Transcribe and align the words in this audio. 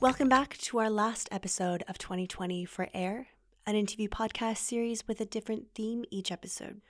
Welcome 0.00 0.30
back 0.30 0.56
to 0.56 0.78
our 0.78 0.88
last 0.88 1.28
episode 1.30 1.84
of 1.86 1.98
2020 1.98 2.64
for 2.64 2.88
Air, 2.94 3.26
an 3.66 3.76
interview 3.76 4.08
podcast 4.08 4.56
series 4.56 5.06
with 5.06 5.20
a 5.20 5.26
different 5.26 5.66
theme 5.74 6.06
each 6.10 6.32
episode. 6.32 6.80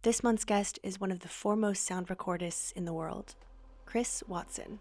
This 0.00 0.22
month's 0.22 0.46
guest 0.46 0.78
is 0.82 0.98
one 0.98 1.12
of 1.12 1.20
the 1.20 1.28
foremost 1.28 1.84
sound 1.84 2.08
recordists 2.08 2.72
in 2.72 2.86
the 2.86 2.94
world, 2.94 3.34
Chris 3.84 4.22
Watson. 4.26 4.78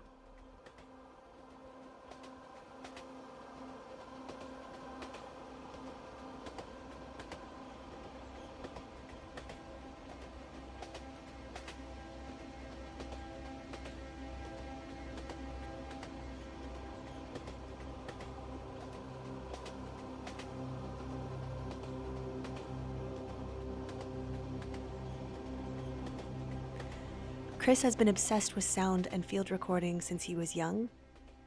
Chris 27.73 27.81
has 27.81 27.95
been 27.95 28.07
obsessed 28.07 28.53
with 28.53 28.63
sound 28.63 29.07
and 29.11 29.25
field 29.25 29.49
recording 29.49 29.99
since 29.99 30.21
he 30.21 30.35
was 30.35 30.55
young, 30.55 30.89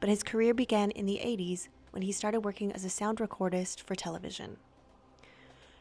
but 0.01 0.09
his 0.09 0.23
career 0.23 0.53
began 0.53 0.91
in 0.91 1.05
the 1.05 1.21
80s 1.23 1.69
when 1.91 2.03
he 2.03 2.11
started 2.11 2.41
working 2.41 2.69
as 2.73 2.83
a 2.83 2.89
sound 2.89 3.19
recordist 3.19 3.79
for 3.79 3.95
television. 3.95 4.57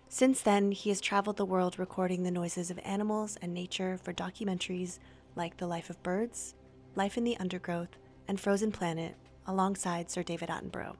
Since 0.09 0.43
then, 0.43 0.71
he 0.71 0.91
has 0.91 1.01
traveled 1.01 1.37
the 1.37 1.45
world 1.45 1.81
recording 1.81 2.23
the 2.23 2.31
noises 2.31 2.71
of 2.71 2.79
animals 2.85 3.37
and 3.43 3.53
nature 3.53 3.99
for 4.01 4.13
documentaries 4.13 5.01
like 5.35 5.57
The 5.57 5.67
Life 5.67 5.91
of 5.91 6.01
Birds, 6.05 6.55
Life 6.95 7.19
in 7.19 7.25
the 7.25 7.37
Undergrowth, 7.39 7.97
and 8.29 8.39
Frozen 8.39 8.71
Planet, 8.71 9.17
alongside 9.49 10.13
Sir 10.13 10.23
David 10.23 10.49
Attenborough. 10.49 10.95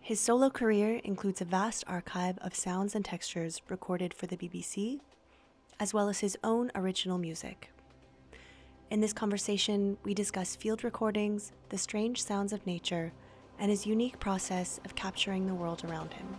His 0.00 0.18
solo 0.18 0.50
career 0.50 1.00
includes 1.04 1.40
a 1.40 1.44
vast 1.44 1.84
archive 1.86 2.38
of 2.38 2.56
sounds 2.56 2.96
and 2.96 3.04
textures 3.04 3.62
recorded 3.68 4.12
for 4.12 4.26
the 4.26 4.36
BBC, 4.36 4.98
as 5.78 5.94
well 5.94 6.08
as 6.08 6.18
his 6.18 6.36
own 6.42 6.72
original 6.74 7.16
music. 7.16 7.70
In 8.94 9.00
this 9.00 9.12
conversation, 9.12 9.96
we 10.04 10.14
discuss 10.14 10.54
field 10.54 10.84
recordings, 10.84 11.50
the 11.70 11.78
strange 11.78 12.22
sounds 12.22 12.52
of 12.52 12.64
nature, 12.64 13.12
and 13.58 13.68
his 13.68 13.88
unique 13.88 14.20
process 14.20 14.78
of 14.84 14.94
capturing 14.94 15.48
the 15.48 15.54
world 15.54 15.84
around 15.84 16.12
him. 16.12 16.36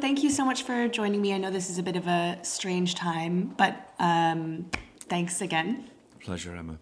Thank 0.00 0.22
you 0.22 0.30
so 0.30 0.44
much 0.44 0.62
for 0.62 0.88
joining 0.88 1.20
me. 1.20 1.34
I 1.34 1.38
know 1.38 1.50
this 1.50 1.68
is 1.68 1.78
a 1.78 1.82
bit 1.82 1.96
of 1.96 2.06
a 2.06 2.38
strange 2.42 2.94
time, 2.94 3.54
but 3.56 3.92
um, 3.98 4.70
thanks 5.08 5.42
again. 5.42 5.90
Pleasure, 6.20 6.56
Emma. 6.56 6.78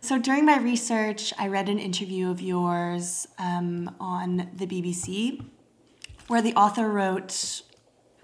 So, 0.00 0.18
during 0.18 0.44
my 0.44 0.58
research, 0.58 1.32
I 1.38 1.46
read 1.46 1.68
an 1.68 1.78
interview 1.78 2.28
of 2.28 2.40
yours 2.40 3.28
um, 3.38 3.94
on 4.00 4.50
the 4.54 4.66
BBC 4.66 5.44
where 6.26 6.42
the 6.42 6.54
author 6.54 6.88
wrote 6.88 7.62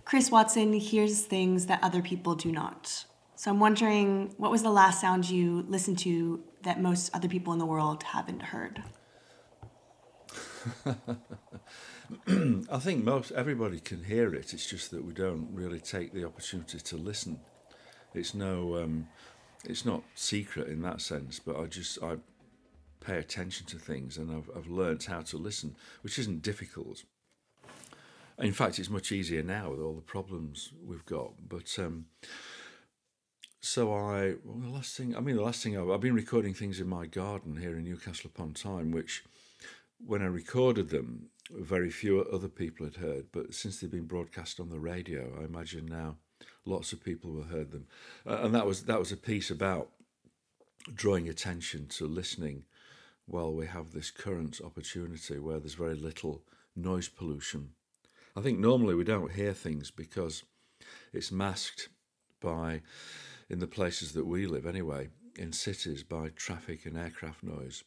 Chris 0.05 0.31
Watson 0.31 0.73
hears 0.73 1.23
things 1.23 1.67
that 1.67 1.79
other 1.83 2.03
people 2.03 2.35
do 2.35 2.51
not. 2.51 3.05
So, 3.37 3.51
I'm 3.53 3.61
wondering 3.61 4.35
what 4.39 4.51
was 4.51 4.65
the 4.65 4.71
last 4.71 5.01
sound 5.01 5.31
you 5.31 5.65
listened 5.69 6.01
to 6.01 6.43
that 6.63 6.81
most 6.83 7.15
other 7.15 7.29
people 7.29 7.53
in 7.53 7.61
the 7.61 7.67
world 7.67 8.03
haven't 8.03 8.43
heard? 8.43 8.83
I 12.73 12.79
think 12.79 13.05
most 13.05 13.33
everybody 13.33 13.81
can 13.81 14.05
hear 14.05 14.35
it. 14.35 14.55
It's 14.55 14.69
just 14.69 14.91
that 14.93 15.05
we 15.05 15.13
don't 15.13 15.49
really 15.53 15.81
take 15.81 16.13
the 16.13 16.25
opportunity 16.25 16.79
to 16.79 16.97
listen. 16.97 17.41
It's 18.15 18.35
no, 18.35 18.77
um, 18.77 19.09
it's 19.65 19.85
not 19.85 20.03
secret 20.15 20.69
in 20.69 20.81
that 20.83 21.01
sense. 21.01 21.39
But 21.39 21.59
I 21.59 21.67
just 21.67 22.03
I 22.03 22.17
pay 23.01 23.19
attention 23.19 23.67
to 23.67 23.79
things, 23.79 24.17
and 24.17 24.31
I've 24.31 24.51
I've 24.57 24.69
learnt 24.69 25.05
how 25.05 25.21
to 25.21 25.37
listen, 25.37 25.77
which 26.03 26.19
isn't 26.19 26.43
difficult. 26.43 27.05
In 28.39 28.53
fact, 28.53 28.79
it's 28.79 28.89
much 28.89 29.13
easier 29.13 29.43
now 29.43 29.71
with 29.71 29.81
all 29.81 29.95
the 29.95 30.01
problems 30.01 30.73
we've 30.87 31.05
got. 31.05 31.33
But 31.47 31.77
um, 31.79 32.07
so 33.61 33.93
I, 33.93 34.35
well, 34.45 34.59
the 34.61 34.71
last 34.71 34.97
thing, 34.97 35.17
I 35.17 35.21
mean, 35.21 35.37
the 35.37 35.43
last 35.43 35.63
thing 35.63 35.77
I've, 35.77 35.91
I've 35.91 36.01
been 36.01 36.15
recording 36.15 36.55
things 36.55 36.79
in 36.81 36.89
my 36.89 37.07
garden 37.07 37.57
here 37.57 37.77
in 37.77 37.85
Newcastle 37.85 38.31
upon 38.33 38.55
Tyne, 38.55 38.93
which 38.93 39.25
when 40.07 40.23
I 40.23 40.27
recorded 40.27 40.91
them, 40.91 41.31
very 41.51 41.91
few 41.91 42.21
other 42.21 42.49
people 42.49 42.85
had 42.87 42.97
heard, 42.97 43.27
but 43.33 43.55
since 43.55 43.81
they've 43.81 43.91
been 43.91 44.07
broadcast 44.07 44.61
on 44.61 44.69
the 44.69 44.81
radio, 44.81 45.33
I 45.41 45.45
imagine 45.45 45.87
now 45.87 46.17
lots 46.65 46.93
of 46.93 47.03
people 47.03 47.33
will 47.33 47.45
heard 47.45 47.71
them. 47.71 47.87
Uh, 48.27 48.41
and 48.43 48.55
that 48.55 48.67
was 48.67 48.85
that 48.85 48.99
was 48.99 49.13
a 49.13 49.17
piece 49.17 49.51
about 49.51 49.89
drawing 50.95 51.29
attention 51.29 51.87
to 51.87 52.07
listening 52.07 52.65
while 53.27 53.53
we 53.53 53.67
have 53.67 53.93
this 53.93 54.11
current 54.11 54.61
opportunity 54.65 55.39
where 55.39 55.59
there's 55.59 55.75
very 55.75 55.95
little 55.95 56.43
noise 56.75 57.09
pollution. 57.09 57.71
I 58.37 58.41
think 58.41 58.59
normally 58.59 58.95
we 58.95 59.05
don't 59.05 59.33
hear 59.33 59.53
things 59.53 59.91
because 59.91 60.45
it's 61.13 61.33
masked 61.33 61.89
by, 62.41 62.83
in 63.51 63.59
the 63.59 63.67
places 63.67 64.13
that 64.13 64.27
we 64.27 64.47
live 64.47 64.65
anyway, 64.65 65.09
in 65.37 65.53
cities, 65.53 66.03
by 66.03 66.29
traffic 66.31 66.87
and 66.87 66.97
aircraft 66.97 67.43
noise. 67.43 67.85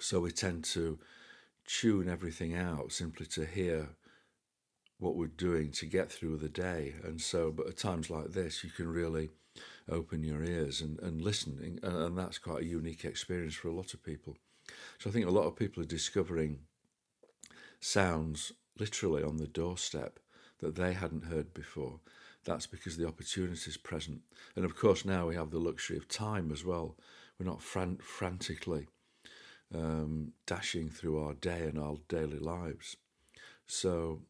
So 0.00 0.20
we 0.20 0.32
tend 0.32 0.64
to 0.64 0.98
tune 1.66 2.08
everything 2.08 2.54
out 2.54 2.92
simply 2.92 3.26
to 3.26 3.44
hear 3.44 3.88
what 4.98 5.16
we're 5.16 5.26
doing 5.26 5.70
to 5.72 5.86
get 5.86 6.10
through 6.10 6.36
the 6.36 6.48
day. 6.48 6.94
And 7.04 7.20
so, 7.20 7.50
but 7.50 7.66
at 7.66 7.76
times 7.76 8.10
like 8.10 8.32
this, 8.32 8.64
you 8.64 8.70
can 8.70 8.88
really 8.88 9.30
open 9.88 10.24
your 10.24 10.42
ears 10.42 10.80
and, 10.80 10.98
and 11.00 11.20
listen. 11.20 11.78
And, 11.82 12.16
that's 12.16 12.38
quite 12.38 12.62
a 12.62 12.66
unique 12.66 13.04
experience 13.04 13.54
for 13.54 13.68
a 13.68 13.74
lot 13.74 13.92
of 13.92 14.02
people. 14.02 14.36
So 14.98 15.10
I 15.10 15.12
think 15.12 15.26
a 15.26 15.30
lot 15.30 15.46
of 15.46 15.56
people 15.56 15.82
are 15.82 15.86
discovering 15.86 16.60
sounds 17.80 18.52
literally 18.78 19.22
on 19.22 19.36
the 19.36 19.46
doorstep 19.46 20.18
that 20.60 20.74
they 20.76 20.94
hadn't 20.94 21.24
heard 21.24 21.52
before. 21.52 22.00
That's 22.44 22.66
because 22.66 22.96
the 22.96 23.06
opportunity 23.06 23.70
is 23.70 23.76
present. 23.76 24.22
And 24.56 24.64
of 24.64 24.76
course, 24.76 25.04
now 25.04 25.26
we 25.28 25.34
have 25.34 25.50
the 25.50 25.58
luxury 25.58 25.96
of 25.96 26.08
time 26.08 26.50
as 26.52 26.64
well. 26.64 26.96
We're 27.38 27.46
not 27.46 27.62
fran- 27.62 27.98
frantically 27.98 28.86
um, 29.74 30.32
dashing 30.46 30.88
through 30.88 31.22
our 31.22 31.34
day 31.34 31.62
and 31.62 31.78
our 31.78 31.96
daily 32.08 32.38
lives. 32.38 32.96
So 33.66 34.20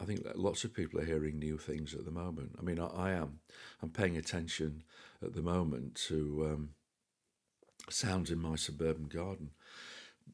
I 0.00 0.04
think 0.04 0.26
lots 0.34 0.64
of 0.64 0.74
people 0.74 1.00
are 1.00 1.04
hearing 1.04 1.38
new 1.38 1.58
things 1.58 1.94
at 1.94 2.04
the 2.04 2.10
moment. 2.10 2.56
I 2.58 2.62
mean, 2.62 2.80
I, 2.80 2.86
I 2.86 3.10
am. 3.12 3.40
I'm 3.82 3.90
paying 3.90 4.16
attention 4.16 4.82
at 5.22 5.34
the 5.34 5.42
moment 5.42 5.94
to 6.08 6.48
um, 6.50 6.70
sounds 7.88 8.30
in 8.30 8.40
my 8.40 8.56
suburban 8.56 9.06
garden 9.06 9.50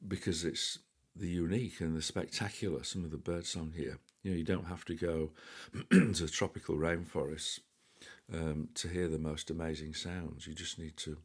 because 0.06 0.44
it's 0.44 0.78
the 1.14 1.28
unique 1.28 1.80
and 1.80 1.96
the 1.96 2.02
spectacular. 2.02 2.82
Some 2.84 3.04
of 3.04 3.10
the 3.10 3.18
birdsong 3.18 3.72
here. 3.76 3.98
You 4.22 4.30
know, 4.30 4.36
you 4.36 4.44
don't 4.44 4.66
have 4.66 4.84
to 4.86 4.94
go 4.94 5.30
to 5.90 6.28
tropical 6.28 6.76
rainforests 6.76 7.60
um, 8.32 8.68
to 8.74 8.88
hear 8.88 9.08
the 9.08 9.18
most 9.18 9.50
amazing 9.50 9.94
sounds. 9.94 10.46
You 10.46 10.54
just 10.54 10.78
need 10.78 10.96
to 10.98 11.18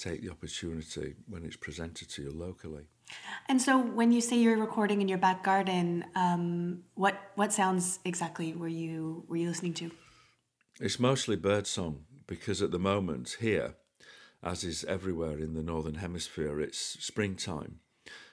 take 0.00 0.22
the 0.22 0.30
opportunity 0.30 1.14
when 1.28 1.44
it's 1.44 1.56
presented 1.56 2.08
to 2.10 2.22
you 2.22 2.30
locally. 2.30 2.86
And 3.48 3.60
so, 3.60 3.78
when 3.78 4.12
you 4.12 4.20
say 4.20 4.36
you're 4.36 4.56
recording 4.56 5.00
in 5.00 5.08
your 5.08 5.18
back 5.18 5.44
garden, 5.44 6.04
um, 6.14 6.82
what 6.94 7.14
what 7.34 7.52
sounds 7.52 7.98
exactly 8.04 8.52
were 8.54 8.68
you 8.68 9.24
were 9.28 9.36
you 9.36 9.48
listening 9.48 9.74
to? 9.74 9.90
It's 10.80 10.98
mostly 10.98 11.36
birdsong 11.36 12.04
because 12.26 12.62
at 12.62 12.70
the 12.70 12.78
moment 12.78 13.36
here, 13.40 13.74
as 14.42 14.64
is 14.64 14.84
everywhere 14.84 15.38
in 15.38 15.54
the 15.54 15.62
northern 15.62 15.96
hemisphere, 15.96 16.60
it's 16.60 16.78
springtime, 16.78 17.80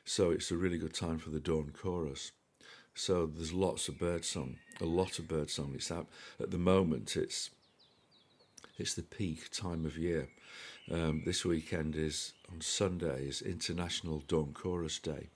so 0.06 0.32
it's 0.32 0.52
a 0.52 0.56
really 0.56 0.78
good 0.78 0.94
time 0.94 1.18
for 1.18 1.32
the 1.32 1.40
dawn 1.40 1.72
chorus. 1.72 2.32
So 2.94 3.28
there's 3.28 3.54
lots 3.54 3.90
of 3.90 4.00
birdsong, 4.00 4.58
a 4.82 4.86
lot 4.86 5.20
of 5.20 5.28
birdsong. 5.28 5.74
It's 5.76 5.92
out 5.92 6.08
at 6.40 6.52
the 6.52 6.58
moment. 6.58 7.16
It's 7.16 7.50
it's 8.78 8.94
the 8.94 9.04
peak 9.04 9.52
time 9.52 9.86
of 9.86 9.98
year. 9.98 10.30
Um, 10.90 11.24
this 11.26 11.44
weekend 11.44 11.98
is 11.98 12.34
on 12.50 12.62
Sunday 12.62 13.28
is 13.28 13.42
International 13.42 14.24
Dawn 14.26 14.54
Chorus 14.54 15.00
Day, 15.00 15.28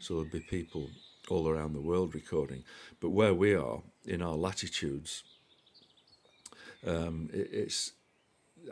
so 0.00 0.14
there'll 0.14 0.30
be 0.30 0.40
people 0.40 0.88
all 1.28 1.48
around 1.48 1.74
the 1.74 1.82
world 1.82 2.14
recording. 2.14 2.64
But 2.98 3.10
where 3.10 3.34
we 3.34 3.54
are 3.54 3.82
in 4.06 4.22
our 4.22 4.36
latitudes, 4.36 5.22
um, 6.86 7.28
it, 7.30 7.50
it's 7.52 7.92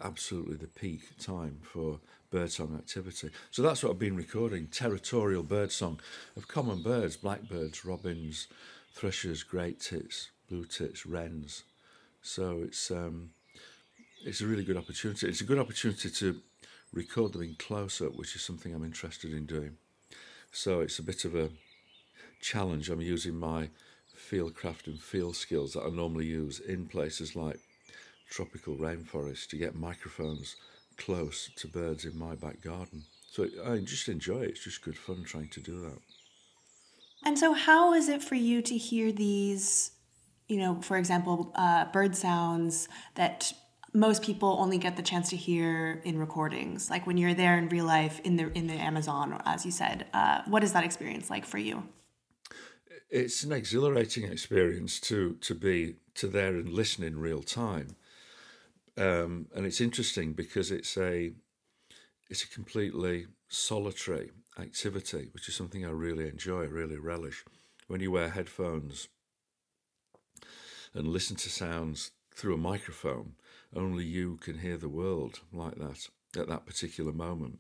absolutely 0.02 0.56
the 0.56 0.66
peak 0.66 1.19
time 1.19 1.60
for 1.62 2.00
birdsong 2.31 2.75
activity. 2.75 3.28
So 3.50 3.60
that's 3.60 3.82
what 3.82 3.90
I've 3.90 3.99
been 3.99 4.16
recording: 4.16 4.69
territorial 4.69 5.43
birdsong 5.43 6.00
of 6.38 6.49
common 6.49 6.82
birds, 6.82 7.19
blackbirds, 7.19 7.84
robins, 7.84 8.49
thrushes, 8.94 9.43
great 9.43 9.78
tits, 9.78 10.31
blue 10.49 10.64
tits, 10.64 11.05
wrens, 11.05 11.64
So 12.22 12.62
it's 12.62 12.90
um, 12.90 13.32
it's 14.25 14.41
a 14.41 14.47
really 14.47 14.65
good 14.65 14.76
opportunity. 14.76 15.26
It's 15.26 15.41
a 15.41 15.44
good 15.44 15.59
opportunity 15.59 16.11
to 16.11 16.41
record 16.93 17.32
them 17.32 17.43
in 17.43 17.56
close 17.59 18.00
up, 18.00 18.17
which 18.17 18.35
is 18.35 18.43
something 18.43 18.75
I'm 18.75 18.85
interested 18.85 19.32
in 19.32 19.47
doing. 19.47 19.76
So 20.53 20.81
it's 20.81 20.99
a 20.99 21.03
bit 21.03 21.25
of 21.25 21.35
a 21.35 21.50
challenge. 22.41 22.88
I'm 22.88 23.00
using 23.00 23.37
my 23.37 23.70
fieldcraft 24.17 24.87
and 24.87 25.00
field 25.00 25.37
skills 25.37 25.75
that 25.75 25.85
I 25.85 25.91
normally 25.91 26.26
use 26.26 26.61
in 26.61 26.87
places 26.87 27.37
like 27.37 27.59
tropical 28.31 28.76
rainforest 28.76 29.49
to 29.49 29.56
get 29.56 29.75
microphones 29.75 30.56
close 30.97 31.50
to 31.56 31.69
birds 31.69 32.05
in 32.05 32.19
my 32.19 32.35
back 32.35 32.61
garden. 32.61 33.05
So 33.31 33.47
I 33.65 33.79
just 33.79 34.09
enjoy 34.09 34.41
it. 34.41 34.50
It's 34.50 34.65
just 34.65 34.82
good 34.82 34.97
fun 34.97 35.23
trying 35.25 35.49
to 35.49 35.61
do 35.61 35.81
that. 35.82 35.99
And 37.25 37.38
so, 37.38 37.53
how 37.53 37.94
is 37.94 38.09
it 38.09 38.23
for 38.23 38.37
you 38.37 38.62
to 38.62 38.76
hear 38.76 39.11
these, 39.11 39.93
you 40.49 40.56
know, 40.56 40.81
for 40.81 40.97
example, 40.97 41.53
uh, 41.56 41.87
bird 41.87 42.17
sounds 42.17 42.88
that 43.17 43.53
most 43.93 44.23
people 44.23 44.56
only 44.61 44.79
get 44.79 44.96
the 44.96 45.02
chance 45.02 45.31
to 45.31 45.37
hear 45.37 46.00
in 46.05 46.19
recordings? 46.19 46.90
Like 46.90 47.06
when 47.06 47.17
you're 47.17 47.35
there 47.35 47.56
in 47.58 47.69
real 47.69 47.87
life 47.87 48.20
in 48.25 48.37
the 48.37 48.50
in 48.56 48.67
the 48.67 48.75
Amazon, 48.75 49.40
as 49.44 49.64
you 49.64 49.73
said, 49.73 50.06
uh, 50.12 50.43
what 50.46 50.62
is 50.62 50.73
that 50.73 50.85
experience 50.85 51.31
like 51.31 51.44
for 51.44 51.58
you? 51.58 51.88
It's 53.11 53.43
an 53.43 53.52
exhilarating 53.52 54.25
experience 54.31 55.00
to 55.00 55.35
to 55.35 55.55
be 55.55 55.96
to 56.14 56.29
there 56.29 56.55
and 56.56 56.69
listen 56.69 57.05
in 57.05 57.19
real 57.19 57.43
time, 57.43 57.96
um, 58.96 59.46
and 59.55 59.64
it's 59.67 59.81
interesting 59.81 60.32
because 60.32 60.70
it's 60.70 60.96
a 60.96 61.32
it's 62.29 62.44
a 62.44 62.49
completely 62.49 63.26
solitary 63.49 64.31
activity, 64.58 65.29
which 65.32 65.49
is 65.49 65.55
something 65.55 65.84
I 65.84 65.91
really 65.91 66.29
enjoy, 66.29 66.67
really 66.67 66.99
relish. 66.99 67.44
When 67.87 68.00
you 68.00 68.11
wear 68.11 68.29
headphones 68.29 69.08
and 70.93 71.08
listen 71.08 71.37
to 71.37 71.49
sounds 71.49 72.11
through 72.34 72.55
a 72.55 72.58
microphone, 72.58 73.32
only 73.75 74.05
you 74.05 74.37
can 74.37 74.59
hear 74.59 74.76
the 74.76 74.88
world 74.88 75.41
like 75.53 75.76
that 75.76 76.09
at 76.37 76.49
that 76.49 76.67
particular 76.67 77.12
moment. 77.12 77.59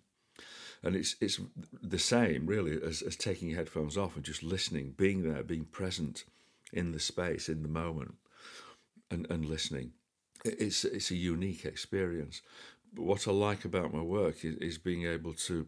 And 0.82 0.94
it's 0.94 1.16
it's 1.20 1.40
the 1.82 1.98
same 1.98 2.46
really 2.46 2.80
as, 2.82 3.02
as 3.02 3.16
taking 3.16 3.48
your 3.48 3.58
headphones 3.58 3.96
off 3.96 4.14
and 4.14 4.24
just 4.24 4.42
listening, 4.42 4.94
being 4.96 5.22
there, 5.22 5.42
being 5.42 5.64
present 5.64 6.24
in 6.72 6.92
the 6.92 7.00
space, 7.00 7.48
in 7.48 7.62
the 7.62 7.68
moment, 7.68 8.14
and, 9.10 9.28
and 9.30 9.44
listening. 9.44 9.92
It's 10.44 10.84
it's 10.84 11.10
a 11.10 11.16
unique 11.16 11.64
experience. 11.64 12.42
But 12.94 13.04
what 13.04 13.28
I 13.28 13.32
like 13.32 13.64
about 13.64 13.92
my 13.92 14.02
work 14.02 14.44
is, 14.44 14.56
is 14.56 14.78
being 14.78 15.04
able 15.04 15.34
to 15.34 15.66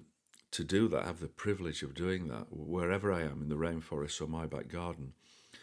to 0.53 0.65
do 0.65 0.89
that, 0.89 1.05
have 1.05 1.21
the 1.21 1.27
privilege 1.27 1.83
of 1.83 1.95
doing 1.95 2.29
that 2.29 2.47
wherever 2.51 3.13
I 3.13 3.23
am 3.23 3.43
in 3.43 3.49
the 3.49 3.57
rainforest 3.57 4.21
or 4.21 4.27
my 4.27 4.47
back 4.47 4.69
garden 4.69 5.13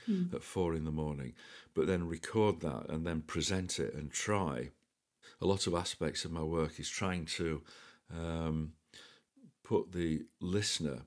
mm. 0.10 0.34
at 0.34 0.44
four 0.44 0.74
in 0.74 0.84
the 0.84 0.92
morning, 0.92 1.34
but 1.74 1.88
then 1.88 2.08
record 2.08 2.62
that 2.62 2.90
and 2.90 3.06
then 3.06 3.22
present 3.22 3.80
it 3.80 3.94
and 3.94 4.12
try. 4.12 4.70
A 5.42 5.46
lot 5.46 5.68
of 5.68 5.74
aspects 5.74 6.26
of 6.26 6.32
my 6.32 6.44
work 6.44 6.80
is 6.80 6.90
trying 6.90 7.26
to 7.26 7.62
um, 8.16 8.74
put 9.64 9.92
the 9.92 10.26
listener 10.40 11.02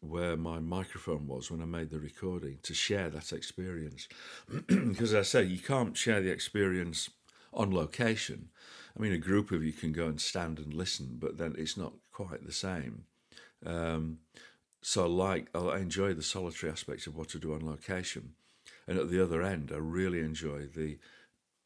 where 0.00 0.36
my 0.36 0.58
microphone 0.58 1.26
was 1.26 1.50
when 1.50 1.60
I 1.60 1.64
made 1.64 1.90
the 1.90 1.98
recording 1.98 2.58
to 2.62 2.74
share 2.74 3.10
that 3.10 3.32
experience. 3.32 4.08
because 4.66 5.12
as 5.12 5.14
I 5.14 5.22
say, 5.22 5.42
you 5.44 5.58
can't 5.58 5.96
share 5.96 6.20
the 6.20 6.30
experience 6.30 7.10
on 7.52 7.74
location. 7.74 8.50
I 8.96 9.02
mean, 9.02 9.12
a 9.12 9.18
group 9.18 9.50
of 9.50 9.64
you 9.64 9.72
can 9.72 9.92
go 9.92 10.06
and 10.06 10.20
stand 10.20 10.58
and 10.58 10.72
listen, 10.72 11.16
but 11.18 11.38
then 11.38 11.54
it's 11.58 11.76
not 11.76 11.94
quite 12.12 12.44
the 12.46 12.52
same. 12.52 13.04
Um, 13.66 14.18
so 14.82 15.04
I 15.04 15.08
like 15.08 15.48
I 15.54 15.78
enjoy 15.78 16.14
the 16.14 16.22
solitary 16.22 16.70
aspects 16.70 17.06
of 17.06 17.16
what 17.16 17.28
to 17.30 17.38
do 17.38 17.54
on 17.54 17.66
location, 17.66 18.34
and 18.86 18.98
at 18.98 19.10
the 19.10 19.22
other 19.22 19.42
end, 19.42 19.70
I 19.72 19.78
really 19.78 20.20
enjoy 20.20 20.66
the 20.66 20.98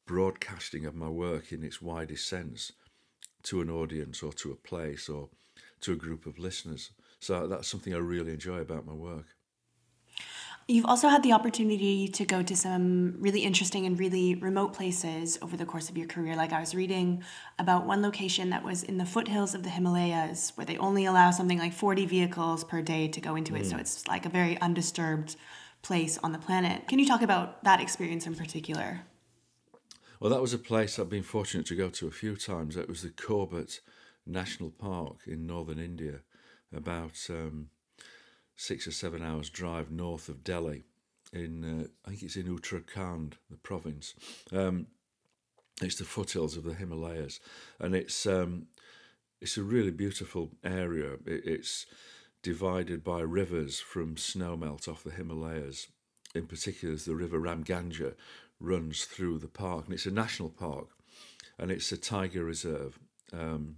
broadcasting 0.06 0.84
of 0.84 0.94
my 0.94 1.08
work 1.08 1.52
in 1.52 1.62
its 1.62 1.80
widest 1.80 2.28
sense 2.28 2.72
to 3.44 3.60
an 3.60 3.70
audience 3.70 4.22
or 4.22 4.32
to 4.32 4.52
a 4.52 4.56
place 4.56 5.08
or 5.08 5.28
to 5.80 5.92
a 5.92 5.96
group 5.96 6.26
of 6.26 6.38
listeners. 6.38 6.90
So 7.20 7.46
that's 7.46 7.68
something 7.68 7.94
I 7.94 7.98
really 7.98 8.32
enjoy 8.32 8.58
about 8.58 8.86
my 8.86 8.92
work. 8.92 9.26
You've 10.72 10.86
also 10.86 11.08
had 11.08 11.22
the 11.22 11.32
opportunity 11.32 12.08
to 12.08 12.24
go 12.24 12.42
to 12.42 12.56
some 12.56 13.16
really 13.18 13.40
interesting 13.40 13.84
and 13.84 13.98
really 13.98 14.36
remote 14.36 14.72
places 14.72 15.38
over 15.42 15.54
the 15.54 15.66
course 15.66 15.90
of 15.90 15.98
your 15.98 16.06
career. 16.06 16.34
Like 16.34 16.54
I 16.54 16.60
was 16.60 16.74
reading 16.74 17.22
about 17.58 17.84
one 17.84 18.00
location 18.00 18.48
that 18.50 18.64
was 18.64 18.82
in 18.82 18.96
the 18.96 19.04
foothills 19.04 19.54
of 19.54 19.64
the 19.64 19.68
Himalayas 19.68 20.52
where 20.54 20.64
they 20.64 20.78
only 20.78 21.04
allow 21.04 21.30
something 21.30 21.58
like 21.58 21.74
40 21.74 22.06
vehicles 22.06 22.64
per 22.64 22.80
day 22.80 23.06
to 23.06 23.20
go 23.20 23.36
into 23.36 23.54
it. 23.54 23.66
So 23.66 23.74
hmm. 23.74 23.80
it's 23.80 24.08
like 24.08 24.24
a 24.24 24.30
very 24.30 24.58
undisturbed 24.62 25.36
place 25.82 26.16
on 26.22 26.32
the 26.32 26.38
planet. 26.38 26.88
Can 26.88 26.98
you 26.98 27.06
talk 27.06 27.20
about 27.20 27.62
that 27.64 27.82
experience 27.82 28.26
in 28.26 28.34
particular? 28.34 29.02
Well, 30.20 30.30
that 30.30 30.40
was 30.40 30.54
a 30.54 30.58
place 30.58 30.98
I've 30.98 31.10
been 31.10 31.22
fortunate 31.22 31.66
to 31.66 31.76
go 31.76 31.90
to 31.90 32.06
a 32.06 32.10
few 32.10 32.34
times. 32.34 32.78
It 32.78 32.88
was 32.88 33.02
the 33.02 33.10
Corbett 33.10 33.80
National 34.24 34.70
Park 34.70 35.18
in 35.26 35.46
northern 35.46 35.78
India, 35.78 36.20
about 36.74 37.26
um, 37.28 37.68
six 38.62 38.86
or 38.86 38.92
seven 38.92 39.22
hours 39.22 39.50
drive 39.50 39.90
north 39.90 40.28
of 40.28 40.44
Delhi. 40.44 40.84
In 41.32 41.64
uh, 41.64 41.86
I 42.06 42.10
think 42.10 42.22
it's 42.22 42.36
in 42.36 42.46
Uttarakhand, 42.46 43.34
the 43.50 43.56
province. 43.56 44.14
Um, 44.52 44.86
it's 45.80 45.96
the 45.96 46.04
foothills 46.04 46.56
of 46.56 46.64
the 46.64 46.74
Himalayas, 46.74 47.40
and 47.80 47.94
it's 47.94 48.26
um, 48.26 48.66
it's 49.40 49.56
a 49.56 49.62
really 49.62 49.90
beautiful 49.90 50.50
area. 50.62 51.14
It, 51.26 51.42
it's 51.44 51.86
divided 52.42 53.02
by 53.02 53.20
rivers 53.20 53.80
from 53.80 54.14
snowmelt 54.14 54.88
off 54.88 55.02
the 55.02 55.10
Himalayas. 55.10 55.88
In 56.34 56.46
particular, 56.46 56.94
the 56.96 57.16
river 57.16 57.40
Ramganga 57.40 58.14
runs 58.60 59.04
through 59.04 59.38
the 59.38 59.48
park, 59.48 59.86
and 59.86 59.94
it's 59.94 60.06
a 60.06 60.10
national 60.12 60.50
park, 60.50 60.88
and 61.58 61.70
it's 61.70 61.90
a 61.90 61.96
tiger 61.96 62.44
reserve. 62.44 62.98
Um, 63.32 63.76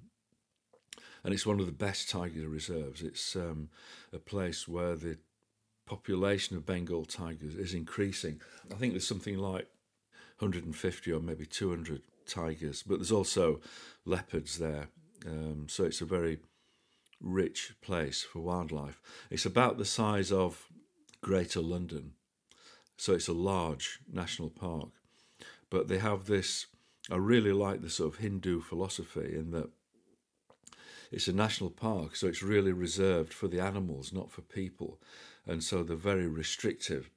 and 1.25 1.33
it's 1.33 1.47
one 1.47 1.59
of 1.59 1.67
the 1.67 1.73
best 1.73 2.11
tiger 2.11 2.49
reserves. 2.49 3.03
It's 3.03 3.35
um, 3.35 3.71
a 4.13 4.19
place 4.19 4.69
where 4.69 4.95
the 4.95 5.17
population 5.87 6.57
of 6.57 6.67
Bengal 6.67 7.07
tigers 7.07 7.55
is 7.55 7.75
increasing. 7.75 8.41
I 8.71 8.75
think 8.75 8.93
there's 8.93 9.07
something 9.07 9.39
like 9.39 9.69
150 10.39 11.13
or 11.13 11.21
maybe 11.21 11.47
200 11.47 12.03
tigers, 12.27 12.83
but 12.83 12.99
there's 12.99 13.13
also 13.13 13.61
leopards 14.05 14.59
there. 14.59 14.89
Um, 15.27 15.67
so 15.69 15.85
it's 15.85 16.03
a 16.03 16.07
very 16.07 16.39
rich 17.21 17.75
place 17.81 18.23
for 18.23 18.41
wildlife. 18.41 19.01
It's 19.31 19.47
about 19.47 19.79
the 19.79 19.85
size 19.85 20.31
of 20.31 20.67
Greater 21.23 21.61
London, 21.61 22.13
so 22.99 23.15
it's 23.15 23.29
a 23.29 23.33
large 23.33 24.01
national 24.13 24.51
park. 24.51 24.91
But 25.71 25.89
they 25.89 25.99
have 25.99 26.27
this, 26.27 26.67
I 27.11 27.17
really 27.17 27.53
like 27.53 27.81
the 27.81 27.91
sort 27.91 28.13
of 28.13 28.21
Hindu 28.21 28.61
philosophy 28.61 29.35
in 29.35 29.51
that 29.53 29.71
it's 31.11 31.29
a 31.29 31.33
national 31.33 31.71
park, 31.71 32.17
so 32.17 32.27
it's 32.27 32.43
really 32.43 32.73
reserved 32.73 33.33
for 33.33 33.49
the 33.49 33.61
animals, 33.61 34.13
not 34.13 34.31
for 34.31 34.43
people. 34.43 35.01
And 35.47 35.63
so 35.63 35.83
they're 35.83 35.97
very 35.97 36.27
restrictive. 36.27 37.11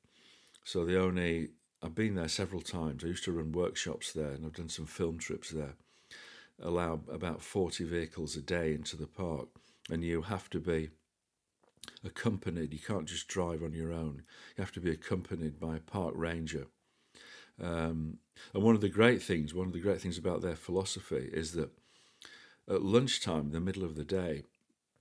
So 0.63 0.85
they 0.85 0.95
only, 0.95 1.49
I've 1.81 1.95
been 1.95 2.15
there 2.15 2.27
several 2.27 2.61
times. 2.61 3.03
I 3.03 3.07
used 3.07 3.23
to 3.25 3.31
run 3.31 3.51
workshops 3.51 4.11
there 4.11 4.31
and 4.31 4.45
I've 4.45 4.53
done 4.53 4.69
some 4.69 4.85
film 4.85 5.17
trips 5.17 5.49
there. 5.49 5.75
Allow 6.61 7.01
about 7.11 7.41
40 7.41 7.85
vehicles 7.85 8.35
a 8.35 8.41
day 8.41 8.73
into 8.73 8.97
the 8.97 9.07
park, 9.07 9.47
and 9.91 10.03
you 10.03 10.23
have 10.23 10.49
to 10.49 10.59
be 10.59 10.89
accompanied. 12.03 12.73
You 12.73 12.79
can't 12.79 13.05
just 13.05 13.27
drive 13.27 13.61
on 13.61 13.73
your 13.73 13.93
own, 13.93 14.23
you 14.57 14.63
have 14.63 14.71
to 14.73 14.81
be 14.81 14.89
accompanied 14.89 15.59
by 15.59 15.75
a 15.75 15.79
park 15.79 16.13
ranger. 16.15 16.67
Um, 17.61 18.17
and 18.53 18.63
one 18.63 18.75
of 18.75 18.81
the 18.81 18.89
great 18.89 19.21
things, 19.21 19.53
one 19.53 19.67
of 19.67 19.73
the 19.73 19.79
great 19.79 20.01
things 20.01 20.17
about 20.17 20.41
their 20.41 20.55
philosophy 20.55 21.29
is 21.31 21.53
that 21.53 21.71
at 22.69 22.81
lunchtime, 22.81 23.51
the 23.51 23.59
middle 23.59 23.83
of 23.83 23.95
the 23.95 24.03
day, 24.03 24.43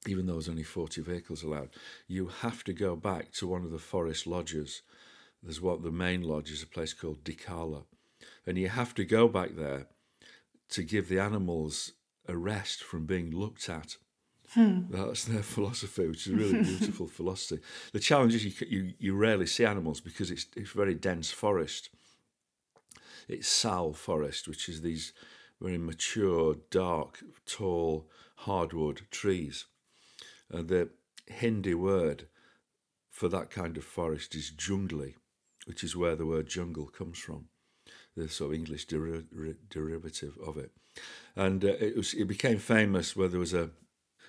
even 0.07 0.27
though 0.27 0.35
there's 0.35 0.49
only 0.49 0.63
40 0.63 1.01
vehicles 1.03 1.43
allowed, 1.43 1.71
you 2.07 2.29
have 2.29 2.63
to 2.65 2.73
go 2.73 2.97
back 2.97 3.33
to 3.33 3.47
one 3.47 3.65
of 3.65 3.71
the 3.71 3.79
forest 3.79 4.27
lodges. 4.27 4.83
There's 5.43 5.61
what 5.61 5.83
the 5.83 5.91
main 5.91 6.23
lodge 6.23 6.51
is 6.51 6.63
a 6.63 6.67
place 6.67 6.93
called 6.93 7.25
Dhikala. 7.25 7.85
And 8.47 8.57
you 8.57 8.69
have 8.69 8.95
to 8.95 9.05
go 9.05 9.29
back 9.29 9.57
there 9.57 9.87
to 10.71 10.83
give 10.83 11.09
the 11.09 11.19
animals 11.19 11.93
a 12.29 12.37
rest 12.37 12.83
from 12.83 13.07
being 13.07 13.31
looked 13.31 13.69
at. 13.69 13.97
Hmm. 14.51 14.83
That's 14.91 15.25
their 15.25 15.43
philosophy, 15.55 16.07
which 16.07 16.27
is 16.27 16.33
a 16.33 16.37
really 16.37 16.63
beautiful 16.63 17.07
philosophy. 17.07 17.63
The 17.93 18.01
challenge 18.01 18.35
is 18.35 18.45
you, 18.45 18.67
you, 18.69 18.93
you 18.99 19.15
rarely 19.17 19.47
see 19.47 19.65
animals 19.65 20.01
because 20.01 20.31
it's, 20.31 20.47
it's 20.57 20.71
very 20.71 20.95
dense 20.95 21.31
forest. 21.31 21.91
It's 23.29 23.49
sal 23.49 23.93
forest, 23.93 24.47
which 24.47 24.69
is 24.69 24.83
these 24.83 25.13
very 25.61 25.79
mature, 25.79 26.57
dark, 26.71 27.23
tall, 27.47 28.09
hardwood 28.37 29.03
trees. 29.11 29.67
And 30.51 30.69
the 30.69 30.91
Hindi 31.27 31.75
word 31.75 32.29
for 33.11 33.29
that 33.29 33.51
kind 33.51 33.77
of 33.77 33.85
forest 33.85 34.35
is 34.35 34.53
jungli, 34.57 35.15
which 35.67 35.83
is 35.83 35.97
where 35.97 36.17
the 36.17 36.27
word 36.27 36.49
jungle 36.49 36.87
comes 36.87 37.19
from, 37.19 37.49
the 38.17 38.29
sort 38.29 38.53
of 38.53 38.59
English 38.59 38.87
deri- 38.87 39.25
derivative 39.71 40.37
of 40.45 40.57
it. 40.57 40.71
And 41.35 41.65
uh, 41.65 41.69
it, 41.81 41.97
was, 41.97 42.15
it 42.15 42.27
became 42.27 42.59
famous 42.59 43.17
where 43.17 43.29
there 43.29 43.41
was 43.41 43.55
a, 43.55 43.71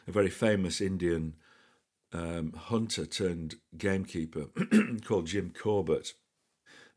a 0.08 0.12
very 0.12 0.30
famous 0.30 0.82
Indian 0.82 1.36
um, 2.14 2.54
hunter 2.54 3.06
turned 3.06 3.56
gamekeeper 3.78 4.48
called 5.06 5.28
Jim 5.28 5.54
Corbett, 5.58 6.14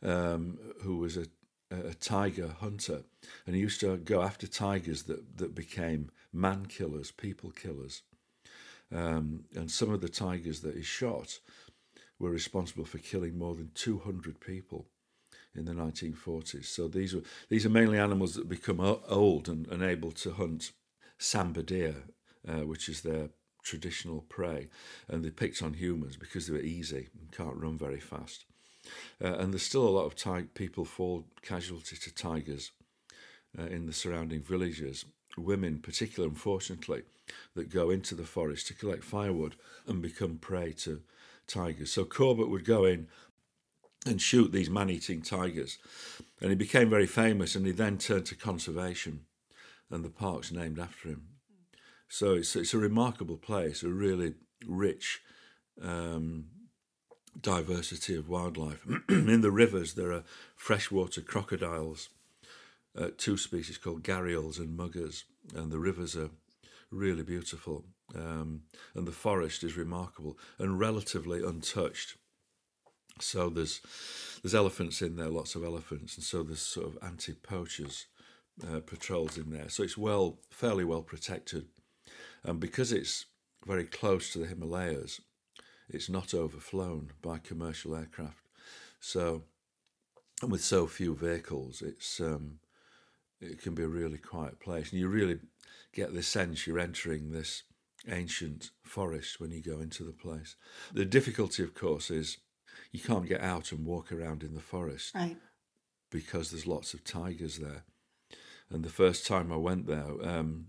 um, 0.03 0.59
who 0.83 0.99
was 0.99 1.17
a 1.17 1.27
a 1.71 1.95
tiger 1.95 2.49
hunter, 2.61 3.03
and 3.47 3.55
he 3.55 3.63
used 3.63 3.81
to 3.81 3.97
go 3.97 4.23
after 4.23 4.47
tigers 4.47 5.05
that, 5.05 5.39
that 5.39 5.55
became 5.55 6.11
man 6.33 6.67
killers, 6.67 7.11
people 7.11 7.51
killers. 7.51 8.03
Um, 8.93 9.45
and 9.55 9.71
some 9.71 9.93
of 9.93 10.01
the 10.01 10.09
tigers 10.09 10.61
that 10.61 10.75
he 10.75 10.83
shot 10.83 11.39
were 12.19 12.31
responsible 12.31 12.85
for 12.85 12.99
killing 12.99 13.39
more 13.39 13.55
than 13.55 13.71
200 13.75 14.41
people 14.41 14.87
in 15.55 15.65
the 15.65 15.73
1940s. 15.73 16.67
So 16.67 16.89
these 16.89 17.15
were 17.15 17.23
these 17.49 17.67
are 17.67 17.71
mainly 17.71 17.99
animals 17.99 18.35
that 18.35 18.49
become 18.49 18.81
old 18.81 19.49
and 19.49 19.67
unable 19.69 20.13
to 20.13 20.33
hunt 20.33 20.73
sambar 21.19 21.65
deer, 21.65 21.95
uh, 22.49 22.67
which 22.67 22.89
is 22.89 23.03
their 23.03 23.31
traditional 23.63 24.23
prey, 24.23 24.69
and 25.09 25.25
they 25.25 25.31
picked 25.31 25.63
on 25.63 25.75
humans 25.75 26.17
because 26.17 26.47
they 26.47 26.53
were 26.53 26.61
easy 26.61 27.09
and 27.19 27.31
can't 27.33 27.57
run 27.57 27.77
very 27.77 28.01
fast. 28.01 28.45
Uh, 29.23 29.35
and 29.35 29.53
there's 29.53 29.63
still 29.63 29.87
a 29.87 29.91
lot 29.91 30.07
of 30.07 30.55
people 30.55 30.85
fall 30.85 31.25
casualty 31.43 31.97
to 31.97 32.15
tigers 32.15 32.73
uh, 33.59 33.65
in 33.65 33.87
the 33.87 33.93
surrounding 33.93 34.43
villages. 34.43 35.05
Women, 35.37 35.81
particularly, 35.81 36.31
unfortunately, 36.31 37.03
that 37.55 37.73
go 37.73 37.91
into 37.91 38.15
the 38.15 38.25
forest 38.25 38.67
to 38.67 38.75
collect 38.75 39.05
firewood 39.05 39.55
and 39.87 40.03
become 40.03 40.39
prey 40.39 40.73
to 40.73 41.03
tigers. 41.47 41.93
So 41.93 42.05
Corbett 42.05 42.49
would 42.49 42.65
go 42.65 42.85
in 42.85 43.09
and 44.07 44.21
shoot 44.21 44.51
these 44.51 44.71
man-eating 44.71 45.23
tigers, 45.23 45.79
and 46.41 46.51
he 46.51 46.57
became 46.57 46.89
very 46.89 47.07
famous. 47.07 47.55
And 47.55 47.67
he 47.67 47.73
then 47.73 47.99
turned 47.99 48.27
to 48.27 48.35
conservation, 48.35 49.27
and 49.91 50.05
the 50.05 50.11
park's 50.11 50.51
named 50.51 50.79
after 50.79 51.09
him. 51.09 51.27
So 52.09 52.35
it's 52.35 52.57
it's 52.57 52.75
a 52.75 52.79
remarkable 52.79 53.37
place, 53.37 53.83
a 53.83 53.89
really 53.89 54.35
rich 54.67 55.21
um, 55.81 56.47
diversity 57.43 58.17
of 58.17 58.29
wildlife. 58.29 58.85
in 59.09 59.41
the 59.41 59.51
rivers, 59.51 59.95
there 59.95 60.13
are 60.13 60.25
freshwater 60.57 61.21
crocodiles, 61.21 62.09
uh, 62.99 63.09
two 63.17 63.37
species 63.37 63.79
called 63.79 64.03
gharials 64.03 64.59
and 64.59 64.77
muggers, 64.77 65.25
and 65.55 65.71
the 65.71 65.79
rivers 65.79 66.17
are 66.17 66.31
really 66.91 67.23
beautiful. 67.23 67.85
Um, 68.15 68.63
and 68.95 69.07
the 69.07 69.13
forest 69.13 69.63
is 69.63 69.77
remarkable 69.77 70.37
and 70.59 70.81
relatively 70.81 71.45
untouched. 71.45 72.17
So 73.21 73.49
there's 73.49 73.81
there's 74.43 74.55
elephants 74.55 75.03
in 75.03 75.17
there, 75.17 75.29
lots 75.29 75.55
of 75.55 75.63
elephants, 75.63 76.17
and 76.17 76.25
so 76.25 76.43
there's 76.43 76.63
sort 76.63 76.87
of 76.87 76.99
anti-poachers 77.03 78.07
uh, 78.67 78.81
patrols 78.81 79.37
in 79.37 79.51
there. 79.51 79.69
So 79.69 79.83
it's 79.83 79.99
well, 79.99 80.39
fairly 80.51 80.85
well 80.85 81.03
protected, 81.03 81.67
and 82.43 82.59
because 82.59 82.93
it's 82.93 83.27
very 83.67 83.85
close 83.85 84.33
to 84.33 84.39
the 84.39 84.47
Himalayas, 84.47 85.21
it's 85.93 86.09
not 86.09 86.35
overflown 86.35 87.11
by 87.23 87.39
commercial 87.39 87.95
aircraft. 87.95 88.47
So, 89.01 89.45
and 90.43 90.51
with 90.51 90.63
so 90.63 90.87
few 90.87 91.15
vehicles, 91.15 91.83
it's 91.83 92.21
um, 92.21 92.61
it 93.41 93.63
can 93.63 93.75
be 93.75 93.83
a 93.83 93.89
really 93.89 94.19
quiet 94.19 94.61
place, 94.61 94.91
and 94.91 95.01
you 95.01 95.09
really 95.09 95.41
get 95.93 96.15
the 96.15 96.23
sense 96.23 96.67
you're 96.67 96.79
entering 96.79 97.31
this 97.31 97.65
ancient 98.09 98.71
forest 98.83 99.41
when 99.41 99.51
you 99.51 99.63
go 99.63 99.81
into 99.81 100.05
the 100.05 100.13
place. 100.13 100.57
The 100.93 101.05
difficulty, 101.05 101.63
of 101.63 101.75
course, 101.75 102.11
is 102.11 102.39
you 102.93 103.01
can't 103.01 103.29
get 103.29 103.41
out 103.41 103.73
and 103.73 103.85
walk 103.85 104.13
around 104.13 104.43
in 104.43 104.55
the 104.55 104.61
forest, 104.61 105.15
right? 105.15 105.37
Because 106.11 106.51
there's 106.51 106.67
lots 106.67 106.95
of 106.95 107.05
tigers 107.05 107.59
there. 107.59 107.85
And 108.71 108.85
the 108.85 108.89
first 108.89 109.27
time 109.27 109.53
I 109.53 109.57
went 109.57 109.87
there, 109.87 110.13
um, 110.23 110.67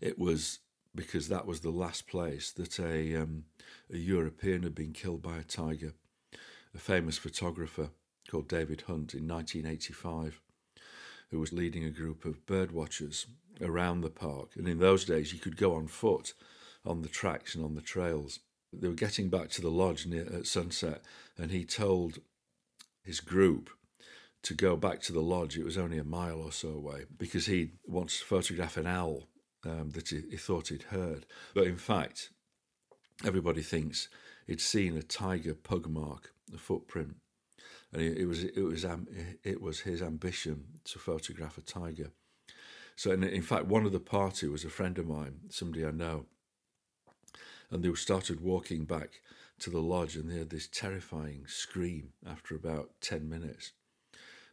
it 0.00 0.18
was 0.18 0.60
because 0.94 1.28
that 1.28 1.46
was 1.46 1.60
the 1.60 1.70
last 1.70 2.06
place 2.06 2.52
that 2.52 2.78
a 2.78 3.16
um, 3.16 3.44
a 3.92 3.96
European 3.96 4.62
had 4.62 4.74
been 4.74 4.92
killed 4.92 5.22
by 5.22 5.38
a 5.38 5.42
tiger, 5.42 5.92
a 6.74 6.78
famous 6.78 7.18
photographer 7.18 7.90
called 8.30 8.48
David 8.48 8.82
Hunt 8.82 9.14
in 9.14 9.28
1985, 9.28 10.40
who 11.30 11.38
was 11.38 11.52
leading 11.52 11.84
a 11.84 11.90
group 11.90 12.24
of 12.24 12.46
bird 12.46 12.72
watchers 12.72 13.26
around 13.60 14.00
the 14.00 14.10
park. 14.10 14.50
And 14.56 14.66
in 14.66 14.78
those 14.78 15.04
days, 15.04 15.32
you 15.32 15.38
could 15.38 15.56
go 15.56 15.74
on 15.74 15.86
foot 15.88 16.32
on 16.86 17.02
the 17.02 17.08
tracks 17.08 17.54
and 17.54 17.64
on 17.64 17.74
the 17.74 17.80
trails. 17.80 18.40
They 18.72 18.88
were 18.88 18.94
getting 18.94 19.28
back 19.28 19.50
to 19.50 19.62
the 19.62 19.70
lodge 19.70 20.06
near 20.06 20.26
at 20.32 20.46
sunset, 20.46 21.02
and 21.36 21.50
he 21.50 21.64
told 21.64 22.18
his 23.02 23.20
group 23.20 23.70
to 24.42 24.54
go 24.54 24.76
back 24.76 25.00
to 25.02 25.12
the 25.12 25.22
lodge. 25.22 25.56
It 25.56 25.64
was 25.64 25.78
only 25.78 25.98
a 25.98 26.04
mile 26.04 26.40
or 26.40 26.52
so 26.52 26.70
away 26.70 27.04
because 27.16 27.46
he 27.46 27.72
wants 27.86 28.18
to 28.18 28.24
photograph 28.24 28.76
an 28.76 28.86
owl 28.86 29.28
um, 29.64 29.90
that 29.90 30.08
he, 30.08 30.22
he 30.30 30.36
thought 30.36 30.68
he'd 30.68 30.82
heard. 30.84 31.26
But 31.54 31.66
in 31.66 31.76
fact, 31.76 32.30
everybody 33.24 33.62
thinks 33.62 34.08
he'd 34.46 34.60
seen 34.60 34.96
a 34.96 35.02
tiger 35.02 35.54
pug 35.54 35.88
mark, 35.88 36.32
a 36.54 36.58
footprint, 36.58 37.16
and 37.92 38.02
it, 38.02 38.18
it 38.18 38.26
was 38.26 38.44
it 38.44 38.62
was 38.62 38.84
it 39.42 39.60
was 39.60 39.80
his 39.80 40.02
ambition 40.02 40.64
to 40.84 40.98
photograph 40.98 41.58
a 41.58 41.62
tiger. 41.62 42.10
So, 42.96 43.10
in, 43.10 43.24
in 43.24 43.42
fact, 43.42 43.66
one 43.66 43.86
of 43.86 43.92
the 43.92 44.00
party 44.00 44.46
was 44.46 44.64
a 44.64 44.70
friend 44.70 44.98
of 44.98 45.06
mine, 45.06 45.40
somebody 45.48 45.84
I 45.84 45.90
know, 45.90 46.26
and 47.70 47.82
they 47.82 47.92
started 47.94 48.40
walking 48.40 48.84
back 48.84 49.20
to 49.60 49.70
the 49.70 49.80
lodge, 49.80 50.16
and 50.16 50.30
they 50.30 50.38
had 50.38 50.50
this 50.50 50.68
terrifying 50.68 51.44
scream 51.46 52.12
after 52.26 52.54
about 52.54 52.90
ten 53.00 53.28
minutes, 53.28 53.72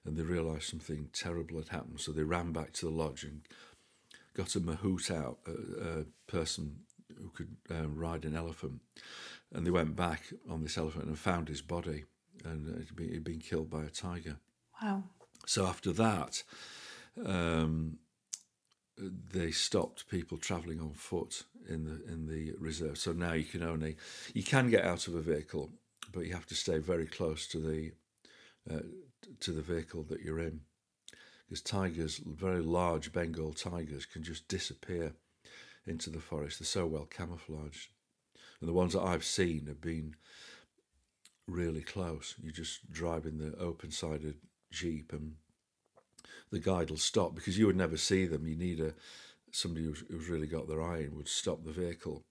and 0.05 0.17
they 0.17 0.23
realised 0.23 0.63
something 0.63 1.09
terrible 1.13 1.57
had 1.57 1.69
happened. 1.69 1.99
So 1.99 2.11
they 2.11 2.23
ran 2.23 2.51
back 2.51 2.73
to 2.73 2.85
the 2.85 2.91
lodge 2.91 3.23
and 3.23 3.41
got 4.33 4.55
a 4.55 4.59
mahout 4.59 5.11
out, 5.11 5.39
a, 5.47 5.99
a 5.99 6.05
person 6.27 6.77
who 7.17 7.29
could 7.29 7.55
uh, 7.69 7.87
ride 7.87 8.25
an 8.25 8.35
elephant, 8.35 8.81
and 9.53 9.65
they 9.65 9.71
went 9.71 9.95
back 9.95 10.23
on 10.49 10.61
this 10.63 10.77
elephant 10.77 11.05
and 11.05 11.19
found 11.19 11.49
his 11.49 11.61
body, 11.61 12.05
and 12.45 12.67
it'd 12.69 12.95
been, 12.95 13.09
it'd 13.09 13.23
been 13.23 13.39
killed 13.39 13.69
by 13.69 13.83
a 13.83 13.89
tiger. 13.89 14.37
Wow! 14.81 15.03
So 15.45 15.65
after 15.65 15.91
that, 15.93 16.43
um, 17.25 17.99
they 18.97 19.51
stopped 19.51 20.07
people 20.09 20.37
travelling 20.37 20.79
on 20.79 20.93
foot 20.93 21.43
in 21.67 21.85
the 21.85 22.11
in 22.11 22.27
the 22.27 22.53
reserve. 22.59 22.97
So 22.97 23.11
now 23.11 23.33
you 23.33 23.45
can 23.45 23.63
only 23.63 23.97
you 24.33 24.43
can 24.43 24.69
get 24.69 24.85
out 24.85 25.07
of 25.07 25.15
a 25.15 25.21
vehicle, 25.21 25.71
but 26.11 26.25
you 26.25 26.33
have 26.33 26.47
to 26.47 26.55
stay 26.55 26.77
very 26.77 27.07
close 27.07 27.47
to 27.47 27.59
the 27.59 27.91
uh, 28.71 28.83
to 29.39 29.51
the 29.51 29.61
vehicle 29.61 30.03
that 30.03 30.21
you're 30.21 30.39
in 30.39 30.61
because 31.51 31.61
tigers, 31.61 32.21
very 32.25 32.61
large 32.61 33.11
Bengal 33.11 33.51
tigers, 33.51 34.05
can 34.05 34.23
just 34.23 34.47
disappear 34.47 35.11
into 35.85 36.09
the 36.09 36.21
forest. 36.21 36.59
They're 36.59 36.65
so 36.65 36.85
well 36.87 37.03
camouflaged. 37.03 37.89
And 38.61 38.69
the 38.69 38.73
ones 38.73 38.93
that 38.93 39.01
I've 39.01 39.25
seen 39.25 39.65
have 39.67 39.81
been 39.81 40.15
really 41.47 41.81
close. 41.81 42.35
You 42.41 42.53
just 42.53 42.89
drive 42.89 43.25
in 43.25 43.37
the 43.37 43.53
open 43.57 43.91
sided 43.91 44.35
Jeep 44.71 45.11
and 45.11 45.33
the 46.51 46.59
guide 46.59 46.89
will 46.89 46.95
stop 46.95 47.35
because 47.35 47.57
you 47.57 47.65
would 47.65 47.75
never 47.75 47.97
see 47.97 48.25
them. 48.25 48.47
You 48.47 48.55
need 48.55 48.79
a 48.79 48.93
somebody 49.51 49.83
who's, 49.83 50.05
who's 50.09 50.29
really 50.29 50.47
got 50.47 50.69
their 50.69 50.81
eye 50.81 50.99
and 50.99 51.17
would 51.17 51.27
stop 51.27 51.65
the 51.65 51.73
vehicle. 51.73 52.23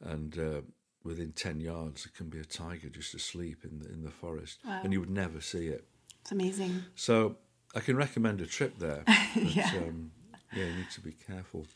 And 0.00 0.38
uh, 0.38 0.60
within 1.02 1.32
10 1.32 1.58
yards, 1.58 2.06
it 2.06 2.14
can 2.14 2.28
be 2.28 2.38
a 2.38 2.44
tiger 2.44 2.88
just 2.88 3.14
asleep 3.14 3.64
in 3.64 3.80
the, 3.80 3.88
in 3.88 4.04
the 4.04 4.12
forest. 4.12 4.60
Wow. 4.64 4.78
And 4.84 4.92
you 4.92 5.00
would 5.00 5.10
never 5.10 5.40
see 5.40 5.66
it. 5.66 5.88
It's 6.20 6.30
amazing. 6.30 6.84
So 6.94 7.38
I 7.74 7.80
can 7.80 7.96
recommend 7.96 8.40
a 8.40 8.46
trip 8.46 8.78
there. 8.78 9.04
But, 9.34 9.56
yeah. 9.56 9.70
Um, 9.76 10.12
yeah, 10.54 10.66
you 10.66 10.74
need 10.74 10.90
to 10.92 11.00
be 11.00 11.12
careful. 11.26 11.66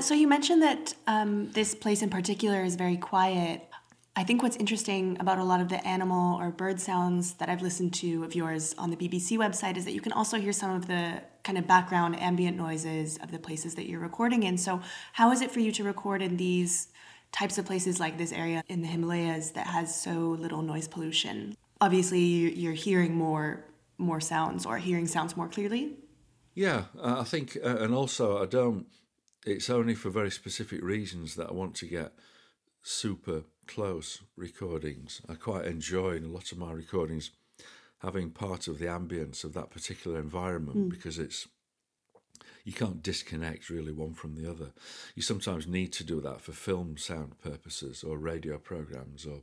So 0.00 0.14
you 0.14 0.26
mentioned 0.26 0.62
that 0.62 0.94
um, 1.06 1.52
this 1.52 1.74
place 1.74 2.02
in 2.02 2.10
particular 2.10 2.64
is 2.64 2.74
very 2.74 2.96
quiet. 2.96 3.68
I 4.16 4.24
think 4.24 4.42
what's 4.42 4.56
interesting 4.56 5.16
about 5.20 5.38
a 5.38 5.44
lot 5.44 5.60
of 5.60 5.68
the 5.68 5.86
animal 5.86 6.40
or 6.40 6.50
bird 6.50 6.80
sounds 6.80 7.34
that 7.34 7.48
I've 7.48 7.62
listened 7.62 7.94
to 7.94 8.24
of 8.24 8.34
yours 8.34 8.74
on 8.76 8.90
the 8.90 8.96
BBC 8.96 9.38
website 9.38 9.76
is 9.76 9.84
that 9.84 9.92
you 9.92 10.00
can 10.00 10.12
also 10.12 10.40
hear 10.40 10.52
some 10.52 10.72
of 10.72 10.88
the 10.88 11.22
kind 11.44 11.56
of 11.56 11.68
background 11.68 12.18
ambient 12.18 12.56
noises 12.56 13.18
of 13.22 13.30
the 13.30 13.38
places 13.38 13.76
that 13.76 13.88
you're 13.88 14.00
recording 14.00 14.42
in. 14.42 14.58
So, 14.58 14.80
how 15.12 15.30
is 15.30 15.40
it 15.40 15.52
for 15.52 15.60
you 15.60 15.70
to 15.72 15.84
record 15.84 16.20
in 16.20 16.36
these 16.36 16.88
types 17.30 17.58
of 17.58 17.64
places 17.66 18.00
like 18.00 18.18
this 18.18 18.32
area 18.32 18.64
in 18.68 18.82
the 18.82 18.88
Himalayas 18.88 19.52
that 19.52 19.68
has 19.68 19.94
so 19.94 20.36
little 20.40 20.62
noise 20.62 20.88
pollution? 20.88 21.56
Obviously, 21.80 22.18
you're 22.18 22.72
hearing 22.72 23.14
more 23.14 23.64
more 23.98 24.20
sounds 24.20 24.64
or 24.64 24.78
hearing 24.78 25.06
sounds 25.06 25.36
more 25.36 25.48
clearly. 25.48 25.96
Yeah, 26.54 26.84
I 27.02 27.24
think, 27.24 27.56
uh, 27.62 27.76
and 27.78 27.94
also 27.94 28.42
I 28.42 28.46
don't. 28.46 28.86
It's 29.46 29.70
only 29.70 29.94
for 29.94 30.10
very 30.10 30.30
specific 30.30 30.82
reasons 30.82 31.36
that 31.36 31.48
I 31.48 31.52
want 31.52 31.74
to 31.76 31.86
get 31.86 32.12
super 32.82 33.42
close 33.66 34.22
recordings. 34.36 35.20
I 35.28 35.34
quite 35.34 35.66
enjoy 35.66 36.16
in 36.16 36.24
a 36.24 36.28
lot 36.28 36.50
of 36.50 36.58
my 36.58 36.72
recordings 36.72 37.30
having 37.98 38.30
part 38.30 38.68
of 38.68 38.78
the 38.78 38.86
ambience 38.86 39.44
of 39.44 39.54
that 39.54 39.70
particular 39.70 40.18
environment 40.18 40.76
mm. 40.78 40.90
because 40.90 41.18
it's 41.18 41.48
you 42.64 42.72
can't 42.72 43.02
disconnect 43.02 43.70
really 43.70 43.92
one 43.92 44.14
from 44.14 44.34
the 44.34 44.50
other. 44.50 44.72
You 45.14 45.22
sometimes 45.22 45.66
need 45.66 45.92
to 45.94 46.04
do 46.04 46.20
that 46.20 46.40
for 46.40 46.52
film 46.52 46.96
sound 46.98 47.38
purposes 47.38 48.02
or 48.02 48.18
radio 48.18 48.58
programs 48.58 49.24
or 49.26 49.40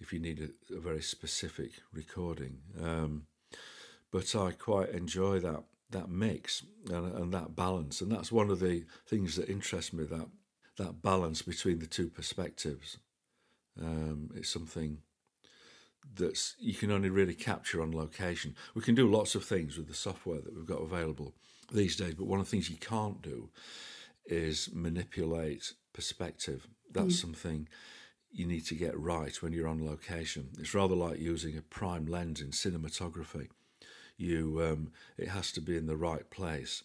if 0.00 0.12
you 0.12 0.18
need 0.18 0.40
a, 0.70 0.74
a 0.74 0.80
very 0.80 1.02
specific 1.02 1.72
recording. 1.92 2.58
Um, 2.82 3.26
but 4.10 4.34
I 4.34 4.52
quite 4.52 4.90
enjoy 4.90 5.40
that 5.40 5.64
that 5.90 6.08
mix 6.08 6.64
and, 6.88 7.12
and 7.14 7.34
that 7.34 7.56
balance, 7.56 8.00
and 8.00 8.12
that's 8.12 8.30
one 8.30 8.48
of 8.50 8.60
the 8.60 8.84
things 9.06 9.36
that 9.36 9.48
interests 9.48 9.92
me 9.92 10.04
that 10.04 10.28
that 10.76 11.02
balance 11.02 11.42
between 11.42 11.78
the 11.78 11.86
two 11.86 12.08
perspectives. 12.08 12.98
Um, 13.80 14.30
it's 14.34 14.48
something 14.48 14.98
that's 16.14 16.54
you 16.58 16.74
can 16.74 16.90
only 16.90 17.10
really 17.10 17.34
capture 17.34 17.82
on 17.82 17.92
location. 17.92 18.54
We 18.74 18.82
can 18.82 18.94
do 18.94 19.10
lots 19.10 19.34
of 19.34 19.44
things 19.44 19.76
with 19.76 19.88
the 19.88 19.94
software 19.94 20.40
that 20.40 20.54
we've 20.54 20.66
got 20.66 20.82
available 20.82 21.34
these 21.72 21.96
days, 21.96 22.14
but 22.14 22.26
one 22.26 22.40
of 22.40 22.46
the 22.46 22.50
things 22.50 22.70
you 22.70 22.76
can't 22.76 23.22
do 23.22 23.50
is 24.26 24.70
manipulate 24.72 25.74
perspective. 25.92 26.66
That's 26.90 27.16
mm. 27.16 27.20
something 27.20 27.68
you 28.32 28.46
need 28.46 28.64
to 28.66 28.74
get 28.74 28.98
right 28.98 29.34
when 29.42 29.52
you're 29.52 29.68
on 29.68 29.84
location. 29.84 30.50
It's 30.58 30.74
rather 30.74 30.94
like 30.94 31.18
using 31.18 31.56
a 31.56 31.62
prime 31.62 32.06
lens 32.06 32.40
in 32.40 32.50
cinematography. 32.50 33.48
You, 34.20 34.60
um, 34.62 34.92
it 35.16 35.28
has 35.28 35.50
to 35.52 35.62
be 35.62 35.78
in 35.78 35.86
the 35.86 35.96
right 35.96 36.28
place, 36.28 36.84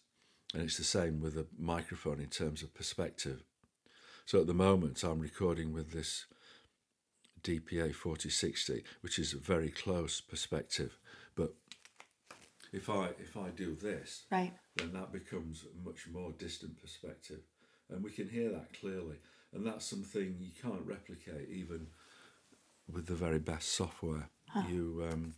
and 0.54 0.64
it's 0.64 0.78
the 0.78 0.86
same 0.86 1.20
with 1.20 1.38
a 1.38 1.46
microphone 1.60 2.22
in 2.22 2.30
terms 2.30 2.64
of 2.64 2.74
perspective. 2.74 3.44
So 4.26 4.40
at 4.40 4.48
the 4.48 4.54
moment, 4.54 5.04
I'm 5.04 5.20
recording 5.20 5.74
with 5.74 5.92
this 5.92 6.28
DPA 7.44 7.94
4060, 7.94 8.84
which 9.02 9.20
is 9.20 9.34
a 9.34 9.38
very 9.38 9.70
close 9.70 10.22
perspective. 10.22 10.98
But 11.36 11.54
if 12.72 12.90
I 12.90 13.10
if 13.20 13.36
I 13.36 13.50
do 13.50 13.76
this, 13.76 14.24
right, 14.32 14.54
then 14.78 14.94
that 14.94 15.12
becomes 15.12 15.66
a 15.66 15.86
much 15.86 16.08
more 16.08 16.32
distant 16.40 16.82
perspective, 16.82 17.42
and 17.90 18.02
we 18.02 18.12
can 18.12 18.30
hear 18.30 18.50
that 18.52 18.80
clearly. 18.80 19.18
And 19.54 19.68
that's 19.68 19.86
something 19.86 20.38
you 20.40 20.52
can't 20.62 20.86
replicate 20.86 21.50
even 21.50 21.88
with 22.90 23.08
the 23.08 23.14
very 23.14 23.40
best 23.40 23.74
software. 23.74 24.30
Huh. 24.48 24.64
You 24.70 25.08
um, 25.12 25.36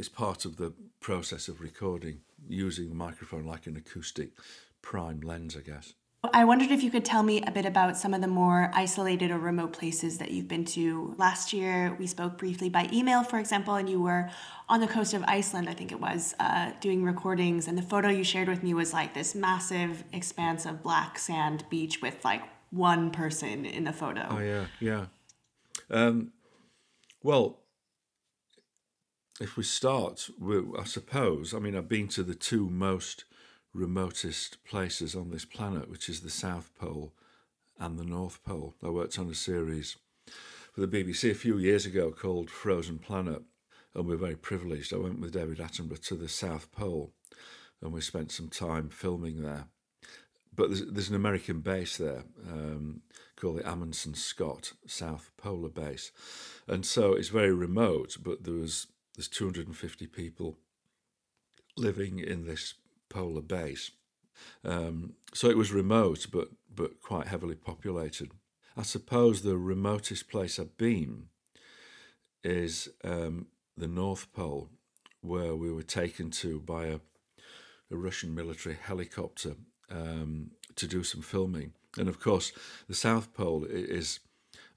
it's 0.00 0.08
part 0.08 0.46
of 0.46 0.56
the 0.56 0.72
process 1.00 1.46
of 1.46 1.60
recording 1.60 2.22
using 2.48 2.88
the 2.88 2.94
microphone 2.94 3.44
like 3.44 3.66
an 3.66 3.76
acoustic 3.76 4.30
prime 4.80 5.20
lens, 5.20 5.54
I 5.54 5.60
guess. 5.60 5.92
I 6.32 6.46
wondered 6.46 6.70
if 6.70 6.82
you 6.82 6.90
could 6.90 7.04
tell 7.04 7.22
me 7.22 7.42
a 7.42 7.50
bit 7.50 7.66
about 7.66 7.98
some 7.98 8.14
of 8.14 8.22
the 8.22 8.26
more 8.26 8.70
isolated 8.74 9.30
or 9.30 9.38
remote 9.38 9.74
places 9.74 10.16
that 10.16 10.30
you've 10.30 10.48
been 10.48 10.64
to. 10.66 11.14
Last 11.18 11.52
year, 11.52 11.94
we 11.98 12.06
spoke 12.06 12.38
briefly 12.38 12.70
by 12.70 12.88
email, 12.90 13.22
for 13.22 13.38
example, 13.38 13.74
and 13.74 13.90
you 13.90 14.00
were 14.00 14.30
on 14.70 14.80
the 14.80 14.86
coast 14.86 15.12
of 15.12 15.22
Iceland, 15.24 15.68
I 15.68 15.74
think 15.74 15.92
it 15.92 16.00
was, 16.00 16.34
uh, 16.40 16.72
doing 16.80 17.04
recordings. 17.04 17.68
And 17.68 17.76
the 17.76 17.82
photo 17.82 18.08
you 18.08 18.24
shared 18.24 18.48
with 18.48 18.62
me 18.62 18.72
was 18.72 18.94
like 18.94 19.12
this 19.12 19.34
massive 19.34 20.04
expanse 20.14 20.64
of 20.64 20.82
black 20.82 21.18
sand 21.18 21.64
beach 21.68 22.00
with 22.00 22.24
like 22.24 22.42
one 22.70 23.10
person 23.10 23.66
in 23.66 23.84
the 23.84 23.92
photo. 23.92 24.26
Oh, 24.30 24.38
yeah, 24.38 24.64
yeah. 24.80 25.06
Um, 25.90 26.32
well, 27.22 27.59
if 29.40 29.56
we 29.56 29.62
start, 29.64 30.28
I 30.78 30.84
suppose, 30.84 31.54
I 31.54 31.58
mean, 31.58 31.74
I've 31.74 31.88
been 31.88 32.08
to 32.08 32.22
the 32.22 32.34
two 32.34 32.68
most 32.68 33.24
remotest 33.72 34.62
places 34.64 35.14
on 35.14 35.30
this 35.30 35.46
planet, 35.46 35.88
which 35.88 36.08
is 36.10 36.20
the 36.20 36.30
South 36.30 36.70
Pole 36.78 37.14
and 37.78 37.98
the 37.98 38.04
North 38.04 38.44
Pole. 38.44 38.74
I 38.82 38.90
worked 38.90 39.18
on 39.18 39.30
a 39.30 39.34
series 39.34 39.96
for 40.72 40.84
the 40.84 40.86
BBC 40.86 41.30
a 41.30 41.34
few 41.34 41.56
years 41.56 41.86
ago 41.86 42.10
called 42.10 42.50
Frozen 42.50 42.98
Planet, 42.98 43.42
and 43.94 44.06
we're 44.06 44.16
very 44.16 44.36
privileged. 44.36 44.92
I 44.92 44.98
went 44.98 45.20
with 45.20 45.32
David 45.32 45.58
Attenborough 45.58 46.06
to 46.08 46.16
the 46.16 46.28
South 46.28 46.70
Pole, 46.70 47.12
and 47.80 47.92
we 47.92 48.02
spent 48.02 48.30
some 48.32 48.48
time 48.48 48.90
filming 48.90 49.42
there. 49.42 49.64
But 50.54 50.68
there's, 50.68 50.84
there's 50.84 51.08
an 51.08 51.16
American 51.16 51.60
base 51.60 51.96
there 51.96 52.24
um, 52.46 53.00
called 53.36 53.58
the 53.58 53.68
Amundsen 53.68 54.14
Scott 54.14 54.74
South 54.86 55.30
Polar 55.38 55.70
Base, 55.70 56.12
and 56.68 56.84
so 56.84 57.14
it's 57.14 57.28
very 57.28 57.54
remote. 57.54 58.18
But 58.22 58.44
there 58.44 58.54
was 58.54 58.88
there's 59.20 59.28
250 59.28 60.06
people 60.06 60.56
living 61.76 62.20
in 62.20 62.46
this 62.46 62.72
polar 63.10 63.42
base. 63.42 63.90
Um, 64.64 65.12
so 65.34 65.50
it 65.50 65.58
was 65.58 65.72
remote, 65.72 66.28
but 66.32 66.48
but 66.74 67.02
quite 67.02 67.26
heavily 67.26 67.54
populated. 67.54 68.30
I 68.78 68.82
suppose 68.82 69.42
the 69.42 69.58
remotest 69.58 70.30
place 70.30 70.58
I've 70.58 70.78
been 70.78 71.24
is 72.42 72.88
um, 73.04 73.48
the 73.76 73.88
North 73.88 74.32
Pole, 74.32 74.70
where 75.20 75.54
we 75.54 75.70
were 75.70 75.82
taken 75.82 76.30
to 76.42 76.58
by 76.58 76.86
a, 76.86 77.00
a 77.90 77.96
Russian 77.96 78.34
military 78.34 78.78
helicopter 78.82 79.56
um, 79.90 80.52
to 80.76 80.86
do 80.86 81.04
some 81.04 81.20
filming. 81.20 81.74
And 81.98 82.08
of 82.08 82.20
course, 82.20 82.52
the 82.88 82.94
South 82.94 83.34
Pole 83.34 83.66
is 83.68 84.20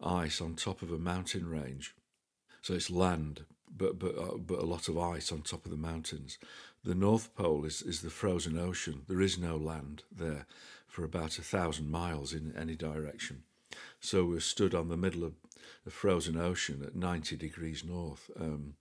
ice 0.03 0.41
on 0.41 0.55
top 0.55 0.81
of 0.81 0.91
a 0.91 0.99
mountain 0.99 1.47
range, 1.47 1.95
so 2.61 2.73
it's 2.73 2.89
land, 2.89 3.45
but 3.75 3.99
but 3.99 4.17
uh, 4.17 4.37
but 4.37 4.59
a 4.59 4.65
lot 4.65 4.87
of 4.87 4.97
ice 4.97 5.31
on 5.31 5.41
top 5.41 5.65
of 5.65 5.71
the 5.71 5.77
mountains. 5.77 6.37
The 6.83 6.95
North 6.95 7.33
Pole 7.33 7.63
is, 7.63 7.81
is 7.81 8.01
the 8.01 8.09
frozen 8.09 8.59
ocean. 8.59 9.03
There 9.07 9.21
is 9.21 9.37
no 9.37 9.55
land 9.55 10.03
there 10.11 10.45
for 10.85 11.05
about 11.05 11.39
a 11.39 11.41
thousand 11.41 11.89
miles 11.89 12.33
in 12.33 12.53
any 12.57 12.75
direction. 12.75 13.43
So 14.01 14.25
we're 14.25 14.41
stood 14.41 14.75
on 14.75 14.89
the 14.89 14.97
middle 14.97 15.23
of 15.23 15.33
the 15.85 15.91
frozen 15.91 16.37
ocean 16.37 16.83
at 16.85 16.95
90 16.95 17.37
degrees 17.37 17.83
north, 17.83 18.29
um, 18.39 18.73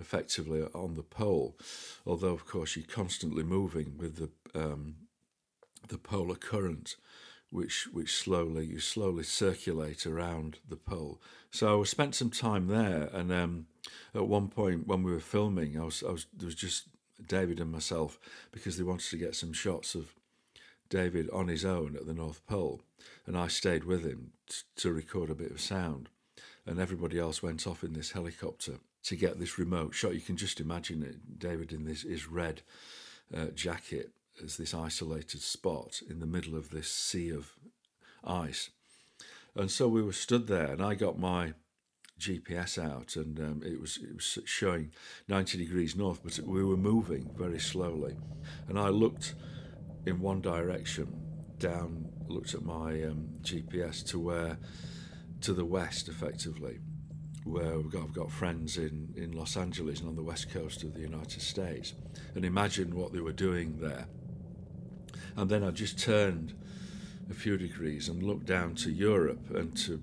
effectively 0.00 0.62
on 0.74 0.94
the 0.94 1.02
pole. 1.02 1.56
Although, 2.04 2.34
of 2.34 2.44
course, 2.44 2.76
you're 2.76 2.84
constantly 2.84 3.44
moving 3.44 3.96
with 3.98 4.16
the 4.16 4.30
um, 4.60 4.96
the 5.88 5.98
polar 5.98 6.34
current, 6.34 6.96
which 7.50 7.88
which 7.92 8.14
slowly 8.14 8.66
you 8.66 8.80
slowly 8.80 9.22
circulate 9.22 10.06
around 10.06 10.58
the 10.68 10.76
pole. 10.76 11.20
So 11.50 11.80
I 11.80 11.84
spent 11.84 12.14
some 12.14 12.30
time 12.30 12.68
there, 12.68 13.08
and 13.12 13.32
um, 13.32 13.66
at 14.14 14.28
one 14.28 14.48
point 14.48 14.86
when 14.86 15.02
we 15.02 15.12
were 15.12 15.20
filming, 15.20 15.78
I 15.78 15.84
was 15.84 16.02
I 16.02 16.10
was 16.10 16.26
there 16.36 16.46
was 16.46 16.54
just 16.54 16.88
David 17.26 17.60
and 17.60 17.72
myself 17.72 18.18
because 18.52 18.76
they 18.76 18.84
wanted 18.84 19.10
to 19.10 19.16
get 19.16 19.34
some 19.34 19.52
shots 19.52 19.94
of 19.94 20.14
David 20.88 21.28
on 21.30 21.48
his 21.48 21.64
own 21.64 21.96
at 21.96 22.06
the 22.06 22.14
North 22.14 22.46
Pole, 22.46 22.82
and 23.26 23.36
I 23.36 23.48
stayed 23.48 23.84
with 23.84 24.04
him 24.04 24.32
t- 24.48 24.56
to 24.76 24.92
record 24.92 25.30
a 25.30 25.34
bit 25.34 25.50
of 25.50 25.60
sound. 25.60 26.08
And 26.66 26.78
everybody 26.78 27.18
else 27.18 27.42
went 27.42 27.66
off 27.66 27.82
in 27.82 27.94
this 27.94 28.12
helicopter 28.12 28.74
to 29.04 29.16
get 29.16 29.38
this 29.38 29.58
remote 29.58 29.94
shot. 29.94 30.14
You 30.14 30.20
can 30.20 30.36
just 30.36 30.60
imagine 30.60 31.02
it, 31.02 31.38
David 31.38 31.72
in 31.72 31.86
this 31.86 32.02
his 32.02 32.28
red 32.28 32.60
uh, 33.34 33.46
jacket 33.54 34.10
as 34.42 34.56
this 34.56 34.74
isolated 34.74 35.40
spot 35.40 36.00
in 36.08 36.20
the 36.20 36.26
middle 36.26 36.56
of 36.56 36.70
this 36.70 36.88
sea 36.88 37.30
of 37.30 37.52
ice. 38.24 38.70
And 39.54 39.70
so 39.70 39.88
we 39.88 40.02
were 40.02 40.12
stood 40.12 40.46
there, 40.46 40.72
and 40.72 40.82
I 40.82 40.94
got 40.94 41.18
my 41.18 41.54
GPS 42.18 42.82
out, 42.82 43.16
and 43.16 43.38
um, 43.38 43.62
it 43.64 43.80
was 43.80 43.98
it 43.98 44.14
was 44.14 44.38
showing 44.44 44.90
90 45.28 45.58
degrees 45.58 45.96
north, 45.96 46.20
but 46.22 46.38
we 46.40 46.64
were 46.64 46.76
moving 46.76 47.30
very 47.36 47.58
slowly. 47.58 48.16
And 48.68 48.78
I 48.78 48.88
looked 48.88 49.34
in 50.06 50.20
one 50.20 50.40
direction, 50.40 51.08
down, 51.58 52.08
looked 52.28 52.54
at 52.54 52.62
my 52.62 53.02
um, 53.04 53.28
GPS 53.42 54.04
to 54.08 54.18
where, 54.18 54.58
to 55.42 55.52
the 55.52 55.64
west, 55.64 56.08
effectively, 56.08 56.78
where 57.44 57.78
got, 57.82 58.02
I've 58.02 58.12
got 58.12 58.30
friends 58.30 58.76
in 58.76 59.14
in 59.16 59.32
Los 59.32 59.56
Angeles 59.56 60.00
and 60.00 60.08
on 60.08 60.16
the 60.16 60.22
west 60.22 60.50
coast 60.50 60.82
of 60.82 60.94
the 60.94 61.00
United 61.00 61.40
States, 61.40 61.94
and 62.34 62.44
imagine 62.44 62.96
what 62.96 63.12
they 63.12 63.20
were 63.20 63.32
doing 63.32 63.78
there. 63.80 64.06
And 65.38 65.48
then 65.48 65.62
I 65.62 65.70
just 65.70 66.00
turned 66.00 66.52
a 67.30 67.32
few 67.32 67.56
degrees 67.56 68.08
and 68.08 68.24
looked 68.24 68.46
down 68.46 68.74
to 68.74 68.90
Europe 68.90 69.54
and 69.54 69.76
to 69.76 70.02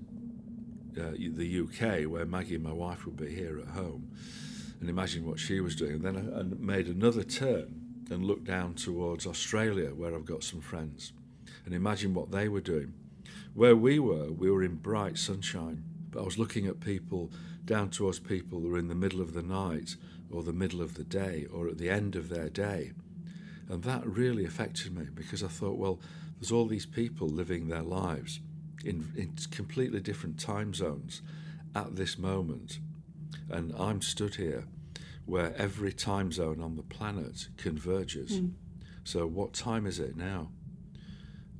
uh, 0.98 1.10
the 1.10 1.60
UK, 1.60 2.10
where 2.10 2.24
Maggie, 2.24 2.56
my 2.56 2.72
wife, 2.72 3.04
would 3.04 3.18
be 3.18 3.34
here 3.34 3.58
at 3.60 3.68
home, 3.68 4.10
and 4.80 4.88
imagine 4.88 5.26
what 5.26 5.38
she 5.38 5.60
was 5.60 5.76
doing. 5.76 5.96
And 5.96 6.04
then 6.04 6.32
I, 6.34 6.42
made 6.42 6.86
another 6.86 7.22
turn 7.22 7.82
and 8.08 8.24
looked 8.24 8.44
down 8.44 8.76
towards 8.76 9.26
Australia, 9.26 9.90
where 9.90 10.14
I've 10.14 10.24
got 10.24 10.42
some 10.42 10.62
friends, 10.62 11.12
and 11.66 11.74
imagine 11.74 12.14
what 12.14 12.30
they 12.30 12.48
were 12.48 12.62
doing. 12.62 12.94
Where 13.52 13.76
we 13.76 13.98
were, 13.98 14.32
we 14.32 14.50
were 14.50 14.62
in 14.62 14.76
bright 14.76 15.18
sunshine, 15.18 15.84
but 16.12 16.20
I 16.20 16.24
was 16.24 16.38
looking 16.38 16.66
at 16.66 16.80
people 16.80 17.30
down 17.66 17.90
towards 17.90 18.20
people 18.20 18.60
who 18.60 18.70
were 18.70 18.78
in 18.78 18.88
the 18.88 18.94
middle 18.94 19.20
of 19.20 19.34
the 19.34 19.42
night 19.42 19.96
or 20.30 20.42
the 20.42 20.54
middle 20.54 20.80
of 20.80 20.94
the 20.94 21.04
day 21.04 21.46
or 21.52 21.68
at 21.68 21.76
the 21.76 21.90
end 21.90 22.16
of 22.16 22.30
their 22.30 22.48
day. 22.48 22.92
And 23.68 23.82
that 23.82 24.06
really 24.06 24.44
affected 24.44 24.96
me 24.96 25.06
because 25.12 25.42
I 25.42 25.48
thought, 25.48 25.76
well, 25.76 26.00
there's 26.38 26.52
all 26.52 26.66
these 26.66 26.86
people 26.86 27.28
living 27.28 27.68
their 27.68 27.82
lives 27.82 28.40
in, 28.84 29.12
in 29.16 29.34
completely 29.50 30.00
different 30.00 30.38
time 30.38 30.74
zones 30.74 31.22
at 31.74 31.96
this 31.96 32.18
moment. 32.18 32.78
And 33.50 33.72
I'm 33.78 34.02
stood 34.02 34.36
here 34.36 34.64
where 35.24 35.54
every 35.56 35.92
time 35.92 36.30
zone 36.30 36.60
on 36.62 36.76
the 36.76 36.82
planet 36.82 37.48
converges. 37.56 38.40
Mm. 38.40 38.52
So, 39.04 39.26
what 39.26 39.52
time 39.52 39.86
is 39.86 39.98
it 39.98 40.16
now? 40.16 40.50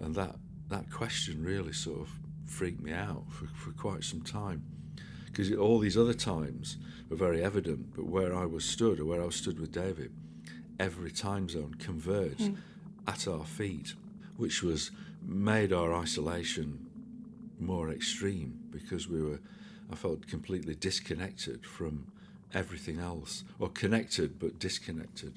And 0.00 0.14
that, 0.14 0.36
that 0.68 0.90
question 0.90 1.44
really 1.44 1.72
sort 1.72 2.00
of 2.00 2.10
freaked 2.46 2.80
me 2.80 2.92
out 2.92 3.24
for, 3.30 3.46
for 3.46 3.72
quite 3.72 4.04
some 4.04 4.22
time. 4.22 4.62
Because 5.26 5.52
all 5.52 5.78
these 5.78 5.96
other 5.96 6.14
times 6.14 6.76
were 7.08 7.16
very 7.16 7.42
evident, 7.42 7.94
but 7.94 8.06
where 8.06 8.34
I 8.34 8.46
was 8.46 8.64
stood, 8.64 9.00
or 9.00 9.04
where 9.04 9.20
I 9.20 9.26
was 9.26 9.36
stood 9.36 9.58
with 9.58 9.72
David, 9.72 10.12
every 10.78 11.10
time 11.10 11.48
zone 11.48 11.74
converged 11.78 12.40
mm. 12.40 12.56
at 13.06 13.26
our 13.28 13.44
feet, 13.44 13.94
which 14.36 14.62
was 14.62 14.90
made 15.22 15.72
our 15.72 15.94
isolation 15.94 16.86
more 17.58 17.90
extreme 17.90 18.58
because 18.70 19.08
we 19.08 19.22
were, 19.22 19.40
I 19.90 19.94
felt 19.94 20.26
completely 20.26 20.74
disconnected 20.74 21.64
from 21.64 22.12
everything 22.54 23.00
else, 23.00 23.44
or 23.58 23.68
connected 23.68 24.38
but 24.38 24.58
disconnected 24.58 25.34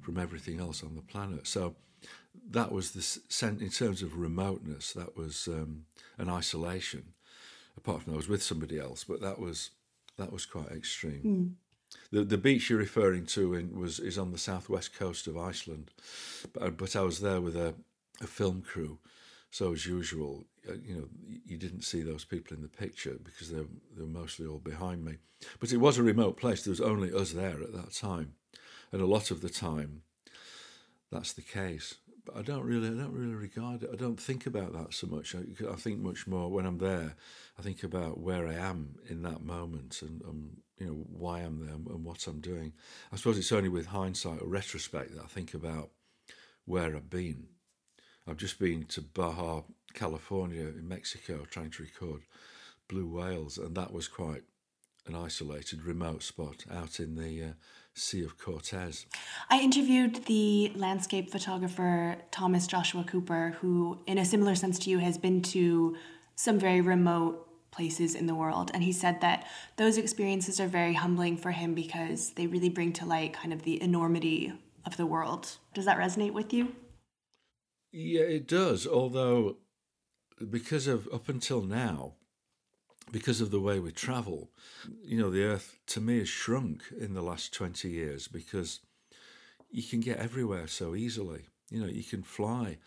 from 0.00 0.18
everything 0.18 0.60
else 0.60 0.82
on 0.82 0.94
the 0.94 1.02
planet. 1.02 1.46
So 1.46 1.74
that 2.50 2.72
was 2.72 2.92
the 2.92 3.02
sense 3.02 3.60
in 3.60 3.70
terms 3.70 4.02
of 4.02 4.18
remoteness. 4.18 4.92
That 4.92 5.16
was 5.16 5.48
um, 5.48 5.84
an 6.18 6.28
isolation, 6.28 7.14
apart 7.76 8.02
from 8.02 8.14
I 8.14 8.16
was 8.16 8.28
with 8.28 8.42
somebody 8.42 8.78
else, 8.78 9.04
but 9.04 9.20
that 9.20 9.38
was 9.38 9.70
that 10.18 10.32
was 10.32 10.44
quite 10.44 10.70
extreme. 10.70 11.22
Mm. 11.24 11.61
The 12.12 12.24
the 12.24 12.38
beach 12.38 12.68
you're 12.68 12.78
referring 12.78 13.26
to 13.26 13.54
in, 13.54 13.80
was 13.80 13.98
is 13.98 14.18
on 14.18 14.32
the 14.32 14.38
southwest 14.38 14.94
coast 14.94 15.26
of 15.26 15.36
Iceland, 15.36 15.90
but, 16.52 16.76
but 16.76 16.94
I 16.94 17.00
was 17.00 17.20
there 17.20 17.40
with 17.40 17.56
a, 17.56 17.74
a 18.20 18.26
film 18.26 18.60
crew, 18.62 18.98
so 19.50 19.72
as 19.72 19.86
usual, 19.86 20.44
uh, 20.68 20.74
you 20.74 20.94
know, 20.94 21.08
you 21.46 21.56
didn't 21.56 21.82
see 21.82 22.02
those 22.02 22.24
people 22.24 22.54
in 22.54 22.62
the 22.62 22.68
picture 22.68 23.18
because 23.24 23.50
they 23.50 23.62
they 23.94 24.02
were 24.02 24.06
mostly 24.06 24.46
all 24.46 24.58
behind 24.58 25.04
me. 25.04 25.16
But 25.58 25.72
it 25.72 25.78
was 25.78 25.98
a 25.98 26.02
remote 26.02 26.36
place. 26.36 26.62
There 26.62 26.70
was 26.70 26.80
only 26.80 27.12
us 27.12 27.32
there 27.32 27.62
at 27.62 27.72
that 27.72 27.92
time, 27.92 28.34
and 28.92 29.00
a 29.00 29.06
lot 29.06 29.30
of 29.30 29.40
the 29.40 29.48
time, 29.48 30.02
that's 31.10 31.32
the 31.32 31.42
case. 31.42 31.94
But 32.24 32.36
I 32.36 32.42
don't 32.42 32.64
really, 32.64 32.88
I 32.88 33.02
don't 33.02 33.12
really 33.12 33.34
regard 33.34 33.82
it. 33.82 33.90
I 33.92 33.96
don't 33.96 34.20
think 34.20 34.46
about 34.46 34.72
that 34.74 34.94
so 34.94 35.08
much. 35.08 35.34
I, 35.34 35.40
I 35.68 35.74
think 35.74 35.98
much 35.98 36.26
more 36.26 36.50
when 36.50 36.66
I'm 36.66 36.78
there. 36.78 37.16
I 37.58 37.62
think 37.62 37.82
about 37.82 38.20
where 38.20 38.46
I 38.46 38.54
am 38.54 38.94
in 39.08 39.22
that 39.22 39.42
moment 39.42 40.02
and 40.02 40.22
um, 40.22 40.56
you 40.82 40.88
know 40.88 41.06
why 41.16 41.40
I'm 41.40 41.64
there 41.64 41.74
and 41.74 42.04
what 42.04 42.26
I'm 42.26 42.40
doing. 42.40 42.72
I 43.12 43.16
suppose 43.16 43.38
it's 43.38 43.52
only 43.52 43.68
with 43.68 43.86
hindsight 43.86 44.42
or 44.42 44.48
retrospect 44.48 45.14
that 45.14 45.22
I 45.22 45.28
think 45.28 45.54
about 45.54 45.90
where 46.64 46.96
I've 46.96 47.10
been. 47.10 47.46
I've 48.26 48.36
just 48.36 48.58
been 48.58 48.84
to 48.86 49.00
Baja, 49.00 49.62
California, 49.94 50.62
in 50.62 50.88
Mexico, 50.88 51.44
trying 51.48 51.70
to 51.70 51.82
record 51.82 52.22
blue 52.88 53.06
whales, 53.06 53.58
and 53.58 53.76
that 53.76 53.92
was 53.92 54.08
quite 54.08 54.42
an 55.06 55.14
isolated, 55.14 55.82
remote 55.82 56.22
spot 56.22 56.64
out 56.70 57.00
in 57.00 57.16
the 57.16 57.42
uh, 57.42 57.52
Sea 57.94 58.24
of 58.24 58.38
Cortez. 58.38 59.06
I 59.50 59.60
interviewed 59.60 60.24
the 60.26 60.72
landscape 60.76 61.30
photographer 61.30 62.16
Thomas 62.30 62.66
Joshua 62.66 63.04
Cooper, 63.04 63.56
who, 63.60 63.98
in 64.06 64.18
a 64.18 64.24
similar 64.24 64.54
sense 64.54 64.78
to 64.80 64.90
you, 64.90 64.98
has 64.98 65.18
been 65.18 65.42
to 65.42 65.96
some 66.36 66.58
very 66.58 66.80
remote 66.80 67.48
places 67.72 68.14
in 68.14 68.26
the 68.26 68.34
world. 68.34 68.70
And 68.72 68.84
he 68.84 68.92
said 68.92 69.20
that 69.22 69.46
those 69.76 69.98
experiences 69.98 70.60
are 70.60 70.68
very 70.68 70.94
humbling 70.94 71.36
for 71.36 71.50
him 71.50 71.74
because 71.74 72.30
they 72.34 72.46
really 72.46 72.68
bring 72.68 72.92
to 72.94 73.06
light 73.06 73.32
kind 73.32 73.52
of 73.52 73.62
the 73.62 73.82
enormity 73.82 74.52
of 74.86 74.96
the 74.96 75.06
world. 75.06 75.56
Does 75.74 75.86
that 75.86 75.98
resonate 75.98 76.32
with 76.32 76.52
you? 76.52 76.74
Yeah, 77.90 78.22
it 78.22 78.46
does. 78.46 78.86
Although, 78.86 79.56
because 80.50 80.86
of 80.86 81.08
up 81.12 81.28
until 81.28 81.62
now, 81.62 82.14
because 83.10 83.40
of 83.40 83.50
the 83.50 83.60
way 83.60 83.78
we 83.78 83.90
travel, 83.90 84.50
you 85.02 85.18
know, 85.18 85.30
the 85.30 85.42
Earth 85.42 85.78
to 85.88 86.00
me 86.00 86.20
has 86.20 86.28
shrunk 86.28 86.84
in 86.98 87.14
the 87.14 87.22
last 87.22 87.52
20 87.52 87.88
years 87.88 88.28
because 88.28 88.80
you 89.70 89.82
can 89.82 90.00
get 90.00 90.18
everywhere 90.18 90.66
so 90.66 90.94
easily. 90.94 91.46
You 91.70 91.80
know, 91.80 91.86
you 91.86 92.04
can 92.04 92.22
fly 92.22 92.78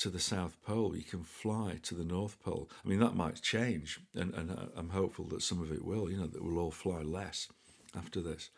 to 0.00 0.08
the 0.08 0.18
South 0.18 0.56
Pole, 0.62 0.96
you 0.96 1.02
can 1.02 1.22
fly 1.22 1.78
to 1.82 1.94
the 1.94 2.04
North 2.04 2.40
Pole. 2.42 2.70
I 2.82 2.88
mean, 2.88 3.00
that 3.00 3.14
might 3.14 3.42
change, 3.42 4.00
and, 4.14 4.32
and 4.32 4.70
I'm 4.74 4.88
hopeful 4.88 5.26
that 5.26 5.42
some 5.42 5.60
of 5.60 5.70
it 5.70 5.84
will, 5.84 6.10
you 6.10 6.16
know, 6.16 6.26
that 6.26 6.42
we'll 6.42 6.58
all 6.58 6.70
fly 6.70 7.02
less 7.02 7.48
after 7.94 8.22
this. 8.22 8.48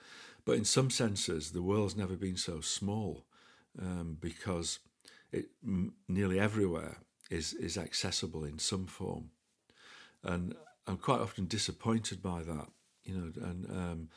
But 0.44 0.56
in 0.56 0.64
some 0.64 0.88
senses, 0.88 1.50
the 1.50 1.62
world's 1.62 1.96
never 1.96 2.14
been 2.14 2.36
so 2.36 2.60
small 2.60 3.24
um, 3.80 4.18
because 4.20 4.78
it 5.32 5.46
m- 5.64 5.94
nearly 6.08 6.38
everywhere 6.38 6.98
is, 7.28 7.54
is 7.54 7.76
accessible 7.76 8.44
in 8.44 8.60
some 8.60 8.86
form. 8.86 9.30
And 10.22 10.54
I'm 10.86 10.96
quite 10.96 11.20
often 11.20 11.46
disappointed 11.46 12.22
by 12.22 12.42
that, 12.42 12.68
you 13.02 13.14
know, 13.14 13.32
and 13.44 13.66
um, 13.70 14.08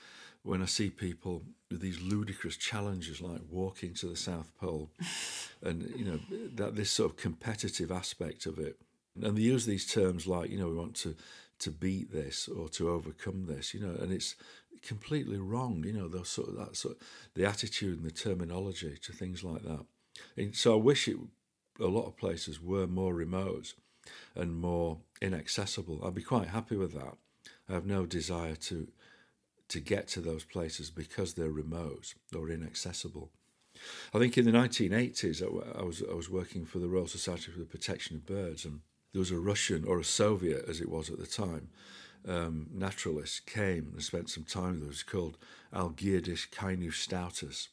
when 0.46 0.62
I 0.62 0.66
see 0.66 0.90
people 0.90 1.44
with 1.72 1.82
these 1.82 2.00
ludicrous 2.02 2.56
challenges 2.56 3.20
like 3.20 3.42
walking 3.50 3.94
to 3.96 4.08
the 4.08 4.16
South 4.16 4.52
Pole, 4.60 4.90
and 5.64 5.92
you 5.96 6.06
know 6.06 6.20
that 6.56 6.76
this 6.76 6.92
sort 6.92 7.12
of 7.12 7.18
competitive 7.18 7.92
aspect 7.92 8.46
of 8.46 8.60
it, 8.60 8.78
and 9.22 9.38
they 9.38 9.42
use 9.42 9.66
these 9.66 9.92
terms 9.92 10.28
like 10.28 10.50
you 10.50 10.58
know 10.58 10.68
we 10.68 10.76
want 10.76 10.96
to 10.98 11.16
to 11.60 11.72
beat 11.72 12.12
this 12.12 12.48
or 12.48 12.70
to 12.70 12.90
overcome 12.90 13.46
this, 13.46 13.74
you 13.74 13.80
know, 13.80 13.96
and 14.02 14.12
it's 14.12 14.36
completely 14.82 15.38
wrong, 15.38 15.84
you 15.86 15.94
know, 15.94 16.08
those 16.08 16.30
sort 16.30 16.50
of 16.50 16.58
that 16.58 16.76
sort 16.76 16.96
of, 16.96 17.08
the 17.34 17.46
attitude 17.46 17.98
and 17.98 18.06
the 18.06 18.12
terminology 18.12 18.98
to 19.02 19.14
things 19.14 19.44
like 19.44 19.64
that. 19.64 19.86
And 20.38 20.56
so 20.56 20.74
I 20.74 20.82
wish 20.82 21.08
it 21.08 21.18
a 21.80 21.88
lot 21.88 22.08
of 22.08 22.18
places 22.18 22.62
were 22.62 22.88
more 22.88 23.14
remote 23.14 23.74
and 24.36 24.56
more 24.56 25.00
inaccessible. 25.22 26.06
I'd 26.06 26.16
be 26.16 26.22
quite 26.22 26.50
happy 26.50 26.78
with 26.78 26.94
that. 26.94 27.18
I 27.70 27.74
have 27.74 27.86
no 27.86 28.06
desire 28.06 28.56
to 28.56 28.88
to 29.70 29.80
get 29.80 30.08
to 30.10 30.22
those 30.22 30.44
places 30.44 30.90
because 30.90 31.34
they're 31.34 31.50
remote 31.50 32.14
or 32.36 32.50
inaccessible. 32.50 33.32
I 34.14 34.20
think 34.20 34.38
in 34.38 34.46
the 34.46 34.52
1980s, 34.52 35.44
I 35.78 35.84
was, 35.84 36.04
I 36.10 36.14
was 36.14 36.30
working 36.30 36.66
for 36.66 36.80
the 36.80 36.88
Royal 36.88 37.08
Society 37.08 37.52
for 37.52 37.60
the 37.60 37.66
Protection 37.66 38.16
of 38.16 38.26
Birds, 38.26 38.66
and 38.66 38.82
there 39.12 39.20
was 39.20 39.32
a 39.32 39.40
Russian, 39.40 39.86
or 39.86 40.00
a 40.00 40.04
Soviet 40.04 40.66
as 40.68 40.82
it 40.82 40.90
was 40.90 41.10
at 41.10 41.20
the 41.20 41.28
time, 41.28 41.70
um, 42.28 42.68
naturalist 42.74 43.46
came 43.46 43.92
and 43.94 44.04
spent 44.04 44.30
some 44.30 44.44
time 44.44 44.80
with 44.80 44.90
us 44.90 45.04
called 45.04 45.38
Algirdas 45.74 46.50
Knystautas, 46.50 47.68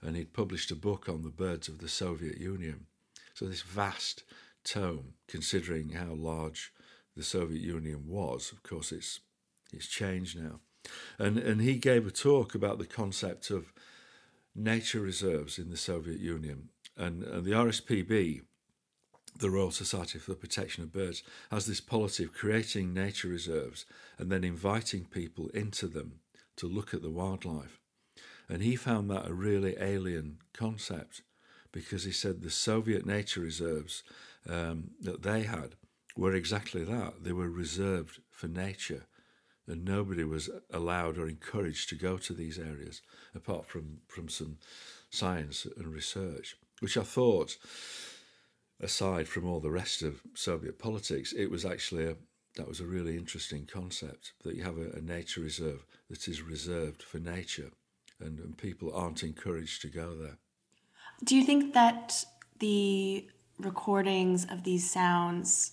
and 0.00 0.16
he'd 0.16 0.32
published 0.32 0.70
a 0.70 0.76
book 0.76 1.08
on 1.08 1.22
the 1.22 1.30
birds 1.30 1.68
of 1.68 1.78
the 1.78 1.88
Soviet 1.88 2.38
Union. 2.38 2.86
So 3.34 3.46
this 3.46 3.62
vast 3.62 4.24
tome, 4.64 5.14
considering 5.28 5.90
how 5.90 6.12
large 6.12 6.72
the 7.16 7.22
Soviet 7.22 7.60
Union 7.60 8.04
was, 8.06 8.52
of 8.52 8.62
course 8.62 8.92
it's 8.92 9.20
it's 9.72 9.86
changed 9.86 10.38
now. 10.38 10.60
And, 11.18 11.38
and 11.38 11.60
he 11.60 11.76
gave 11.76 12.06
a 12.06 12.10
talk 12.10 12.54
about 12.54 12.78
the 12.78 12.86
concept 12.86 13.50
of 13.50 13.72
nature 14.54 15.00
reserves 15.00 15.58
in 15.58 15.70
the 15.70 15.76
Soviet 15.76 16.20
Union. 16.20 16.68
And, 16.96 17.22
and 17.22 17.44
the 17.44 17.52
RSPB, 17.52 18.42
the 19.38 19.50
Royal 19.50 19.70
Society 19.70 20.18
for 20.18 20.32
the 20.32 20.36
Protection 20.36 20.82
of 20.82 20.92
Birds, 20.92 21.22
has 21.50 21.66
this 21.66 21.80
policy 21.80 22.24
of 22.24 22.32
creating 22.32 22.92
nature 22.92 23.28
reserves 23.28 23.86
and 24.18 24.30
then 24.30 24.44
inviting 24.44 25.04
people 25.04 25.48
into 25.48 25.86
them 25.86 26.20
to 26.56 26.66
look 26.66 26.92
at 26.92 27.02
the 27.02 27.10
wildlife. 27.10 27.80
And 28.48 28.62
he 28.62 28.76
found 28.76 29.10
that 29.10 29.26
a 29.26 29.32
really 29.32 29.76
alien 29.80 30.38
concept 30.52 31.22
because 31.72 32.04
he 32.04 32.12
said 32.12 32.42
the 32.42 32.50
Soviet 32.50 33.06
nature 33.06 33.40
reserves 33.40 34.02
um, 34.48 34.90
that 35.00 35.22
they 35.22 35.44
had 35.44 35.76
were 36.16 36.34
exactly 36.34 36.84
that. 36.84 37.24
They 37.24 37.32
were 37.32 37.48
reserved 37.48 38.20
for 38.30 38.48
nature 38.48 39.06
and 39.66 39.84
nobody 39.84 40.24
was 40.24 40.50
allowed 40.72 41.18
or 41.18 41.28
encouraged 41.28 41.88
to 41.88 41.94
go 41.94 42.18
to 42.18 42.32
these 42.32 42.58
areas 42.58 43.02
apart 43.34 43.66
from, 43.66 43.98
from 44.08 44.28
some 44.28 44.58
science 45.10 45.66
and 45.76 45.86
research, 45.86 46.56
which 46.80 46.96
I 46.96 47.02
thought, 47.02 47.56
aside 48.80 49.28
from 49.28 49.46
all 49.46 49.60
the 49.60 49.70
rest 49.70 50.02
of 50.02 50.22
Soviet 50.34 50.78
politics, 50.78 51.32
it 51.32 51.50
was 51.50 51.64
actually 51.64 52.06
a 52.06 52.16
that 52.56 52.68
was 52.68 52.80
a 52.80 52.86
really 52.86 53.16
interesting 53.16 53.66
concept 53.66 54.32
that 54.44 54.54
you 54.54 54.62
have 54.62 54.76
a, 54.76 54.90
a 54.92 55.00
nature 55.00 55.40
reserve 55.40 55.86
that 56.10 56.28
is 56.28 56.42
reserved 56.42 57.02
for 57.02 57.18
nature 57.18 57.70
and, 58.20 58.38
and 58.38 58.58
people 58.58 58.94
aren't 58.94 59.22
encouraged 59.22 59.80
to 59.82 59.88
go 59.88 60.14
there. 60.14 60.36
Do 61.24 61.36
you 61.36 61.44
think 61.44 61.72
that 61.74 62.24
the 62.58 63.26
recordings 63.58 64.44
of 64.50 64.64
these 64.64 64.90
sounds 64.90 65.72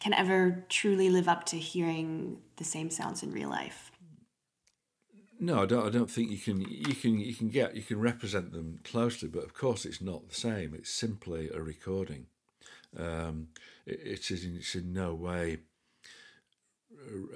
can 0.00 0.14
ever 0.14 0.64
truly 0.68 1.10
live 1.10 1.28
up 1.28 1.44
to 1.46 1.56
hearing 1.56 2.38
the 2.56 2.64
same 2.64 2.90
sounds 2.90 3.22
in 3.22 3.32
real 3.32 3.48
life. 3.48 3.90
No, 5.40 5.62
I 5.62 5.66
don't. 5.66 5.86
I 5.86 5.90
don't 5.90 6.10
think 6.10 6.30
you 6.30 6.38
can. 6.38 6.60
You 6.60 6.94
can. 6.94 7.20
You 7.20 7.34
can 7.34 7.48
get. 7.48 7.76
You 7.76 7.82
can 7.82 8.00
represent 8.00 8.52
them 8.52 8.80
closely, 8.82 9.28
but 9.28 9.44
of 9.44 9.54
course, 9.54 9.84
it's 9.84 10.00
not 10.00 10.28
the 10.28 10.34
same. 10.34 10.74
It's 10.74 10.90
simply 10.90 11.48
a 11.50 11.60
recording. 11.60 12.26
Um, 12.96 13.48
it, 13.86 14.00
it 14.02 14.30
is. 14.32 14.44
It's 14.44 14.74
in 14.74 14.92
no 14.92 15.14
way 15.14 15.58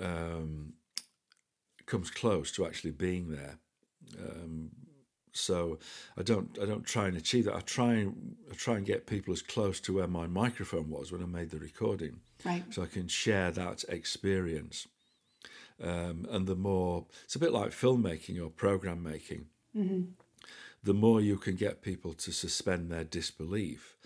um, 0.01 0.75
comes 1.87 2.11
close 2.11 2.53
to 2.53 2.67
actually 2.67 2.93
being 2.93 3.31
there. 3.31 3.59
Um, 4.19 4.71
so 5.33 5.79
I 6.19 6.23
don't 6.23 6.59
I 6.61 6.67
don't 6.67 6.85
try 6.85 7.07
and 7.07 7.17
achieve 7.17 7.47
that. 7.47 7.57
I 7.57 7.61
try 7.61 7.95
and 7.95 8.37
I 8.51 8.55
try 8.55 8.77
and 8.77 8.87
get 8.87 9.07
people 9.07 9.33
as 9.33 9.43
close 9.43 9.81
to 9.81 9.95
where 9.95 10.09
my 10.09 10.27
microphone 10.27 10.91
was 10.91 11.11
when 11.11 11.23
I 11.23 11.27
made 11.27 11.51
the 11.51 11.59
recording, 11.59 12.21
right? 12.45 12.65
So 12.71 12.83
I 12.83 12.87
can 12.87 13.09
share 13.09 13.51
that 13.51 13.85
experience. 13.89 14.87
Um, 15.83 16.27
and 16.31 16.47
the 16.47 16.55
more 16.55 17.07
it's 17.25 17.35
a 17.35 17.41
bit 17.41 17.53
like 17.53 17.71
filmmaking 17.71 18.43
or 18.43 18.51
program 18.51 19.03
making. 19.03 19.47
Mm-hmm. 19.77 20.03
The 20.85 20.95
more 20.95 21.21
you 21.21 21.37
can 21.37 21.55
get 21.57 21.83
people 21.83 22.13
to 22.15 22.33
suspend 22.33 22.91
their 22.91 23.05
disbelief 23.05 23.97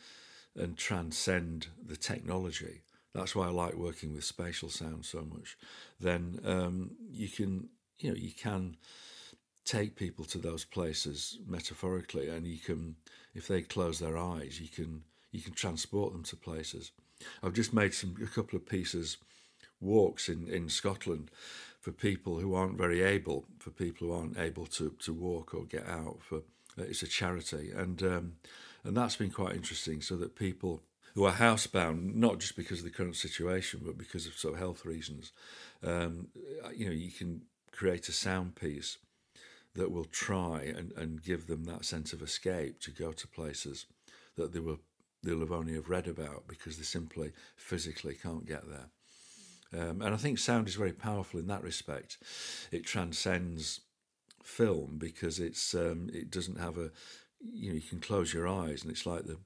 and 0.54 0.76
transcend 0.76 1.68
the 1.84 1.96
technology. 1.96 2.82
That's 3.14 3.34
why 3.34 3.46
I 3.46 3.50
like 3.50 3.74
working 3.74 4.12
with 4.14 4.24
spatial 4.24 4.68
sound 4.68 5.06
so 5.06 5.22
much. 5.22 5.56
Then 5.98 6.40
um, 6.44 6.92
you 7.10 7.28
can 7.28 7.68
you 7.98 8.10
know 8.10 8.16
you 8.16 8.32
can 8.32 8.76
take 9.66 9.96
people 9.96 10.24
to 10.24 10.38
those 10.38 10.64
places 10.64 11.38
metaphorically, 11.46 12.28
and 12.28 12.46
you 12.46 12.58
can, 12.58 12.96
if 13.34 13.48
they 13.48 13.60
close 13.60 13.98
their 13.98 14.16
eyes, 14.16 14.60
you 14.60 14.68
can 14.68 15.02
you 15.32 15.42
can 15.42 15.52
transport 15.52 16.12
them 16.12 16.22
to 16.22 16.36
places. 16.36 16.92
I've 17.42 17.54
just 17.54 17.72
made 17.72 17.94
some 17.94 18.16
a 18.22 18.26
couple 18.26 18.56
of 18.56 18.66
pieces 18.66 19.16
walks 19.80 20.28
in, 20.28 20.48
in 20.48 20.68
Scotland 20.68 21.30
for 21.80 21.92
people 21.92 22.40
who 22.40 22.54
aren't 22.54 22.78
very 22.78 23.02
able, 23.02 23.44
for 23.58 23.70
people 23.70 24.08
who 24.08 24.12
aren't 24.12 24.38
able 24.38 24.66
to, 24.66 24.94
to 25.00 25.12
walk 25.12 25.54
or 25.54 25.64
get 25.64 25.86
out. 25.86 26.18
For 26.20 26.38
uh, 26.78 26.82
it's 26.82 27.02
a 27.02 27.06
charity, 27.06 27.70
and 27.74 28.02
um, 28.02 28.32
and 28.84 28.96
that's 28.96 29.16
been 29.16 29.30
quite 29.30 29.54
interesting. 29.54 30.00
So 30.00 30.16
that 30.16 30.36
people 30.36 30.82
who 31.14 31.24
are 31.24 31.32
housebound, 31.32 32.14
not 32.14 32.38
just 32.40 32.56
because 32.56 32.80
of 32.80 32.84
the 32.84 32.90
current 32.90 33.16
situation, 33.16 33.80
but 33.84 33.96
because 33.96 34.26
of 34.26 34.34
sort 34.34 34.54
of 34.54 34.60
health 34.60 34.84
reasons. 34.84 35.32
Um, 35.82 36.28
you 36.74 36.86
know, 36.86 36.92
you 36.92 37.10
can 37.10 37.42
create 37.72 38.08
a 38.08 38.12
sound 38.12 38.54
piece 38.54 38.98
that 39.74 39.90
will 39.90 40.04
try 40.04 40.62
and, 40.76 40.92
and 40.92 41.22
give 41.22 41.46
them 41.46 41.64
that 41.64 41.84
sense 41.84 42.12
of 42.12 42.22
escape 42.22 42.80
to 42.80 42.90
go 42.90 43.12
to 43.12 43.28
places 43.28 43.86
that 44.36 44.52
they 44.52 44.60
will 44.60 44.80
they'll 45.22 45.40
have 45.40 45.52
only 45.52 45.74
have 45.74 45.88
read 45.88 46.08
about 46.08 46.46
because 46.48 46.76
they 46.76 46.84
simply 46.84 47.32
physically 47.56 48.14
can't 48.14 48.46
get 48.46 48.62
there. 48.68 48.88
Um, 49.72 50.00
and 50.00 50.14
I 50.14 50.16
think 50.16 50.38
sound 50.38 50.68
is 50.68 50.76
very 50.76 50.92
powerful 50.92 51.40
in 51.40 51.48
that 51.48 51.62
respect. 51.62 52.18
It 52.70 52.86
transcends 52.86 53.80
film 54.42 54.96
because 54.96 55.40
it's 55.40 55.74
um, 55.74 56.08
it 56.12 56.30
doesn't 56.30 56.60
have 56.60 56.78
a 56.78 56.90
you 57.40 57.70
know 57.70 57.74
you 57.74 57.80
can 57.82 58.00
close 58.00 58.32
your 58.32 58.46
eyes 58.46 58.82
and 58.82 58.92
it's 58.92 59.04
like 59.04 59.24
the 59.24 59.38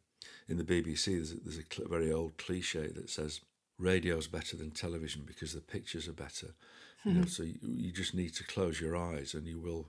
in 0.46 0.58
the 0.58 0.64
BBC 0.64 1.06
there's 1.06 1.32
a, 1.32 1.36
there's 1.36 1.58
a 1.58 1.88
very 1.88 2.12
old 2.12 2.36
cliche 2.36 2.88
that 2.88 3.08
says 3.08 3.40
radio's 3.78 4.26
better 4.26 4.56
than 4.56 4.70
television 4.70 5.22
because 5.26 5.54
the 5.54 5.60
pictures 5.60 6.06
are 6.06 6.12
better. 6.12 6.54
You 7.04 7.12
know, 7.12 7.24
so 7.24 7.42
you, 7.44 7.54
you 7.62 7.92
just 7.92 8.14
need 8.14 8.34
to 8.34 8.44
close 8.44 8.78
your 8.78 8.94
eyes 8.94 9.32
and 9.32 9.46
you 9.46 9.58
will, 9.58 9.88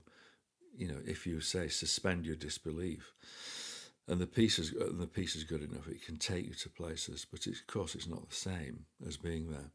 you 0.74 0.88
know, 0.88 0.96
if 1.04 1.26
you 1.26 1.40
say 1.40 1.68
suspend 1.68 2.24
your 2.24 2.36
disbelief, 2.36 3.12
and 4.08 4.20
the 4.20 4.26
piece 4.26 4.58
is 4.58 4.72
and 4.72 5.00
the 5.00 5.06
piece 5.06 5.36
is 5.36 5.44
good 5.44 5.62
enough, 5.62 5.88
it 5.88 6.04
can 6.04 6.16
take 6.16 6.46
you 6.46 6.54
to 6.54 6.68
places, 6.68 7.26
but 7.30 7.46
it's, 7.46 7.60
of 7.60 7.66
course 7.66 7.94
it's 7.94 8.08
not 8.08 8.28
the 8.28 8.34
same 8.34 8.86
as 9.06 9.16
being 9.16 9.50
there. 9.50 9.70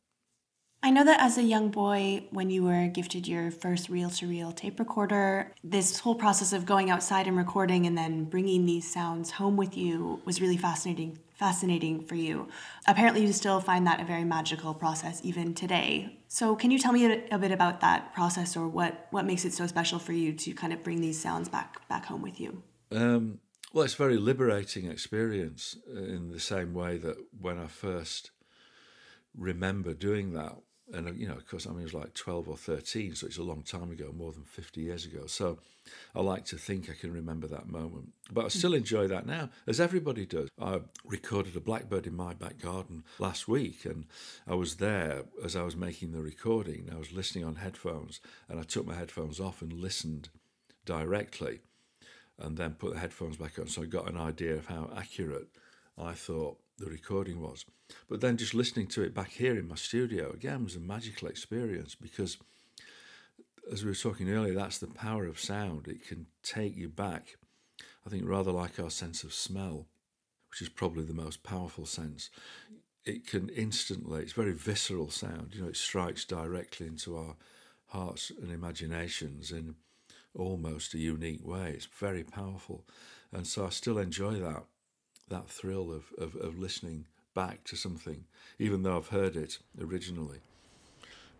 I 0.83 0.91
know 0.91 1.03
that 1.03 1.19
as 1.19 1.37
a 1.37 1.43
young 1.43 1.69
boy, 1.69 2.27
when 2.29 2.51
you 2.51 2.63
were 2.63 2.87
gifted 2.87 3.27
your 3.27 3.49
first 3.49 3.89
reel 3.89 4.11
to 4.11 4.27
reel 4.27 4.51
tape 4.51 4.79
recorder, 4.79 5.51
this 5.63 5.99
whole 5.99 6.13
process 6.13 6.53
of 6.53 6.67
going 6.67 6.91
outside 6.91 7.25
and 7.27 7.35
recording 7.35 7.87
and 7.87 7.97
then 7.97 8.25
bringing 8.25 8.65
these 8.65 8.89
sounds 8.89 9.31
home 9.31 9.57
with 9.57 9.75
you 9.75 10.21
was 10.23 10.39
really 10.39 10.57
fascinating 10.57 11.19
fascinating 11.37 12.03
for 12.03 12.15
you. 12.15 12.47
Apparently, 12.87 13.21
you 13.21 13.31
still 13.31 13.59
find 13.59 13.85
that 13.85 14.01
a 14.01 14.05
very 14.05 14.23
magical 14.23 14.73
process 14.73 15.21
even 15.23 15.53
today. 15.53 16.17
So, 16.27 16.55
can 16.55 16.71
you 16.71 16.79
tell 16.79 16.91
me 16.91 17.05
a, 17.05 17.23
a 17.31 17.37
bit 17.37 17.51
about 17.51 17.79
that 17.81 18.13
process, 18.13 18.57
or 18.57 18.67
what 18.67 19.07
what 19.11 19.25
makes 19.25 19.45
it 19.45 19.53
so 19.53 19.67
special 19.67 19.99
for 19.99 20.13
you 20.13 20.33
to 20.33 20.53
kind 20.53 20.73
of 20.73 20.83
bring 20.83 21.01
these 21.01 21.19
sounds 21.21 21.47
back 21.47 21.87
back 21.87 22.05
home 22.05 22.21
with 22.21 22.39
you? 22.39 22.63
Um, 22.91 23.39
well, 23.73 23.84
it's 23.84 23.93
a 23.93 23.97
very 23.97 24.17
liberating 24.17 24.89
experience 24.89 25.77
in 25.88 26.32
the 26.32 26.39
same 26.39 26.73
way 26.73 26.97
that 26.97 27.17
when 27.39 27.58
I 27.58 27.67
first 27.67 28.32
remember 29.36 29.93
doing 29.93 30.34
that 30.34 30.58
and 30.93 31.08
uh, 31.08 31.12
you 31.12 31.27
know, 31.27 31.36
of 31.36 31.47
course, 31.47 31.67
I 31.67 31.71
mean, 31.71 31.82
it 31.82 31.84
was 31.84 31.93
like 31.93 32.13
twelve 32.13 32.47
or 32.47 32.58
thirteen, 32.58 33.15
so 33.15 33.27
it's 33.27 33.38
a 33.38 33.43
long 33.43 33.63
time 33.63 33.91
ago, 33.91 34.13
more 34.15 34.32
than 34.32 34.43
fifty 34.43 34.82
years 34.82 35.06
ago. 35.06 35.25
So, 35.27 35.60
I 36.15 36.21
like 36.21 36.45
to 36.45 36.58
think 36.58 36.89
I 36.89 36.93
can 36.93 37.12
remember 37.12 37.47
that 37.47 37.67
moment, 37.67 38.13
but 38.32 38.45
I 38.45 38.47
still 38.47 38.73
enjoy 38.73 39.08
that 39.08 39.25
now, 39.25 39.49
as 39.65 39.80
everybody 39.80 40.25
does. 40.25 40.49
I 40.60 40.82
recorded 41.03 41.56
a 41.56 41.60
blackbird 41.60 42.08
in 42.08 42.15
my 42.15 42.34
back 42.34 42.60
garden 42.60 43.03
last 43.19 43.47
week, 43.47 43.86
and 43.86 44.06
I 44.47 44.56
was 44.56 44.75
there 44.75 45.23
as 45.43 45.56
I 45.56 45.63
was 45.63 45.75
making 45.75 46.12
the 46.12 46.21
recording. 46.21 46.89
I 46.91 46.97
was 46.97 47.12
listening 47.12 47.43
on 47.43 47.56
headphones, 47.56 48.21
and 48.47 48.60
I 48.60 48.63
took 48.63 48.88
my 48.88 48.95
headphones 48.95 49.39
off 49.39 49.62
and 49.62 49.73
listened 49.73 50.30
directly, 50.86 51.60
and 52.39 52.58
then 52.58 52.73
put 52.73 52.93
the 52.93 53.00
headphones 53.00 53.38
back 53.38 53.58
on, 53.60 53.67
so 53.67 53.82
I 53.82 53.86
got 53.86 54.10
an 54.10 54.17
idea 54.17 54.54
of 54.56 54.67
how 54.67 54.91
accurate 54.95 55.47
I 55.97 56.13
thought 56.13 56.60
the 56.78 56.86
recording 56.86 57.41
was. 57.41 57.65
But 58.10 58.21
then 58.21 58.38
just 58.38 58.54
listening 58.54 58.88
to 58.88 59.04
it 59.04 59.13
back 59.13 59.32
here 59.32 59.58
in 59.58 59.67
my 59.67 59.76
studio 59.76 60.32
again 60.32 60.63
was 60.63 60.76
a 60.76 60.80
magical 60.80 61.28
experience 61.28 61.95
because, 61.95 62.38
as 63.71 63.84
we 63.84 63.89
were 63.89 63.95
talking 63.95 64.30
earlier, 64.30 64.54
that's 64.54 64.78
the 64.78 64.88
power 64.88 65.26
of 65.26 65.39
sound. 65.39 65.88
It 65.88 66.08
can 66.08 66.28
take 66.43 66.76
you 66.76 66.89
back, 66.89 67.38
I 68.06 68.10
think, 68.10 68.23
rather 68.26 68.52
like 68.52 68.80
our 68.80 68.91
sense 68.91 69.23
of 69.23 69.34
smell, 69.34 69.88
which 70.52 70.62
is 70.62 70.69
probably 70.69 71.04
the 71.04 71.13
most 71.13 71.43
powerful 71.43 71.86
sense. 71.86 72.30
It 73.04 73.26
can 73.26 73.50
instantly, 73.50 74.21
it's 74.21 74.34
very 74.34 74.54
visceral 74.54 75.10
sound, 75.10 75.54
you 75.54 75.62
know, 75.62 75.69
it 75.69 75.78
strikes 75.78 76.26
directly 76.26 76.88
into 76.88 77.17
our 77.17 77.36
hearts 77.88 78.32
and 78.41 78.52
imaginations 78.52 79.52
in 79.52 79.76
almost 80.38 80.93
a 80.93 80.97
unique 80.97 81.45
way. 81.45 81.71
It's 81.76 81.86
very 81.86 82.23
powerful. 82.23 82.86
And 83.32 83.45
so 83.45 83.65
I 83.65 83.69
still 83.69 83.97
enjoy 83.97 84.36
that 84.36 84.63
that 85.30 85.50
thrill 85.50 85.91
of, 85.91 86.06
of, 86.17 86.36
of 86.38 86.58
listening 86.58 87.06
back 87.36 87.63
to 87.65 87.76
something, 87.76 88.23
even 88.60 88.84
though 88.84 88.97
I've 88.97 89.10
heard 89.10 89.36
it 89.36 89.60
originally. 89.80 90.39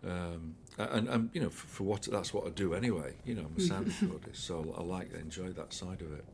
Um, 0.06 0.56
and, 0.76 1.08
and 1.08 1.30
you 1.32 1.40
know, 1.40 1.50
for, 1.50 1.66
for, 1.66 1.84
what 1.84 2.02
that's 2.02 2.32
what 2.32 2.46
I 2.46 2.50
do 2.50 2.74
anyway. 2.74 3.14
You 3.24 3.34
know, 3.34 3.46
I'm 3.46 3.54
a 3.56 3.60
sound 3.60 3.86
recordist, 4.02 4.36
so 4.36 4.74
I 4.78 4.82
like 4.82 5.10
to 5.12 5.18
enjoy 5.18 5.48
that 5.50 5.72
side 5.72 6.02
of 6.02 6.12
it. 6.12 6.24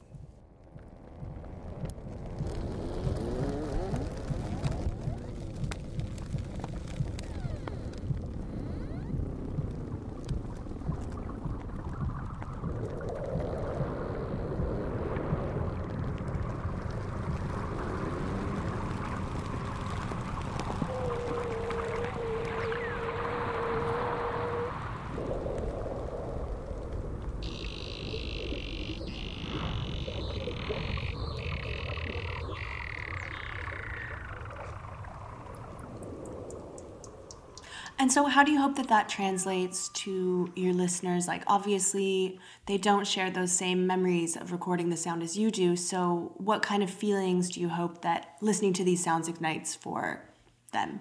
And 38.04 38.12
so, 38.12 38.26
how 38.26 38.44
do 38.44 38.52
you 38.52 38.60
hope 38.60 38.76
that 38.76 38.88
that 38.88 39.08
translates 39.08 39.88
to 40.04 40.52
your 40.54 40.74
listeners? 40.74 41.26
Like, 41.26 41.42
obviously, 41.46 42.38
they 42.66 42.76
don't 42.76 43.06
share 43.06 43.30
those 43.30 43.50
same 43.50 43.86
memories 43.86 44.36
of 44.36 44.52
recording 44.52 44.90
the 44.90 44.96
sound 44.98 45.22
as 45.22 45.38
you 45.38 45.50
do. 45.50 45.74
So, 45.74 46.34
what 46.36 46.60
kind 46.60 46.82
of 46.82 46.90
feelings 46.90 47.48
do 47.48 47.62
you 47.62 47.70
hope 47.70 48.02
that 48.02 48.36
listening 48.42 48.74
to 48.74 48.84
these 48.84 49.02
sounds 49.02 49.26
ignites 49.26 49.74
for 49.74 50.22
them? 50.70 51.00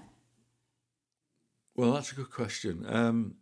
Well, 1.76 1.92
that's 1.92 2.14
a 2.14 2.16
good 2.16 2.32
question. 2.32 2.86
Um, 2.88 3.36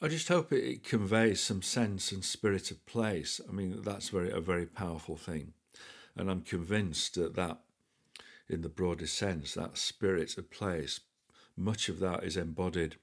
I 0.00 0.08
just 0.08 0.26
hope 0.26 0.52
it, 0.52 0.82
conveys 0.82 1.40
some 1.40 1.62
sense 1.62 2.10
and 2.10 2.24
spirit 2.24 2.72
of 2.72 2.84
place. 2.86 3.40
I 3.48 3.52
mean, 3.52 3.82
that's 3.82 4.08
very 4.08 4.32
a 4.32 4.40
very 4.40 4.66
powerful 4.66 5.16
thing, 5.16 5.52
and 6.16 6.28
I'm 6.28 6.40
convinced 6.40 7.14
that 7.14 7.36
that, 7.36 7.60
in 8.48 8.62
the 8.62 8.68
broadest 8.68 9.16
sense, 9.16 9.54
that 9.54 9.78
spirit 9.78 10.36
of 10.36 10.50
place 10.50 10.98
much 11.56 11.88
of 11.88 11.98
that 12.00 12.24
is 12.24 12.36
embodied 12.36 12.96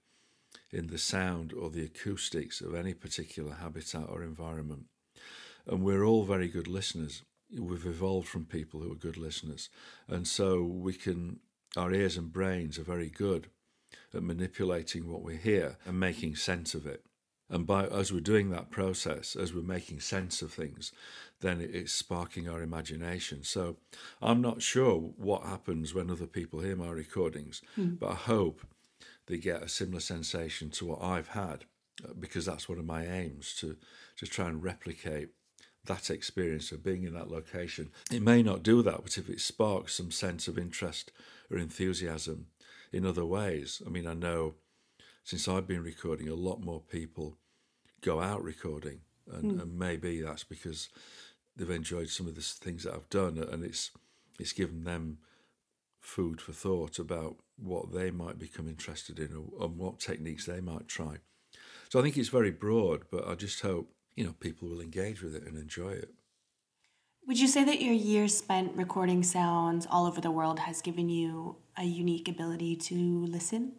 in 0.71 0.87
the 0.87 0.97
sound 0.97 1.53
or 1.53 1.69
the 1.69 1.83
acoustics 1.83 2.61
of 2.61 2.75
any 2.75 2.93
particular 2.93 3.55
habitat 3.55 4.05
or 4.07 4.23
environment. 4.23 4.85
And 5.67 5.83
we're 5.83 6.03
all 6.03 6.23
very 6.23 6.47
good 6.47 6.67
listeners. 6.67 7.23
We've 7.51 7.85
evolved 7.85 8.27
from 8.27 8.45
people 8.45 8.81
who 8.81 8.91
are 8.91 8.95
good 8.95 9.17
listeners. 9.17 9.69
And 10.07 10.27
so 10.27 10.63
we 10.63 10.93
can, 10.93 11.39
our 11.75 11.93
ears 11.93 12.17
and 12.17 12.31
brains 12.31 12.79
are 12.79 12.83
very 12.83 13.09
good 13.09 13.47
at 14.13 14.23
manipulating 14.23 15.07
what 15.07 15.23
we 15.23 15.37
hear 15.37 15.77
and 15.85 15.99
making 15.99 16.35
sense 16.35 16.73
of 16.73 16.85
it. 16.85 17.03
And 17.49 17.65
by 17.65 17.85
as 17.87 18.13
we're 18.13 18.19
doing 18.19 18.49
that 18.51 18.69
process, 18.69 19.35
as 19.35 19.53
we're 19.53 19.61
making 19.61 20.01
sense 20.01 20.41
of 20.41 20.53
things, 20.53 20.91
then 21.41 21.61
it's 21.61 21.91
sparking 21.91 22.47
our 22.47 22.61
imagination. 22.61 23.43
So 23.43 23.77
I'm 24.21 24.41
not 24.41 24.61
sure 24.61 24.97
what 24.99 25.43
happens 25.43 25.93
when 25.93 26.11
other 26.11 26.27
people 26.27 26.59
hear 26.59 26.75
my 26.75 26.91
recordings, 26.91 27.61
mm. 27.77 27.97
but 27.97 28.11
I 28.11 28.15
hope 28.15 28.61
they 29.27 29.37
get 29.37 29.63
a 29.63 29.69
similar 29.69 29.99
sensation 29.99 30.69
to 30.71 30.85
what 30.85 31.01
I've 31.01 31.29
had, 31.29 31.65
uh, 32.03 32.13
because 32.19 32.45
that's 32.45 32.69
one 32.69 32.79
of 32.79 32.85
my 32.85 33.05
aims 33.05 33.55
to 33.59 33.77
to 34.17 34.27
try 34.27 34.47
and 34.47 34.63
replicate 34.63 35.29
that 35.85 36.09
experience 36.09 36.71
of 36.71 36.83
being 36.83 37.03
in 37.03 37.13
that 37.13 37.31
location. 37.31 37.89
It 38.11 38.21
may 38.21 38.43
not 38.43 38.63
do 38.63 38.81
that, 38.83 39.01
but 39.01 39.17
if 39.17 39.29
it 39.29 39.39
sparks 39.39 39.95
some 39.95 40.11
sense 40.11 40.47
of 40.47 40.57
interest 40.57 41.11
or 41.49 41.57
enthusiasm 41.57 42.47
in 42.91 43.05
other 43.05 43.25
ways, 43.25 43.81
I 43.85 43.89
mean, 43.89 44.05
I 44.05 44.13
know 44.13 44.55
since 45.23 45.47
I've 45.47 45.67
been 45.67 45.83
recording, 45.83 46.29
a 46.29 46.35
lot 46.35 46.61
more 46.61 46.81
people 46.81 47.37
go 48.01 48.21
out 48.21 48.43
recording, 48.43 49.01
and, 49.31 49.43
mm. 49.43 49.61
and 49.61 49.77
maybe 49.77 50.21
that's 50.21 50.43
because 50.43 50.89
they've 51.55 51.69
enjoyed 51.69 52.09
some 52.09 52.27
of 52.27 52.35
the 52.35 52.41
things 52.41 52.83
that 52.83 52.93
I've 52.93 53.09
done, 53.09 53.37
and 53.37 53.63
it's 53.63 53.91
it's 54.39 54.53
given 54.53 54.83
them 54.83 55.17
food 55.99 56.39
for 56.39 56.53
thought 56.53 56.97
about 56.97 57.35
what 57.57 57.93
they 57.93 58.09
might 58.09 58.39
become 58.39 58.67
interested 58.67 59.19
in 59.19 59.35
or, 59.35 59.65
and 59.65 59.77
what 59.77 59.99
techniques 59.99 60.45
they 60.45 60.61
might 60.61 60.87
try. 60.87 61.17
So 61.89 61.99
I 61.99 62.03
think 62.03 62.17
it's 62.17 62.29
very 62.29 62.51
broad, 62.51 63.03
but 63.11 63.27
I 63.27 63.35
just 63.35 63.61
hope 63.61 63.91
you 64.15 64.23
know 64.23 64.33
people 64.39 64.69
will 64.69 64.81
engage 64.81 65.21
with 65.21 65.35
it 65.35 65.43
and 65.43 65.57
enjoy 65.57 65.91
it. 65.91 66.13
Would 67.27 67.39
you 67.39 67.47
say 67.47 67.63
that 67.63 67.81
your 67.81 67.93
years 67.93 68.35
spent 68.35 68.75
recording 68.75 69.21
sounds 69.21 69.85
all 69.91 70.07
over 70.07 70.19
the 70.19 70.31
world 70.31 70.59
has 70.59 70.81
given 70.81 71.09
you 71.09 71.57
a 71.77 71.83
unique 71.83 72.27
ability 72.27 72.75
to 72.77 72.95
listen? 73.25 73.73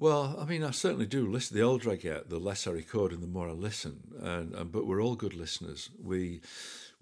Well, 0.00 0.34
I 0.40 0.46
mean, 0.46 0.64
I 0.64 0.70
certainly 0.70 1.04
do 1.04 1.30
listen. 1.30 1.54
The 1.58 1.62
older 1.62 1.90
I 1.90 1.96
get, 1.96 2.30
the 2.30 2.38
less 2.38 2.66
I 2.66 2.70
record 2.70 3.12
and 3.12 3.22
the 3.22 3.26
more 3.26 3.50
I 3.50 3.52
listen. 3.52 4.00
And, 4.18 4.54
and 4.54 4.72
but 4.72 4.86
we're 4.86 5.02
all 5.02 5.14
good 5.14 5.34
listeners. 5.34 5.90
We 6.02 6.40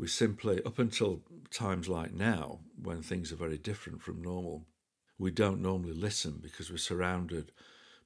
we 0.01 0.09
simply, 0.09 0.61
up 0.65 0.81
until 0.81 1.23
times 1.49 1.89
like 1.89 2.13
now, 2.13 2.59
when 2.83 3.03
things 3.03 3.33
are 3.33 3.37
very 3.37 3.57
different 3.57 4.03
from 4.03 4.21
normal, 4.21 4.67
we 5.17 5.31
don't 5.31 5.63
normally 5.63 5.93
listen 5.93 6.41
because 6.43 6.73
we're 6.73 6.77
surrounded 6.79 7.53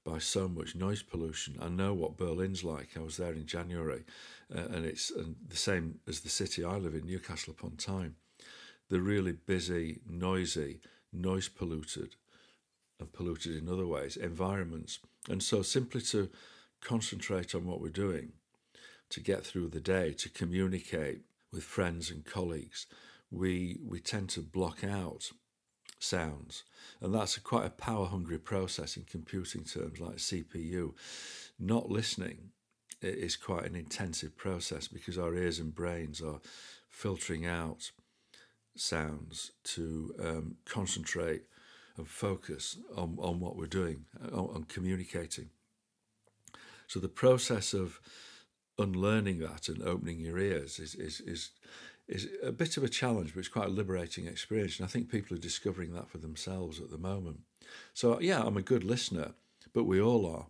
by 0.05 0.19
so 0.19 0.47
much 0.47 0.75
noise 0.75 1.03
pollution. 1.03 1.57
I 1.59 1.69
know 1.69 1.95
what 1.95 2.19
Berlin's 2.19 2.63
like. 2.63 2.91
I 2.95 3.01
was 3.01 3.17
there 3.17 3.33
in 3.33 3.47
January, 3.47 4.05
uh, 4.55 4.67
and 4.75 4.85
it's 4.85 5.11
and 5.11 5.37
the 5.49 5.57
same 5.57 6.01
as 6.07 6.21
the 6.21 6.29
city 6.29 6.65
I 6.65 6.77
live 6.77 6.95
in, 6.95 7.07
Newcastle 7.07 7.55
upon 7.59 7.77
Tyne. 7.77 8.17
The 8.91 9.01
really 9.01 9.33
busy, 9.33 10.01
noisy, 10.07 10.81
noise 11.15 11.49
polluted, 11.49 12.17
polluted 13.05 13.57
in 13.57 13.69
other 13.69 13.87
ways 13.87 14.17
environments. 14.17 14.99
And 15.29 15.43
so, 15.43 15.63
simply 15.63 16.01
to 16.03 16.29
concentrate 16.81 17.55
on 17.55 17.65
what 17.67 17.81
we're 17.81 17.89
doing, 17.89 18.33
to 19.11 19.21
get 19.21 19.45
through 19.45 19.69
the 19.69 19.81
day, 19.81 20.13
to 20.13 20.29
communicate 20.29 21.21
with 21.53 21.65
friends 21.65 22.11
and 22.11 22.25
colleagues, 22.25 22.87
we 23.31 23.79
we 23.87 24.01
tend 24.01 24.29
to 24.31 24.41
block 24.41 24.85
out 24.85 25.31
sounds. 25.99 26.65
And 27.01 27.15
that's 27.15 27.37
a, 27.37 27.41
quite 27.41 27.67
a 27.67 27.71
power 27.71 28.07
hungry 28.07 28.39
process 28.39 28.97
in 28.97 29.05
computing 29.05 29.65
terms 29.65 30.01
like 30.01 30.17
CPU. 30.17 30.95
Not 31.59 31.91
listening 31.91 32.51
is 33.01 33.37
quite 33.37 33.65
an 33.65 33.77
intensive 33.77 34.37
process 34.37 34.89
because 34.89 35.19
our 35.19 35.35
ears 35.35 35.59
and 35.59 35.75
brains 35.75 36.21
are 36.21 36.41
filtering 36.89 37.47
out 37.47 37.91
sounds 38.77 39.53
to 39.65 40.15
um, 40.21 40.57
concentrate 40.65 41.43
and 41.97 42.09
focus 42.09 42.77
on, 42.97 43.17
on 43.21 43.41
what 43.41 43.57
we're 43.57 43.67
doing, 43.67 44.05
on, 44.33 44.51
on 44.55 44.65
communicating. 44.65 45.51
So 46.87 47.01
the 47.01 47.09
process 47.09 47.75
of 47.75 48.01
unlearning 48.79 49.39
that 49.41 49.69
and 49.69 49.83
opening 49.83 50.21
your 50.21 50.39
ears 50.39 50.79
is, 50.79 50.95
is, 50.95 51.21
is 51.21 51.51
is 52.09 52.29
a 52.43 52.53
bit 52.53 52.77
of 52.77 52.85
a 52.85 52.89
challenge, 52.89 53.33
but 53.33 53.41
it's 53.41 53.49
quite 53.49 53.69
a 53.69 53.71
liberating 53.71 54.27
experience. 54.27 54.79
And 54.79 54.85
I 54.85 54.89
think 54.89 55.11
people 55.11 55.37
are 55.37 55.41
discovering 55.41 55.93
that 55.95 56.11
for 56.11 56.19
themselves 56.19 56.81
at 56.81 56.91
the 56.91 56.99
moment. 56.99 57.41
So, 57.95 58.21
yeah, 58.21 58.43
I'm 58.43 58.57
a 58.57 58.63
good 58.63 58.85
listener, 58.85 59.33
but 59.73 59.85
we 59.85 60.01
all 60.01 60.27
are. 60.27 60.47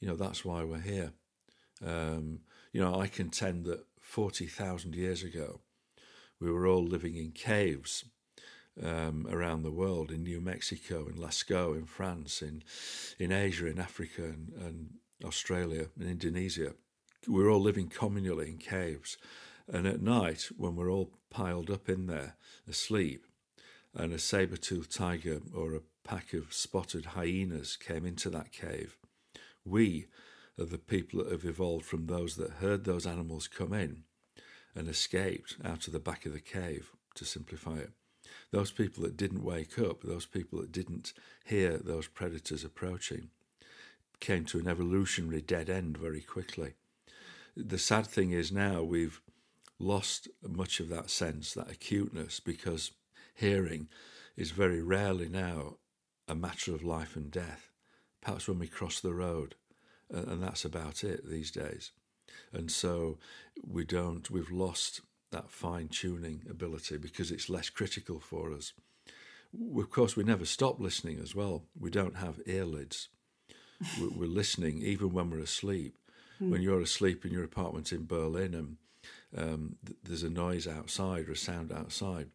You 0.00 0.08
know, 0.08 0.16
that's 0.16 0.44
why 0.44 0.64
we're 0.64 0.80
here. 0.80 1.12
Um, 1.84 2.40
you 2.72 2.80
know, 2.80 3.00
I 3.00 3.06
contend 3.06 3.64
that 3.66 3.84
40,000 4.00 4.94
years 4.94 5.22
ago, 5.22 5.60
we 6.40 6.50
were 6.50 6.66
all 6.66 6.84
living 6.84 7.16
in 7.16 7.32
caves 7.32 8.04
um, 8.82 9.26
around 9.30 9.62
the 9.62 9.70
world 9.70 10.10
in 10.10 10.22
New 10.22 10.40
Mexico, 10.40 11.06
in 11.08 11.16
Lascaux, 11.16 11.74
in 11.74 11.86
France, 11.86 12.42
in, 12.42 12.62
in 13.18 13.32
Asia, 13.32 13.66
in 13.66 13.78
Africa, 13.78 14.24
and, 14.24 14.52
and 14.60 14.90
Australia, 15.24 15.86
and 15.98 16.08
Indonesia. 16.08 16.74
We're 17.26 17.50
all 17.50 17.60
living 17.60 17.88
communally 17.88 18.48
in 18.48 18.58
caves. 18.58 19.16
And 19.68 19.86
at 19.86 20.00
night, 20.00 20.48
when 20.56 20.76
we're 20.76 20.90
all 20.90 21.10
piled 21.30 21.70
up 21.70 21.88
in 21.88 22.06
there, 22.06 22.36
asleep, 22.68 23.26
and 23.94 24.12
a 24.12 24.18
saber 24.18 24.56
toothed 24.56 24.94
tiger 24.94 25.40
or 25.54 25.74
a 25.74 25.80
pack 26.04 26.32
of 26.32 26.52
spotted 26.52 27.06
hyenas 27.06 27.76
came 27.76 28.06
into 28.06 28.30
that 28.30 28.52
cave, 28.52 28.96
we 29.64 30.06
are 30.58 30.66
the 30.66 30.78
people 30.78 31.24
that 31.24 31.32
have 31.32 31.44
evolved 31.44 31.84
from 31.84 32.06
those 32.06 32.36
that 32.36 32.50
heard 32.52 32.84
those 32.84 33.06
animals 33.06 33.48
come 33.48 33.72
in 33.72 34.04
and 34.74 34.88
escaped 34.88 35.56
out 35.64 35.86
of 35.86 35.92
the 35.92 35.98
back 35.98 36.26
of 36.26 36.32
the 36.32 36.40
cave, 36.40 36.90
to 37.14 37.24
simplify 37.24 37.76
it. 37.78 37.90
Those 38.56 38.70
people 38.70 39.02
that 39.02 39.18
didn't 39.18 39.44
wake 39.44 39.78
up, 39.78 40.00
those 40.00 40.24
people 40.24 40.62
that 40.62 40.72
didn't 40.72 41.12
hear 41.44 41.76
those 41.76 42.06
predators 42.06 42.64
approaching, 42.64 43.28
came 44.18 44.46
to 44.46 44.58
an 44.58 44.66
evolutionary 44.66 45.42
dead 45.42 45.68
end 45.68 45.98
very 45.98 46.22
quickly. 46.22 46.72
The 47.54 47.76
sad 47.76 48.06
thing 48.06 48.30
is 48.30 48.50
now 48.50 48.82
we've 48.82 49.20
lost 49.78 50.28
much 50.42 50.80
of 50.80 50.88
that 50.88 51.10
sense, 51.10 51.52
that 51.52 51.70
acuteness, 51.70 52.40
because 52.40 52.92
hearing 53.34 53.88
is 54.38 54.52
very 54.52 54.80
rarely 54.80 55.28
now 55.28 55.76
a 56.26 56.34
matter 56.34 56.74
of 56.74 56.82
life 56.82 57.14
and 57.14 57.30
death. 57.30 57.68
Perhaps 58.22 58.48
when 58.48 58.58
we 58.58 58.68
cross 58.68 59.00
the 59.00 59.12
road, 59.12 59.54
and 60.08 60.42
that's 60.42 60.64
about 60.64 61.04
it 61.04 61.28
these 61.28 61.50
days. 61.50 61.92
And 62.54 62.70
so 62.70 63.18
we 63.62 63.84
don't, 63.84 64.30
we've 64.30 64.50
lost 64.50 65.02
that 65.30 65.50
fine 65.50 65.88
tuning 65.88 66.42
ability 66.48 66.98
because 66.98 67.30
it's 67.30 67.50
less 67.50 67.68
critical 67.68 68.20
for 68.20 68.52
us. 68.52 68.72
Of 69.76 69.90
course, 69.90 70.16
we 70.16 70.24
never 70.24 70.44
stop 70.44 70.80
listening 70.80 71.18
as 71.20 71.34
well. 71.34 71.64
We 71.78 71.90
don't 71.90 72.16
have 72.16 72.40
earlids. 72.46 73.08
we're 73.98 74.26
listening 74.26 74.82
even 74.82 75.12
when 75.12 75.30
we're 75.30 75.40
asleep. 75.40 75.96
Mm. 76.40 76.50
When 76.50 76.62
you're 76.62 76.80
asleep 76.80 77.24
in 77.24 77.32
your 77.32 77.44
apartment 77.44 77.92
in 77.92 78.06
Berlin 78.06 78.54
and 78.54 78.76
um, 79.36 79.76
th- 79.84 79.98
there's 80.02 80.22
a 80.22 80.30
noise 80.30 80.66
outside 80.66 81.28
or 81.28 81.32
a 81.32 81.36
sound 81.36 81.72
outside, 81.72 82.28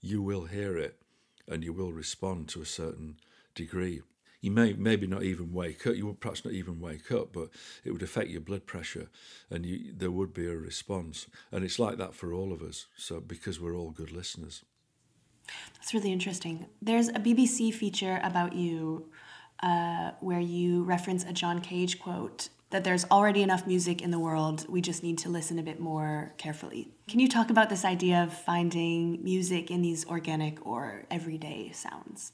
you 0.00 0.22
will 0.22 0.44
hear 0.44 0.76
it 0.76 1.00
and 1.48 1.64
you 1.64 1.72
will 1.72 1.92
respond 1.92 2.48
to 2.48 2.62
a 2.62 2.66
certain 2.66 3.16
degree. 3.54 4.02
You 4.46 4.52
may 4.52 4.74
maybe 4.74 5.08
not 5.08 5.24
even 5.24 5.52
wake 5.52 5.88
up. 5.88 5.96
You 5.96 6.06
would 6.06 6.20
perhaps 6.20 6.44
not 6.44 6.54
even 6.54 6.78
wake 6.78 7.10
up, 7.10 7.32
but 7.32 7.48
it 7.84 7.90
would 7.90 8.04
affect 8.04 8.30
your 8.30 8.40
blood 8.40 8.64
pressure, 8.64 9.08
and 9.50 9.66
you, 9.66 9.92
there 9.92 10.12
would 10.12 10.32
be 10.32 10.46
a 10.46 10.54
response. 10.54 11.26
And 11.50 11.64
it's 11.64 11.80
like 11.80 11.98
that 11.98 12.14
for 12.14 12.32
all 12.32 12.52
of 12.52 12.62
us. 12.62 12.86
So 12.96 13.18
because 13.18 13.58
we're 13.58 13.74
all 13.76 13.90
good 13.90 14.12
listeners. 14.12 14.62
That's 15.74 15.92
really 15.92 16.12
interesting. 16.12 16.66
There's 16.80 17.08
a 17.08 17.14
BBC 17.14 17.74
feature 17.74 18.20
about 18.22 18.52
you 18.52 19.10
uh, 19.64 20.12
where 20.20 20.38
you 20.38 20.84
reference 20.84 21.24
a 21.24 21.32
John 21.32 21.60
Cage 21.60 21.98
quote 21.98 22.48
that 22.70 22.84
there's 22.84 23.04
already 23.06 23.42
enough 23.42 23.66
music 23.66 24.00
in 24.00 24.12
the 24.12 24.20
world. 24.20 24.64
We 24.68 24.80
just 24.80 25.02
need 25.02 25.18
to 25.18 25.28
listen 25.28 25.58
a 25.58 25.64
bit 25.64 25.80
more 25.80 26.34
carefully. 26.38 26.86
Can 27.08 27.18
you 27.18 27.28
talk 27.28 27.50
about 27.50 27.68
this 27.68 27.84
idea 27.84 28.22
of 28.22 28.32
finding 28.32 29.24
music 29.24 29.72
in 29.72 29.82
these 29.82 30.06
organic 30.06 30.64
or 30.64 31.04
everyday 31.10 31.72
sounds? 31.72 32.30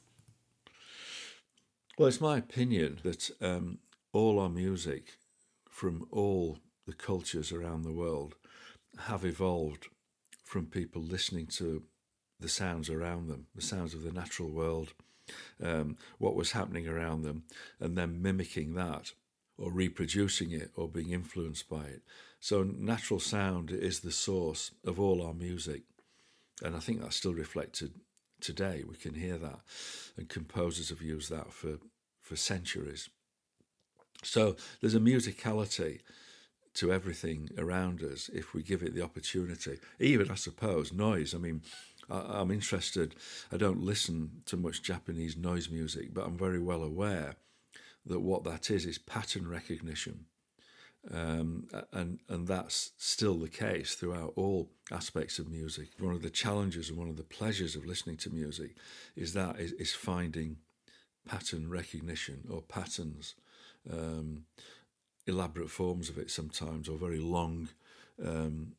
Well, 2.02 2.08
it's 2.08 2.20
my 2.20 2.38
opinion 2.38 2.98
that 3.04 3.30
um, 3.40 3.78
all 4.12 4.40
our 4.40 4.48
music 4.48 5.18
from 5.70 6.08
all 6.10 6.58
the 6.84 6.94
cultures 6.94 7.52
around 7.52 7.82
the 7.82 7.92
world 7.92 8.34
have 9.06 9.24
evolved 9.24 9.86
from 10.42 10.66
people 10.66 11.00
listening 11.00 11.46
to 11.58 11.84
the 12.40 12.48
sounds 12.48 12.90
around 12.90 13.28
them, 13.28 13.46
the 13.54 13.62
sounds 13.62 13.94
of 13.94 14.02
the 14.02 14.10
natural 14.10 14.50
world, 14.50 14.94
um, 15.62 15.96
what 16.18 16.34
was 16.34 16.50
happening 16.50 16.88
around 16.88 17.22
them, 17.22 17.44
and 17.78 17.96
then 17.96 18.20
mimicking 18.20 18.74
that 18.74 19.12
or 19.56 19.70
reproducing 19.70 20.50
it 20.50 20.72
or 20.74 20.88
being 20.88 21.10
influenced 21.10 21.68
by 21.68 21.84
it. 21.84 22.02
So, 22.40 22.64
natural 22.64 23.20
sound 23.20 23.70
is 23.70 24.00
the 24.00 24.10
source 24.10 24.72
of 24.84 24.98
all 24.98 25.24
our 25.24 25.34
music. 25.34 25.82
And 26.64 26.74
I 26.74 26.80
think 26.80 27.00
that's 27.00 27.14
still 27.14 27.34
reflected 27.34 27.92
today. 28.40 28.82
We 28.86 28.96
can 28.96 29.14
hear 29.14 29.38
that. 29.38 29.60
And 30.16 30.28
composers 30.28 30.88
have 30.88 31.00
used 31.00 31.30
that 31.30 31.52
for, 31.52 31.78
for 32.32 32.36
centuries. 32.36 33.10
So, 34.22 34.56
there's 34.80 34.94
a 34.94 35.00
musicality 35.00 36.00
to 36.74 36.90
everything 36.90 37.50
around 37.58 38.02
us 38.02 38.30
if 38.32 38.54
we 38.54 38.62
give 38.62 38.82
it 38.82 38.94
the 38.94 39.02
opportunity. 39.02 39.78
Even, 40.00 40.30
I 40.30 40.36
suppose, 40.36 40.94
noise. 40.94 41.34
I 41.34 41.38
mean, 41.38 41.60
I, 42.10 42.40
am 42.40 42.50
interested, 42.50 43.14
I 43.52 43.58
don't 43.58 43.82
listen 43.82 44.42
to 44.46 44.56
much 44.56 44.82
Japanese 44.82 45.36
noise 45.36 45.68
music, 45.68 46.14
but 46.14 46.24
I'm 46.24 46.38
very 46.38 46.58
well 46.58 46.82
aware 46.82 47.34
that 48.06 48.20
what 48.20 48.44
that 48.44 48.70
is 48.70 48.86
is 48.86 48.96
pattern 48.96 49.46
recognition. 49.46 50.24
Um, 51.12 51.66
and 51.92 52.20
and 52.28 52.46
that's 52.46 52.92
still 52.96 53.34
the 53.34 53.48
case 53.48 53.96
throughout 53.96 54.32
all 54.36 54.70
aspects 54.90 55.38
of 55.40 55.50
music. 55.50 55.88
One 55.98 56.14
of 56.14 56.22
the 56.22 56.30
challenges 56.30 56.88
and 56.88 56.96
one 56.96 57.08
of 57.08 57.16
the 57.16 57.24
pleasures 57.24 57.74
of 57.74 57.84
listening 57.84 58.16
to 58.18 58.30
music 58.30 58.76
is 59.16 59.34
that 59.34 59.58
is, 59.58 59.72
is 59.72 59.92
finding 59.92 60.58
pattern 61.28 61.68
recognition 61.68 62.46
or 62.50 62.62
patterns, 62.62 63.34
um, 63.90 64.44
elaborate 65.26 65.70
forms 65.70 66.08
of 66.08 66.18
it 66.18 66.30
sometimes, 66.30 66.88
or 66.88 66.98
very 66.98 67.20
long 67.20 67.68
um, 68.24 68.72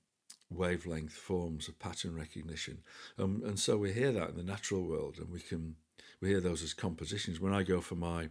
wavelength 0.49 1.13
forms 1.13 1.67
of 1.67 1.79
pattern 1.79 2.15
recognition. 2.15 2.79
Um, 3.17 3.41
and 3.45 3.59
so 3.59 3.77
we 3.77 3.93
hear 3.93 4.11
that 4.11 4.29
in 4.29 4.35
the 4.35 4.43
natural 4.43 4.83
world, 4.83 5.17
and 5.17 5.29
we 5.29 5.39
can 5.39 5.75
we 6.21 6.29
hear 6.29 6.41
those 6.41 6.63
as 6.63 6.73
compositions. 6.73 7.39
When 7.39 7.53
I 7.53 7.63
go 7.63 7.81
for 7.81 7.95
my 7.95 8.29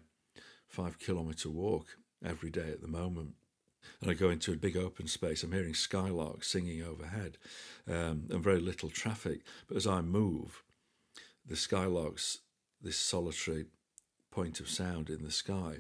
five 0.72 0.98
kilometre 0.98 1.50
walk 1.50 1.98
every 2.24 2.50
day 2.50 2.70
at 2.70 2.80
the 2.80 2.88
moment. 2.88 3.34
And 4.00 4.10
I 4.10 4.14
go 4.14 4.30
into 4.30 4.52
a 4.52 4.56
big 4.56 4.76
open 4.76 5.06
space, 5.06 5.42
I'm 5.42 5.52
hearing 5.52 5.74
skylarks 5.74 6.44
singing 6.44 6.82
overhead 6.82 7.36
um, 7.88 8.24
and 8.30 8.42
very 8.42 8.60
little 8.60 8.88
traffic. 8.88 9.40
But 9.68 9.76
as 9.76 9.86
I 9.86 10.00
move, 10.00 10.62
the 11.46 11.56
skylarks, 11.56 12.38
this 12.80 12.96
solitary 12.96 13.66
point 14.32 14.58
of 14.58 14.68
sound 14.68 15.08
in 15.08 15.22
the 15.22 15.30
sky, 15.30 15.78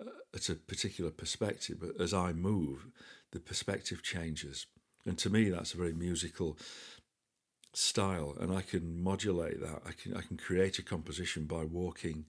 uh, 0.00 0.10
at 0.34 0.50
a 0.50 0.54
particular 0.54 1.10
perspective. 1.10 1.78
But 1.80 2.00
as 2.00 2.12
I 2.12 2.32
move, 2.32 2.88
the 3.30 3.40
perspective 3.40 4.02
changes. 4.02 4.66
And 5.06 5.16
to 5.18 5.30
me, 5.30 5.48
that's 5.48 5.72
a 5.72 5.78
very 5.78 5.94
musical 5.94 6.58
style 7.74 8.34
and 8.40 8.52
I 8.52 8.62
can 8.62 9.02
modulate 9.02 9.60
that. 9.60 9.82
I 9.86 9.92
can 9.92 10.16
I 10.16 10.22
can 10.22 10.36
create 10.36 10.78
a 10.78 10.82
composition 10.82 11.44
by 11.44 11.64
walking 11.64 12.24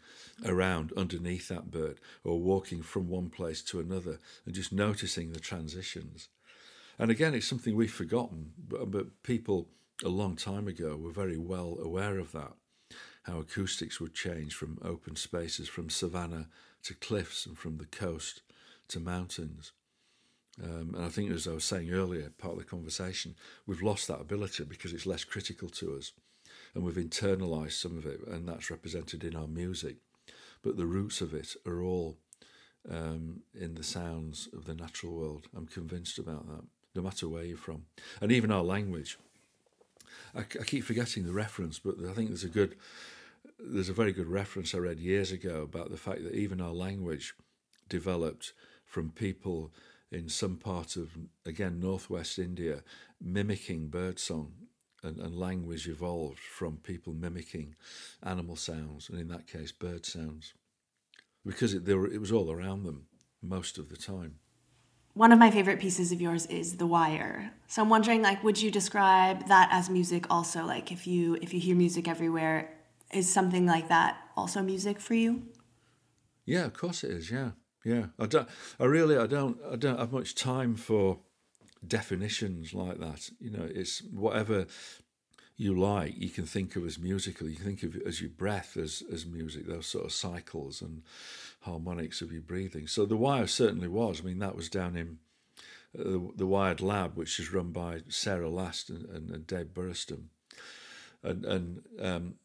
around 0.45 0.93
underneath 0.95 1.47
that 1.47 1.71
bird 1.71 1.99
or 2.23 2.39
walking 2.39 2.81
from 2.81 3.07
one 3.07 3.29
place 3.29 3.61
to 3.63 3.79
another 3.79 4.19
and 4.45 4.53
just 4.53 4.71
noticing 4.71 5.31
the 5.31 5.39
transitions. 5.39 6.29
And 6.99 7.09
again, 7.09 7.33
it's 7.33 7.47
something 7.47 7.75
we've 7.75 7.91
forgotten, 7.91 8.51
but, 8.67 8.91
but 8.91 9.23
people 9.23 9.69
a 10.03 10.09
long 10.09 10.35
time 10.35 10.67
ago 10.67 10.97
were 10.97 11.11
very 11.11 11.37
well 11.37 11.77
aware 11.81 12.19
of 12.19 12.31
that. 12.33 12.53
How 13.29 13.39
acoustics 13.39 13.99
would 13.99 14.13
change 14.13 14.55
from 14.55 14.79
open 14.83 15.15
spaces, 15.15 15.69
from 15.69 15.89
savannah 15.89 16.47
to 16.83 16.95
cliffs, 16.95 17.45
and 17.45 17.57
from 17.57 17.77
the 17.77 17.85
coast 17.85 18.41
to 18.87 18.99
mountains. 18.99 19.71
Um, 20.61 20.93
and 20.95 21.05
I 21.05 21.09
think, 21.09 21.31
as 21.31 21.47
I 21.47 21.53
was 21.53 21.63
saying 21.63 21.91
earlier, 21.91 22.31
part 22.37 22.53
of 22.53 22.59
the 22.59 22.65
conversation, 22.65 23.35
we've 23.67 23.83
lost 23.83 24.07
that 24.07 24.19
ability 24.19 24.63
because 24.63 24.93
it's 24.93 25.05
less 25.05 25.23
critical 25.23 25.69
to 25.69 25.95
us. 25.95 26.11
And 26.73 26.83
we've 26.83 26.95
internalized 26.95 27.73
some 27.73 27.97
of 27.97 28.05
it, 28.05 28.19
and 28.27 28.47
that's 28.47 28.71
represented 28.71 29.23
in 29.23 29.35
our 29.35 29.47
music. 29.47 29.97
But 30.61 30.77
the 30.77 30.85
roots 30.85 31.21
of 31.21 31.33
it 31.33 31.55
are 31.65 31.81
all 31.83 32.17
um, 32.89 33.41
in 33.53 33.75
the 33.75 33.83
sounds 33.83 34.49
of 34.53 34.65
the 34.65 34.73
natural 34.73 35.13
world. 35.13 35.47
I'm 35.55 35.67
convinced 35.67 36.17
about 36.17 36.47
that, 36.47 36.63
no 36.95 37.01
matter 37.01 37.29
where 37.29 37.43
you're 37.43 37.57
from. 37.57 37.85
And 38.21 38.31
even 38.31 38.51
our 38.51 38.63
language. 38.63 39.17
I, 40.35 40.39
I 40.39 40.63
keep 40.65 40.83
forgetting 40.83 41.25
the 41.25 41.33
reference, 41.33 41.79
but 41.79 41.95
I 42.07 42.13
think 42.13 42.29
there's 42.29 42.43
a 42.43 42.49
good, 42.49 42.75
there's 43.59 43.89
a 43.89 43.93
very 43.93 44.11
good 44.11 44.27
reference 44.27 44.73
I 44.73 44.79
read 44.79 44.99
years 44.99 45.31
ago 45.31 45.61
about 45.61 45.91
the 45.91 45.97
fact 45.97 46.23
that 46.23 46.35
even 46.35 46.61
our 46.61 46.73
language 46.73 47.33
developed 47.87 48.53
from 48.85 49.11
people 49.11 49.71
in 50.11 50.29
some 50.29 50.57
part 50.57 50.95
of, 50.95 51.09
again, 51.45 51.79
northwest 51.79 52.39
India, 52.39 52.83
mimicking 53.21 53.87
birdsong 53.87 54.53
and, 55.03 55.17
and 55.19 55.37
language 55.37 55.87
evolved 55.87 56.39
from 56.39 56.77
people 56.77 57.13
mimicking 57.13 57.75
animal 58.23 58.55
sounds, 58.55 59.09
and 59.09 59.19
in 59.19 59.27
that 59.27 59.47
case, 59.47 59.71
bird 59.71 60.05
sounds, 60.05 60.53
because 61.45 61.73
it, 61.73 61.85
were, 61.87 62.11
it 62.11 62.19
was 62.19 62.31
all 62.31 62.51
around 62.51 62.83
them 62.83 63.05
most 63.41 63.77
of 63.77 63.89
the 63.89 63.97
time. 63.97 64.35
One 65.13 65.31
of 65.31 65.39
my 65.39 65.51
favorite 65.51 65.79
pieces 65.79 66.11
of 66.11 66.21
yours 66.21 66.45
is 66.47 66.77
The 66.77 66.87
Wire. 66.87 67.51
So 67.67 67.81
I'm 67.81 67.89
wondering, 67.89 68.21
like, 68.21 68.43
would 68.43 68.61
you 68.61 68.71
describe 68.71 69.47
that 69.47 69.69
as 69.71 69.89
music 69.89 70.25
also? 70.29 70.65
Like, 70.65 70.91
if 70.91 71.05
you 71.07 71.37
if 71.41 71.53
you 71.53 71.59
hear 71.59 71.75
music 71.75 72.07
everywhere, 72.07 72.69
is 73.13 73.31
something 73.31 73.65
like 73.65 73.89
that 73.89 74.17
also 74.35 74.61
music 74.61 74.99
for 74.99 75.13
you? 75.13 75.43
Yeah, 76.45 76.65
of 76.65 76.73
course 76.73 77.03
it 77.03 77.11
is. 77.11 77.29
Yeah, 77.29 77.51
yeah, 77.85 78.07
I 78.19 78.25
don't. 78.25 78.49
I 78.79 78.85
really, 78.85 79.17
I 79.17 79.27
don't. 79.27 79.57
I 79.71 79.75
don't 79.75 79.99
have 79.99 80.11
much 80.11 80.35
time 80.35 80.75
for 80.75 81.19
definitions 81.87 82.73
like 82.73 82.99
that. 82.99 83.29
You 83.39 83.51
know, 83.51 83.67
it's 83.69 84.01
whatever 84.01 84.65
you 85.55 85.77
like. 85.77 86.17
You 86.17 86.29
can 86.29 86.45
think 86.45 86.75
of 86.75 86.85
as 86.85 86.97
musical. 86.97 87.49
You 87.49 87.55
can 87.55 87.65
think 87.65 87.83
of 87.83 87.95
as 88.05 88.21
your 88.21 88.31
breath 88.31 88.77
as 88.77 89.03
as 89.11 89.25
music. 89.25 89.67
Those 89.67 89.87
sort 89.87 90.05
of 90.05 90.11
cycles 90.11 90.81
and 90.81 91.03
harmonics 91.61 92.21
of 92.21 92.31
your 92.31 92.41
breathing. 92.41 92.87
So 92.87 93.05
the 93.05 93.17
wire 93.17 93.47
certainly 93.47 93.87
was. 93.87 94.21
I 94.21 94.23
mean, 94.23 94.39
that 94.39 94.55
was 94.55 94.69
down 94.69 94.95
in 94.95 95.19
uh, 95.97 96.03
the, 96.03 96.31
the 96.37 96.47
Wired 96.47 96.81
Lab, 96.81 97.15
which 97.15 97.39
is 97.39 97.53
run 97.53 97.71
by 97.71 98.01
Sarah 98.07 98.49
Last 98.49 98.89
and, 98.89 99.05
and, 99.09 99.29
and 99.29 99.47
Dave 99.47 99.73
Burraston, 99.73 100.29
and 101.23 101.45
and 101.45 101.81
um, 102.01 102.35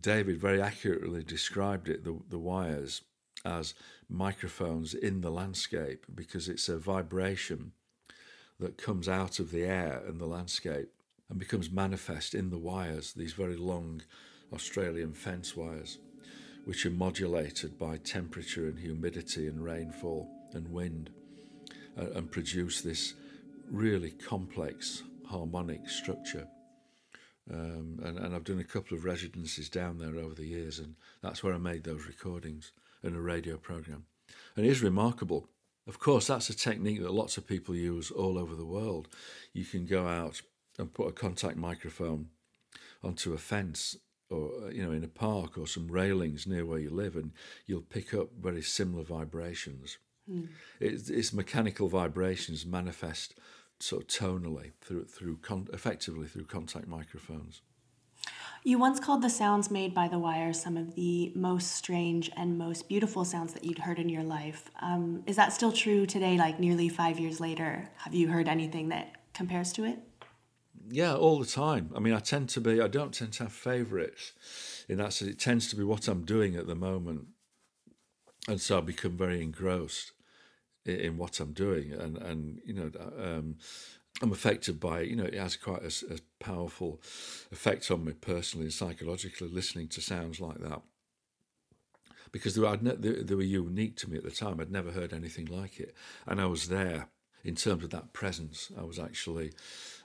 David 0.00 0.38
very 0.38 0.60
accurately 0.60 1.22
described 1.22 1.88
it. 1.88 2.04
The 2.04 2.18
the 2.28 2.38
wires 2.38 3.02
as 3.44 3.74
microphones 4.08 4.94
in 4.94 5.20
the 5.20 5.30
landscape 5.30 6.04
because 6.14 6.48
it's 6.48 6.68
a 6.68 6.78
vibration 6.78 7.72
that 8.58 8.76
comes 8.76 9.08
out 9.08 9.38
of 9.38 9.50
the 9.50 9.64
air 9.64 10.02
and 10.06 10.20
the 10.20 10.26
landscape 10.26 10.90
and 11.28 11.38
becomes 11.38 11.70
manifest 11.70 12.34
in 12.34 12.50
the 12.50 12.58
wires, 12.58 13.12
these 13.14 13.32
very 13.32 13.56
long 13.56 14.02
Australian 14.52 15.14
fence 15.14 15.56
wires, 15.56 15.98
which 16.64 16.84
are 16.84 16.90
modulated 16.90 17.78
by 17.78 17.96
temperature 17.98 18.66
and 18.66 18.78
humidity 18.78 19.46
and 19.46 19.64
rainfall 19.64 20.28
and 20.52 20.68
wind 20.68 21.10
uh, 21.98 22.10
and 22.16 22.30
produce 22.30 22.80
this 22.80 23.14
really 23.70 24.10
complex 24.10 25.02
harmonic 25.26 25.88
structure. 25.88 26.46
Um, 27.52 28.00
and, 28.04 28.18
and 28.18 28.34
I've 28.34 28.44
done 28.44 28.60
a 28.60 28.64
couple 28.64 28.96
of 28.96 29.04
residencies 29.04 29.68
down 29.68 29.98
there 29.98 30.16
over 30.16 30.34
the 30.34 30.46
years, 30.46 30.78
and 30.78 30.94
that's 31.20 31.42
where 31.42 31.54
I 31.54 31.58
made 31.58 31.84
those 31.84 32.06
recordings 32.06 32.72
in 33.02 33.14
a 33.14 33.20
radio 33.20 33.56
program. 33.56 34.04
And 34.56 34.64
it 34.64 34.68
is 34.68 34.82
remarkable. 34.82 35.48
Of 35.86 35.98
course, 35.98 36.28
that's 36.28 36.50
a 36.50 36.56
technique 36.56 37.02
that 37.02 37.12
lots 37.12 37.36
of 37.36 37.46
people 37.46 37.74
use 37.74 38.10
all 38.10 38.38
over 38.38 38.54
the 38.54 38.64
world. 38.64 39.08
You 39.52 39.64
can 39.64 39.86
go 39.86 40.06
out 40.06 40.42
and 40.78 40.92
put 40.92 41.08
a 41.08 41.12
contact 41.12 41.56
microphone 41.56 42.28
onto 43.02 43.32
a 43.32 43.38
fence 43.38 43.96
or 44.30 44.70
you 44.70 44.84
know 44.84 44.92
in 44.92 45.04
a 45.04 45.08
park 45.08 45.58
or 45.58 45.66
some 45.66 45.88
railings 45.88 46.46
near 46.46 46.64
where 46.64 46.78
you 46.78 46.90
live 46.90 47.16
and 47.16 47.32
you'll 47.66 47.80
pick 47.80 48.14
up 48.14 48.28
very 48.40 48.62
similar 48.62 49.02
vibrations 49.02 49.98
mm. 50.30 50.46
it's, 50.78 51.10
it's, 51.10 51.32
mechanical 51.32 51.88
vibrations 51.88 52.64
manifest 52.64 53.34
sort 53.82 54.02
of 54.02 54.08
tonally 54.08 54.72
through 54.80 55.04
through 55.04 55.36
con- 55.38 55.68
effectively 55.72 56.26
through 56.26 56.44
contact 56.44 56.86
microphones 56.86 57.62
you 58.62 58.78
once 58.78 59.00
called 59.00 59.22
the 59.22 59.30
sounds 59.30 59.70
made 59.70 59.94
by 59.94 60.06
the 60.06 60.18
wire 60.18 60.52
some 60.52 60.76
of 60.76 60.94
the 60.94 61.32
most 61.34 61.72
strange 61.72 62.30
and 62.36 62.58
most 62.58 62.88
beautiful 62.88 63.24
sounds 63.24 63.54
that 63.54 63.64
you'd 63.64 63.78
heard 63.78 63.98
in 63.98 64.10
your 64.10 64.22
life. 64.22 64.70
Um, 64.82 65.22
is 65.26 65.36
that 65.36 65.52
still 65.52 65.72
true 65.72 66.04
today, 66.04 66.36
like 66.36 66.60
nearly 66.60 66.88
five 66.90 67.18
years 67.18 67.40
later? 67.40 67.88
Have 67.98 68.14
you 68.14 68.28
heard 68.28 68.48
anything 68.48 68.90
that 68.90 69.32
compares 69.32 69.72
to 69.72 69.84
it? 69.84 69.98
Yeah, 70.90 71.14
all 71.14 71.38
the 71.38 71.46
time. 71.46 71.90
I 71.96 72.00
mean, 72.00 72.12
I 72.12 72.18
tend 72.18 72.48
to 72.50 72.60
be, 72.60 72.80
I 72.80 72.88
don't 72.88 73.14
tend 73.14 73.32
to 73.34 73.44
have 73.44 73.52
favourites 73.52 74.32
in 74.88 74.98
that 74.98 75.12
sense. 75.14 75.30
It 75.30 75.38
tends 75.38 75.68
to 75.68 75.76
be 75.76 75.84
what 75.84 76.08
I'm 76.08 76.24
doing 76.24 76.56
at 76.56 76.66
the 76.66 76.74
moment. 76.74 77.28
And 78.48 78.60
so 78.60 78.78
I 78.78 78.80
become 78.80 79.16
very 79.16 79.42
engrossed 79.42 80.12
in, 80.84 81.16
what 81.16 81.40
I'm 81.40 81.52
doing. 81.52 81.92
And, 81.92 82.16
and 82.18 82.60
you 82.64 82.74
know, 82.74 82.90
um, 83.18 83.56
I'm 84.22 84.32
affected 84.32 84.80
by. 84.80 85.02
You 85.02 85.16
know, 85.16 85.24
it 85.24 85.34
has 85.34 85.56
quite 85.56 85.82
a, 85.82 86.14
a 86.14 86.18
powerful 86.38 87.00
effect 87.52 87.90
on 87.90 88.04
me 88.04 88.12
personally 88.12 88.66
and 88.66 88.72
psychologically 88.72 89.48
listening 89.48 89.88
to 89.88 90.00
sounds 90.00 90.40
like 90.40 90.58
that. 90.60 90.82
Because 92.32 92.54
they 92.54 92.60
were, 92.60 92.78
ne- 92.80 93.22
they 93.22 93.34
were 93.34 93.42
unique 93.42 93.96
to 93.96 94.10
me 94.10 94.16
at 94.16 94.24
the 94.24 94.30
time. 94.30 94.60
I'd 94.60 94.70
never 94.70 94.92
heard 94.92 95.12
anything 95.12 95.46
like 95.46 95.80
it. 95.80 95.94
And 96.26 96.40
I 96.40 96.46
was 96.46 96.68
there 96.68 97.08
in 97.44 97.56
terms 97.56 97.84
of 97.84 97.90
that 97.90 98.12
presence. 98.12 98.70
I 98.78 98.84
was 98.84 98.98
actually, 98.98 99.52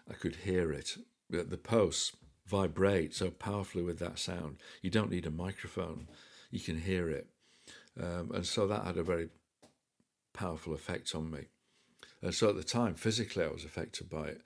I 0.09 0.13
could 0.13 0.37
hear 0.37 0.71
it. 0.71 0.97
The 1.29 1.57
posts 1.57 2.13
vibrate 2.47 3.13
so 3.13 3.31
powerfully 3.31 3.83
with 3.83 3.99
that 3.99 4.19
sound. 4.19 4.57
You 4.81 4.89
don't 4.89 5.11
need 5.11 5.25
a 5.25 5.31
microphone, 5.31 6.07
you 6.51 6.59
can 6.59 6.79
hear 6.79 7.09
it. 7.09 7.27
Um, 7.99 8.31
and 8.33 8.45
so 8.45 8.67
that 8.67 8.85
had 8.85 8.97
a 8.97 9.03
very 9.03 9.29
powerful 10.35 10.73
effect 10.73 11.15
on 11.15 11.31
me. 11.31 11.45
And 12.21 12.33
so 12.33 12.49
at 12.49 12.55
the 12.55 12.63
time, 12.63 12.95
physically, 12.95 13.43
I 13.43 13.49
was 13.49 13.65
affected 13.65 14.09
by 14.09 14.27
it. 14.27 14.41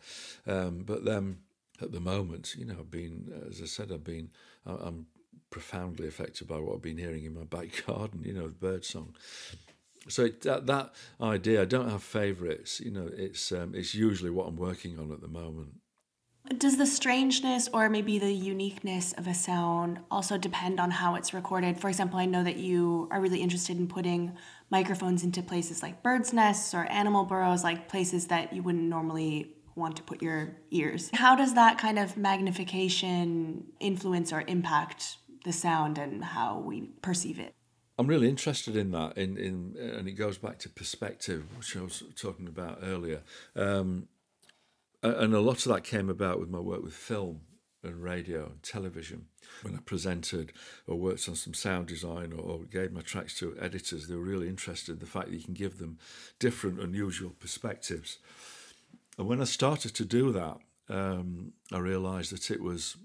Um, 0.48 0.84
but 0.86 1.06
then 1.06 1.40
at 1.82 1.92
the 1.92 2.00
moment, 2.00 2.56
you 2.58 2.66
know, 2.66 2.76
I've 2.80 2.92
been, 2.92 3.32
as 3.50 3.62
I 3.62 3.66
said, 3.66 3.92
I've 3.92 4.04
been, 4.04 4.30
I'm 4.66 5.08
profoundly 5.50 6.08
affected 6.08 6.48
by 6.48 6.60
what 6.60 6.76
I've 6.76 6.82
been 6.82 6.98
hearing 6.98 7.26
in 7.26 7.34
my 7.34 7.44
back 7.44 7.84
garden, 7.88 8.24
you 8.24 8.34
know, 8.34 8.48
bird 8.48 8.86
song. 8.86 9.16
So 10.08 10.28
that, 10.28 10.66
that 10.66 10.94
idea, 11.22 11.62
I 11.62 11.66
don't 11.66 11.90
have 11.90 12.04
favourites. 12.04 12.80
You 12.80 12.92
know, 12.92 13.10
it's 13.16 13.52
um, 13.52 13.76
it's 13.76 13.94
usually 13.94 14.32
what 14.32 14.48
I'm 14.48 14.56
working 14.56 14.98
on 14.98 15.12
at 15.12 15.22
the 15.22 15.28
moment. 15.28 15.74
Does 16.58 16.78
the 16.78 16.88
strangeness 16.88 17.70
or 17.74 17.90
maybe 17.90 18.18
the 18.18 18.32
uniqueness 18.32 19.14
of 19.14 19.28
a 19.28 19.34
sound 19.34 20.00
also 20.10 20.38
depend 20.38 20.80
on 20.80 20.90
how 20.90 21.16
it's 21.16 21.34
recorded? 21.34 21.80
For 21.80 21.90
example, 21.90 22.18
I 22.18 22.26
know 22.26 22.44
that 22.44 22.56
you 22.56 23.08
are 23.12 23.22
really 23.22 23.42
interested 23.42 23.78
in 23.78 23.88
putting 23.88 24.36
microphones 24.70 25.24
into 25.24 25.42
places 25.42 25.82
like 25.82 26.04
birds' 26.04 26.34
nests 26.34 26.74
or 26.74 26.86
animal 26.86 27.26
burrows, 27.26 27.64
like 27.64 27.90
places 27.90 28.28
that 28.28 28.54
you 28.54 28.62
wouldn't 28.62 28.84
normally 28.84 29.56
want 29.76 29.96
to 29.98 30.04
put 30.04 30.22
your 30.22 30.58
ears. 30.72 31.10
How 31.14 31.36
does 31.36 31.54
that 31.56 31.78
kind 31.78 31.98
of 31.98 32.18
magnification 32.18 33.66
influence 33.80 34.32
or 34.32 34.44
impact 34.48 35.18
the 35.46 35.54
sound 35.54 35.98
and 35.98 36.24
how 36.24 36.60
we 36.60 36.90
perceive 37.02 37.40
it? 37.40 37.54
I'm 37.98 38.08
really 38.08 38.30
interested 38.30 38.76
in 38.76 38.92
that, 38.92 39.18
in, 39.18 39.38
in 39.38 39.76
and 39.78 40.08
it 40.08 40.14
goes 40.14 40.38
back 40.38 40.60
to 40.60 40.70
perspective, 40.70 41.46
which 41.58 41.76
I 41.76 41.82
was 41.82 42.04
talking 42.16 42.48
about 42.48 42.80
earlier. 42.82 43.24
Um, 43.56 44.08
and 45.02 45.34
a 45.34 45.40
lot 45.40 45.66
of 45.66 45.74
that 45.74 45.84
came 45.84 46.10
about 46.10 46.40
with 46.40 46.50
my 46.50 46.60
work 46.60 46.84
with 46.84 46.94
film 46.94 47.42
and 47.84 48.04
radio 48.04 48.46
and 48.46 48.64
television. 48.64 49.26
When 49.62 49.76
I 49.76 49.80
presented 49.80 50.54
or 50.88 50.96
worked 50.96 51.28
on 51.30 51.36
some 51.36 51.54
sound 51.54 51.88
design 51.88 52.34
or, 52.34 52.42
or, 52.42 52.60
gave 52.64 52.92
my 52.92 53.02
tracks 53.02 53.38
to 53.40 53.56
editors, 53.60 54.08
they 54.08 54.16
were 54.16 54.22
really 54.22 54.48
interested 54.48 54.94
in 54.94 55.00
the 55.00 55.06
fact 55.06 55.28
that 55.28 55.36
you 55.36 55.44
can 55.44 55.54
give 55.54 55.78
them 55.78 55.98
different, 56.40 56.80
unusual 56.80 57.32
perspectives. 57.40 58.20
And 59.18 59.28
when 59.28 59.42
I 59.42 59.46
started 59.46 59.96
to 59.96 60.06
do 60.06 60.32
that, 60.32 60.58
um, 60.90 61.54
I 61.72 61.80
realised 61.80 62.34
that 62.34 62.52
it 62.52 62.62
was 62.62 62.98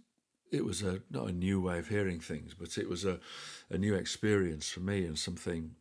it 0.51 0.65
was 0.65 0.83
a 0.83 1.01
not 1.11 1.29
a 1.29 1.33
new 1.33 1.61
way 1.61 1.79
of 1.79 1.89
hearing 1.89 2.21
things, 2.21 2.55
but 2.55 2.79
it 2.79 2.89
was 2.89 3.05
a, 3.05 3.19
a 3.71 3.79
new 3.79 3.95
experience 3.95 4.69
for 4.69 4.81
me 4.81 5.05
and 5.05 5.19
something 5.19 5.75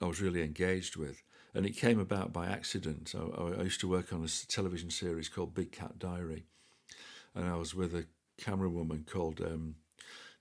I 0.00 0.06
was 0.06 0.20
really 0.20 0.42
engaged 0.42 0.96
with 0.96 1.22
and 1.54 1.66
it 1.66 1.76
came 1.76 1.98
about 1.98 2.32
by 2.32 2.46
accident. 2.46 3.14
I, 3.16 3.60
I, 3.60 3.62
used 3.62 3.80
to 3.80 3.88
work 3.88 4.12
on 4.12 4.24
a 4.24 4.28
television 4.46 4.90
series 4.90 5.28
called 5.28 5.54
Big 5.54 5.72
Cat 5.72 5.98
Diary, 5.98 6.44
and 7.34 7.48
I 7.48 7.56
was 7.56 7.74
with 7.74 7.94
a 7.94 8.06
camera 8.38 8.70
woman 8.70 9.04
called 9.10 9.40
um, 9.40 9.74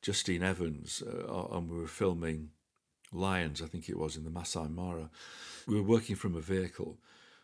Justine 0.01 0.43
Evans, 0.43 1.03
uh, 1.05 1.47
and 1.51 1.69
we 1.69 1.77
were 1.77 1.87
filming 1.87 2.49
lions, 3.11 3.61
I 3.61 3.65
think 3.65 3.89
it 3.89 3.97
was, 3.97 4.15
in 4.15 4.23
the 4.23 4.29
Masai 4.29 4.67
Mara. 4.67 5.09
We 5.67 5.75
were 5.75 5.87
working 5.87 6.15
from 6.15 6.35
a 6.35 6.41
vehicle, 6.41 6.97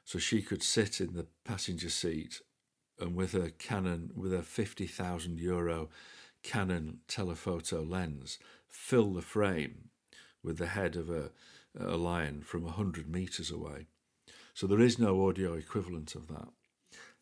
So 0.05 0.19
she 0.19 0.41
could 0.41 0.63
sit 0.63 1.01
in 1.01 1.13
the 1.13 1.27
passenger 1.45 1.89
seat 1.89 2.41
and 2.99 3.15
with 3.15 3.33
a 3.33 3.51
Canon, 3.51 4.11
with 4.15 4.33
a 4.33 4.43
50,000 4.43 5.39
euro 5.39 5.89
Canon 6.43 6.99
telephoto 7.07 7.81
lens, 7.81 8.37
fill 8.67 9.13
the 9.13 9.21
frame 9.21 9.89
with 10.43 10.57
the 10.57 10.67
head 10.67 10.95
of 10.95 11.09
a, 11.09 11.31
a 11.79 11.97
lion 11.97 12.43
from 12.43 12.63
100 12.63 13.09
metres 13.09 13.49
away. 13.49 13.87
So 14.53 14.67
there 14.67 14.81
is 14.81 14.99
no 14.99 15.27
audio 15.27 15.53
equivalent 15.53 16.15
of 16.15 16.27
that. 16.27 16.49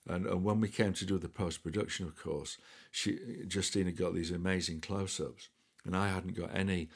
And, 0.08 0.26
and 0.26 0.44
when 0.44 0.60
we 0.60 0.68
came 0.68 0.94
to 0.94 1.06
do 1.06 1.18
the 1.18 1.30
post 1.30 1.64
production, 1.64 2.08
of 2.08 2.22
course, 2.22 2.58
she 2.92 3.18
Justina 3.50 3.92
got 3.92 4.14
these 4.14 4.32
amazing 4.32 4.82
close 4.82 5.20
ups, 5.20 5.50
and 5.86 5.96
I 5.96 6.10
hadn't 6.10 6.36
got 6.36 6.56
any 6.56 6.90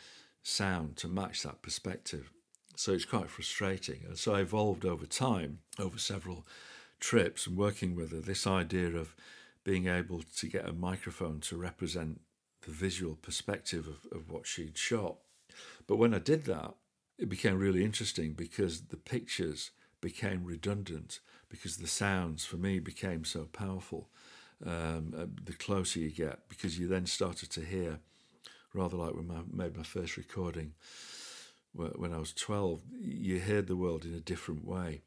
sound 0.43 0.97
to 0.97 1.07
match 1.07 1.41
that 1.43 1.61
perspective. 1.61 2.31
So 2.75 2.91
it's 2.91 3.05
quite 3.05 3.29
frustrating. 3.29 4.01
And 4.05 4.17
so 4.17 4.35
I 4.35 4.41
evolved 4.41 4.85
over 4.85 5.05
time, 5.05 5.59
over 5.79 5.97
several 5.97 6.45
trips 6.99 7.47
and 7.47 7.57
working 7.57 7.95
with 7.95 8.11
her, 8.11 8.19
this 8.19 8.45
idea 8.45 8.89
of 8.89 9.15
being 9.63 9.87
able 9.87 10.21
to 10.37 10.47
get 10.47 10.67
a 10.67 10.73
microphone 10.73 11.39
to 11.39 11.57
represent 11.57 12.21
the 12.61 12.71
visual 12.71 13.15
perspective 13.15 13.87
of, 13.87 14.05
of 14.11 14.29
what 14.29 14.45
she'd 14.45 14.77
shot. 14.77 15.15
But 15.87 15.97
when 15.97 16.13
I 16.13 16.19
did 16.19 16.45
that, 16.45 16.75
it 17.17 17.29
became 17.29 17.57
really 17.57 17.83
interesting 17.83 18.33
because 18.33 18.81
the 18.81 18.97
pictures 18.97 19.71
became 20.01 20.43
redundant 20.43 21.19
because 21.49 21.77
the 21.77 21.87
sounds 21.87 22.45
for 22.45 22.57
me 22.57 22.79
became 22.79 23.23
so 23.23 23.45
powerful. 23.45 24.09
Um, 24.63 25.13
uh, 25.17 25.25
the 25.43 25.53
closer 25.53 25.99
you 25.99 26.11
get, 26.11 26.47
because 26.47 26.79
you 26.79 26.87
then 26.87 27.05
started 27.05 27.49
to 27.51 27.61
hear, 27.61 27.99
rather 28.73 28.95
like 28.95 29.13
when 29.13 29.31
I 29.31 29.41
made 29.51 29.75
my 29.75 29.83
first 29.83 30.17
recording 30.17 30.73
when 31.75 32.13
I 32.13 32.19
was 32.19 32.33
12, 32.33 32.81
you 33.01 33.39
heard 33.39 33.67
the 33.67 33.75
world 33.75 34.05
in 34.05 34.13
a 34.13 34.19
different 34.19 34.65
way 34.65 35.01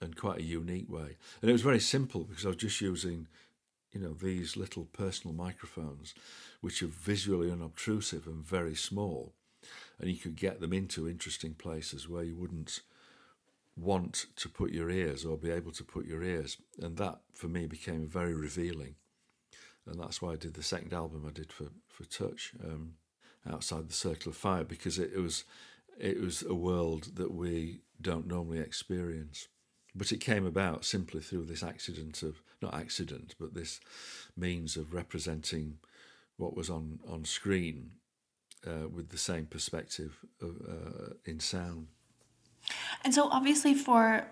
and 0.00 0.16
quite 0.16 0.38
a 0.38 0.44
unique 0.44 0.90
way. 0.90 1.16
And 1.40 1.48
it 1.48 1.52
was 1.52 1.62
very 1.62 1.80
simple 1.80 2.24
because 2.24 2.44
I 2.44 2.48
was 2.48 2.56
just 2.56 2.80
using, 2.80 3.26
you 3.92 4.00
know, 4.00 4.14
these 4.14 4.56
little 4.56 4.84
personal 4.92 5.34
microphones, 5.34 6.14
which 6.60 6.82
are 6.82 6.88
visually 6.88 7.50
unobtrusive 7.50 8.26
and 8.26 8.44
very 8.44 8.74
small. 8.74 9.32
And 9.98 10.10
you 10.10 10.16
could 10.16 10.36
get 10.36 10.60
them 10.60 10.72
into 10.72 11.08
interesting 11.08 11.54
places 11.54 12.08
where 12.08 12.24
you 12.24 12.36
wouldn't 12.36 12.80
want 13.76 14.26
to 14.36 14.48
put 14.48 14.70
your 14.70 14.90
ears 14.90 15.24
or 15.24 15.36
be 15.36 15.50
able 15.50 15.72
to 15.72 15.84
put 15.84 16.06
your 16.06 16.22
ears. 16.22 16.58
And 16.80 16.96
that 16.98 17.20
for 17.34 17.48
me 17.48 17.66
became 17.66 18.06
very 18.06 18.34
revealing. 18.34 18.96
And 19.86 20.00
that's 20.00 20.22
why 20.22 20.32
I 20.32 20.36
did 20.36 20.54
the 20.54 20.62
second 20.62 20.92
album 20.92 21.24
I 21.26 21.32
did 21.32 21.52
for, 21.52 21.68
for 21.88 22.04
Touch, 22.04 22.52
um, 22.62 22.94
Outside 23.50 23.88
the 23.88 23.94
Circle 23.94 24.30
of 24.30 24.36
Fire, 24.36 24.64
because 24.64 24.98
it, 24.98 25.10
it 25.14 25.20
was 25.20 25.44
it 25.98 26.20
was 26.20 26.42
a 26.42 26.54
world 26.54 27.16
that 27.16 27.32
we 27.32 27.80
don't 28.00 28.26
normally 28.26 28.60
experience. 28.60 29.48
But 29.94 30.10
it 30.10 30.18
came 30.18 30.46
about 30.46 30.84
simply 30.84 31.20
through 31.20 31.46
this 31.46 31.62
accident 31.62 32.22
of, 32.22 32.42
not 32.62 32.74
accident, 32.74 33.34
but 33.38 33.54
this 33.54 33.78
means 34.36 34.76
of 34.76 34.94
representing 34.94 35.78
what 36.38 36.56
was 36.56 36.70
on, 36.70 37.00
on 37.06 37.24
screen 37.24 37.90
uh, 38.66 38.88
with 38.88 39.10
the 39.10 39.18
same 39.18 39.46
perspective 39.46 40.18
of, 40.40 40.56
uh, 40.66 41.14
in 41.26 41.40
sound. 41.40 41.88
And 43.04 43.14
so, 43.14 43.28
obviously, 43.30 43.74
for 43.74 44.26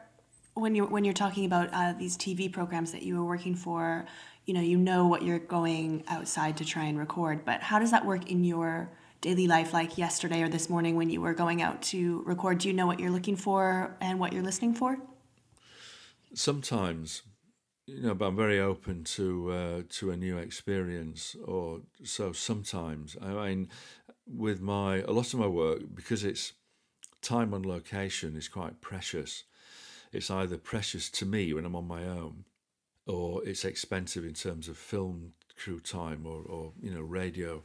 when 0.54 0.74
you're 0.74 0.86
when 0.86 1.04
you're 1.04 1.14
talking 1.14 1.44
about 1.44 1.70
uh, 1.72 1.92
these 1.92 2.16
TV 2.16 2.52
programs 2.52 2.92
that 2.92 3.02
you 3.02 3.16
were 3.16 3.24
working 3.24 3.54
for, 3.54 4.06
you 4.46 4.54
know, 4.54 4.60
you 4.60 4.76
know 4.76 5.06
what 5.06 5.22
you're 5.22 5.38
going 5.38 6.04
outside 6.08 6.56
to 6.58 6.64
try 6.64 6.84
and 6.84 6.98
record. 6.98 7.44
But 7.44 7.62
how 7.62 7.78
does 7.78 7.90
that 7.90 8.04
work 8.04 8.30
in 8.30 8.44
your 8.44 8.90
daily 9.20 9.46
life, 9.46 9.72
like 9.72 9.98
yesterday 9.98 10.42
or 10.42 10.48
this 10.48 10.70
morning 10.70 10.96
when 10.96 11.10
you 11.10 11.20
were 11.20 11.34
going 11.34 11.62
out 11.62 11.82
to 11.82 12.22
record? 12.26 12.58
Do 12.58 12.68
you 12.68 12.74
know 12.74 12.86
what 12.86 13.00
you're 13.00 13.10
looking 13.10 13.36
for 13.36 13.96
and 14.00 14.18
what 14.18 14.32
you're 14.32 14.42
listening 14.42 14.74
for? 14.74 14.98
Sometimes, 16.34 17.22
you 17.86 18.02
know, 18.02 18.14
but 18.14 18.26
I'm 18.26 18.36
very 18.36 18.60
open 18.60 19.04
to 19.04 19.50
uh, 19.50 19.82
to 19.98 20.10
a 20.10 20.16
new 20.16 20.38
experience. 20.38 21.36
Or 21.44 21.80
so 22.04 22.32
sometimes. 22.32 23.16
I 23.20 23.48
mean, 23.48 23.68
with 24.26 24.60
my 24.60 24.98
a 24.98 25.12
lot 25.12 25.32
of 25.32 25.40
my 25.40 25.46
work 25.48 25.82
because 25.94 26.24
it's 26.24 26.52
time 27.22 27.54
on 27.54 27.62
location 27.62 28.36
is 28.36 28.48
quite 28.48 28.80
precious. 28.80 29.44
It's 30.12 30.30
either 30.30 30.56
precious 30.56 31.08
to 31.10 31.26
me 31.26 31.52
when 31.52 31.64
I'm 31.64 31.76
on 31.76 31.86
my 31.86 32.04
own, 32.04 32.44
or 33.06 33.44
it's 33.44 33.64
expensive 33.64 34.24
in 34.24 34.34
terms 34.34 34.68
of 34.68 34.76
film 34.76 35.32
crew 35.56 35.80
time 35.80 36.24
or, 36.24 36.42
or 36.46 36.72
you 36.80 36.92
know 36.92 37.00
radio 37.00 37.62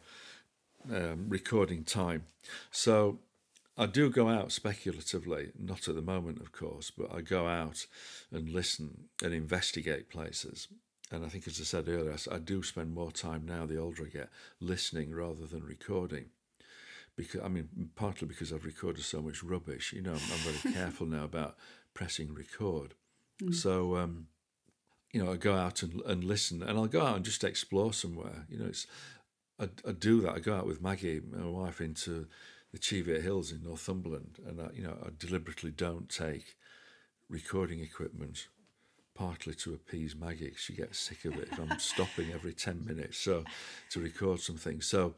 um, 0.94 1.26
recording 1.30 1.84
time. 1.84 2.26
So 2.72 3.20
I 3.78 3.88
do 3.88 4.10
go 4.10 4.30
out 4.30 4.52
speculatively, 4.52 5.52
not 5.58 5.88
at 5.88 5.96
the 5.96 6.02
moment, 6.02 6.40
of 6.42 6.52
course, 6.52 6.92
but 6.92 7.14
I 7.14 7.22
go 7.22 7.48
out 7.48 7.86
and 8.32 8.50
listen 8.50 9.06
and 9.24 9.34
investigate 9.34 10.10
places. 10.10 10.68
And 11.12 11.24
I 11.24 11.28
think, 11.28 11.48
as 11.48 11.60
I 11.60 11.64
said 11.64 11.88
earlier, 11.88 12.16
I 12.32 12.40
do 12.40 12.64
spend 12.64 12.94
more 12.94 13.12
time 13.12 13.46
now, 13.46 13.66
the 13.66 13.78
older 13.78 14.06
I 14.06 14.10
get, 14.10 14.30
listening 14.60 15.14
rather 15.14 15.46
than 15.46 15.64
recording 15.64 16.26
because 17.16 17.42
I 17.42 17.48
mean, 17.48 17.90
partly 17.96 18.28
because 18.28 18.52
I've 18.52 18.66
recorded 18.66 19.04
so 19.04 19.22
much 19.22 19.44
rubbish. 19.44 19.94
You 19.94 20.02
know, 20.02 20.12
I'm, 20.12 20.18
I'm 20.18 20.54
very 20.54 20.74
careful 20.76 21.08
now 21.08 21.24
about 21.24 21.56
pressing 21.94 22.34
record. 22.34 22.94
Mm. 23.42 23.54
So, 23.54 23.98
um, 23.98 24.28
you 25.12 25.24
know, 25.24 25.32
I 25.32 25.38
go 25.38 25.56
out 25.56 25.84
and, 25.84 26.02
and 26.02 26.24
listen, 26.24 26.62
and 26.62 26.78
I'll 26.78 26.88
go 26.88 27.06
out 27.06 27.16
and 27.16 27.26
just 27.26 27.44
explore 27.44 27.94
somewhere. 27.94 28.46
You 28.50 28.60
know, 28.60 28.66
it's 28.66 28.88
I, 29.60 29.70
I 29.88 29.92
do 29.92 30.22
that. 30.22 30.34
I 30.34 30.40
go 30.40 30.56
out 30.56 30.68
with 30.68 30.82
Maggie, 30.82 31.22
my 31.22 31.46
wife, 31.46 31.82
into 31.82 32.28
the 32.72 32.80
Cheviot 32.80 33.22
Hills 33.22 33.52
in 33.52 33.64
Northumberland, 33.64 34.40
and 34.46 34.60
I, 34.60 34.68
you 34.74 34.84
know, 34.84 34.98
I 35.02 35.10
deliberately 35.18 35.72
don't 35.72 36.10
take 36.10 36.56
recording 37.30 37.80
equipment 37.80 38.48
partly 39.16 39.54
to 39.54 39.74
appease 39.74 40.16
Maggie. 40.16 40.54
She 40.58 40.74
gets 40.74 41.00
sick 41.00 41.24
of 41.26 41.38
it 41.40 41.48
if 41.52 41.58
I'm 41.58 41.80
stopping 41.80 42.34
every 42.34 42.54
10 42.54 42.86
minutes 42.86 43.18
so 43.18 43.46
to 43.92 44.00
record 44.02 44.42
something. 44.42 44.82
So 44.82 45.16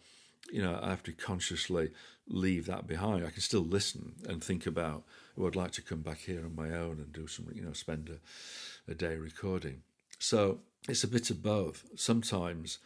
you 0.51 0.61
know, 0.61 0.79
I 0.81 0.89
have 0.89 1.03
to 1.03 1.11
consciously 1.11 1.91
leave 2.27 2.65
that 2.65 2.87
behind. 2.87 3.25
I 3.25 3.29
can 3.29 3.41
still 3.41 3.61
listen 3.61 4.13
and 4.27 4.43
think 4.43 4.65
about, 4.65 5.03
oh, 5.37 5.47
I'd 5.47 5.55
like 5.55 5.71
to 5.71 5.81
come 5.81 6.01
back 6.01 6.19
here 6.19 6.43
on 6.45 6.55
my 6.55 6.75
own 6.75 6.99
and 6.99 7.11
do 7.11 7.27
some, 7.27 7.47
you 7.53 7.61
know, 7.61 7.73
spend 7.73 8.09
a, 8.09 8.91
a 8.91 8.95
day 8.95 9.15
recording. 9.15 9.81
So 10.19 10.59
it's 10.87 11.03
a 11.03 11.07
bit 11.07 11.29
of 11.29 11.43
both. 11.43 11.85
Sometimes, 11.95 12.79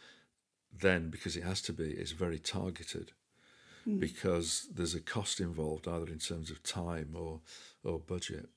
then, 0.80 1.10
because 1.10 1.36
it 1.36 1.44
has 1.44 1.60
to 1.62 1.72
be, 1.72 1.90
it's 1.90 2.12
very 2.12 2.38
targeted 2.38 3.12
mm. 3.86 4.00
because 4.00 4.68
there's 4.74 4.94
a 4.94 5.00
cost 5.00 5.40
involved, 5.40 5.86
either 5.88 6.06
in 6.06 6.18
terms 6.18 6.50
of 6.50 6.62
time 6.62 7.10
or, 7.14 7.40
or 7.84 7.98
budget. 7.98 8.48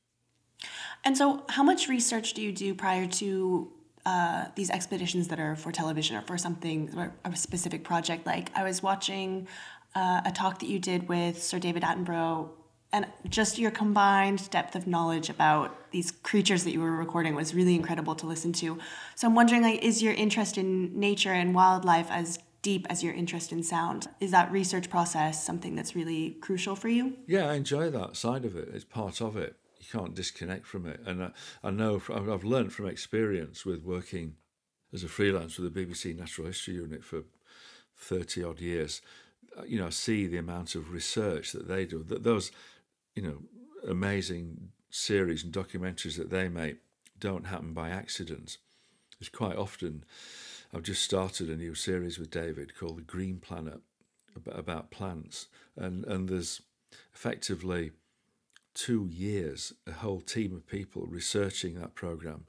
And 1.03 1.17
so, 1.17 1.43
how 1.49 1.63
much 1.63 1.89
research 1.89 2.33
do 2.33 2.41
you 2.41 2.51
do 2.51 2.73
prior 2.73 3.07
to 3.07 3.71
uh, 4.05 4.45
these 4.55 4.69
expeditions 4.69 5.27
that 5.29 5.39
are 5.39 5.55
for 5.55 5.71
television 5.71 6.15
or 6.15 6.21
for 6.21 6.37
something 6.37 6.91
or 6.95 7.13
a 7.25 7.35
specific 7.35 7.83
project. 7.83 8.25
Like 8.25 8.51
I 8.55 8.63
was 8.63 8.83
watching 8.83 9.47
uh, 9.95 10.21
a 10.25 10.31
talk 10.31 10.59
that 10.59 10.67
you 10.67 10.79
did 10.79 11.07
with 11.07 11.41
Sir 11.41 11.57
David 11.59 11.83
Attenborough, 11.83 12.49
and 12.93 13.07
just 13.27 13.57
your 13.57 13.71
combined 13.71 14.49
depth 14.51 14.75
of 14.75 14.87
knowledge 14.87 15.29
about 15.29 15.91
these 15.91 16.11
creatures 16.11 16.63
that 16.63 16.71
you 16.71 16.79
were 16.79 16.91
recording 16.91 17.35
was 17.35 17.53
really 17.53 17.75
incredible 17.75 18.15
to 18.15 18.25
listen 18.25 18.53
to. 18.53 18.77
So 19.15 19.27
I'm 19.27 19.35
wondering, 19.35 19.63
like, 19.63 19.83
is 19.83 20.01
your 20.01 20.13
interest 20.13 20.57
in 20.57 20.97
nature 20.97 21.33
and 21.33 21.53
wildlife 21.55 22.09
as 22.09 22.39
deep 22.61 22.85
as 22.89 23.03
your 23.03 23.13
interest 23.13 23.51
in 23.51 23.63
sound? 23.63 24.07
Is 24.19 24.31
that 24.31 24.51
research 24.51 24.89
process 24.89 25.43
something 25.43 25.75
that's 25.75 25.95
really 25.95 26.31
crucial 26.41 26.75
for 26.75 26.89
you? 26.89 27.17
Yeah, 27.27 27.49
I 27.49 27.55
enjoy 27.55 27.89
that 27.89 28.15
side 28.15 28.45
of 28.45 28.55
it. 28.55 28.69
It's 28.73 28.85
part 28.85 29.19
of 29.21 29.35
it 29.35 29.55
you 29.80 29.86
can't 29.91 30.15
disconnect 30.15 30.65
from 30.65 30.86
it. 30.86 30.99
And 31.05 31.23
I, 31.23 31.32
I 31.63 31.71
know 31.71 32.01
I've 32.13 32.43
learned 32.43 32.73
from 32.73 32.88
experience 32.88 33.65
with 33.65 33.84
working 33.84 34.36
as 34.93 35.03
a 35.03 35.07
freelance 35.07 35.57
with 35.57 35.73
the 35.73 35.86
BBC 35.86 36.17
Natural 36.17 36.47
History 36.47 36.76
Unit 36.76 37.03
for 37.03 37.23
thirty 37.97 38.43
odd 38.43 38.59
years. 38.59 39.01
Uh, 39.57 39.63
you 39.63 39.78
know, 39.78 39.88
I 39.88 39.91
see 39.91 40.28
the 40.28 40.38
amount 40.38 40.76
of 40.76 40.91
research 40.91 41.51
that 41.51 41.67
they 41.67 41.86
do. 41.86 42.03
That 42.03 42.23
those, 42.23 42.51
you 43.15 43.21
know, 43.21 43.38
amazing 43.88 44.69
series 44.89 45.43
and 45.43 45.53
documentaries 45.53 46.17
that 46.17 46.30
they 46.30 46.47
make 46.47 46.78
don't 47.19 47.47
happen 47.47 47.73
by 47.73 47.89
accident. 47.89 48.57
It's 49.19 49.30
quite 49.30 49.57
often. 49.57 50.03
I've 50.73 50.84
just 50.84 51.03
started 51.03 51.49
a 51.49 51.55
new 51.55 51.73
series 51.73 52.19
with 52.19 52.32
David 52.32 52.78
called 52.78 52.97
The 52.97 53.03
Green 53.03 53.39
Planet 53.39 53.80
about 54.51 54.91
plants, 54.91 55.47
and 55.78 56.05
and 56.05 56.28
there's 56.28 56.61
effectively 57.13 57.91
two 58.76 59.09
years, 59.11 59.73
a 59.88 59.93
whole 59.93 60.21
team 60.21 60.53
of 60.53 60.67
people 60.67 61.07
researching 61.07 61.76
that 61.76 61.95
program 61.95 62.45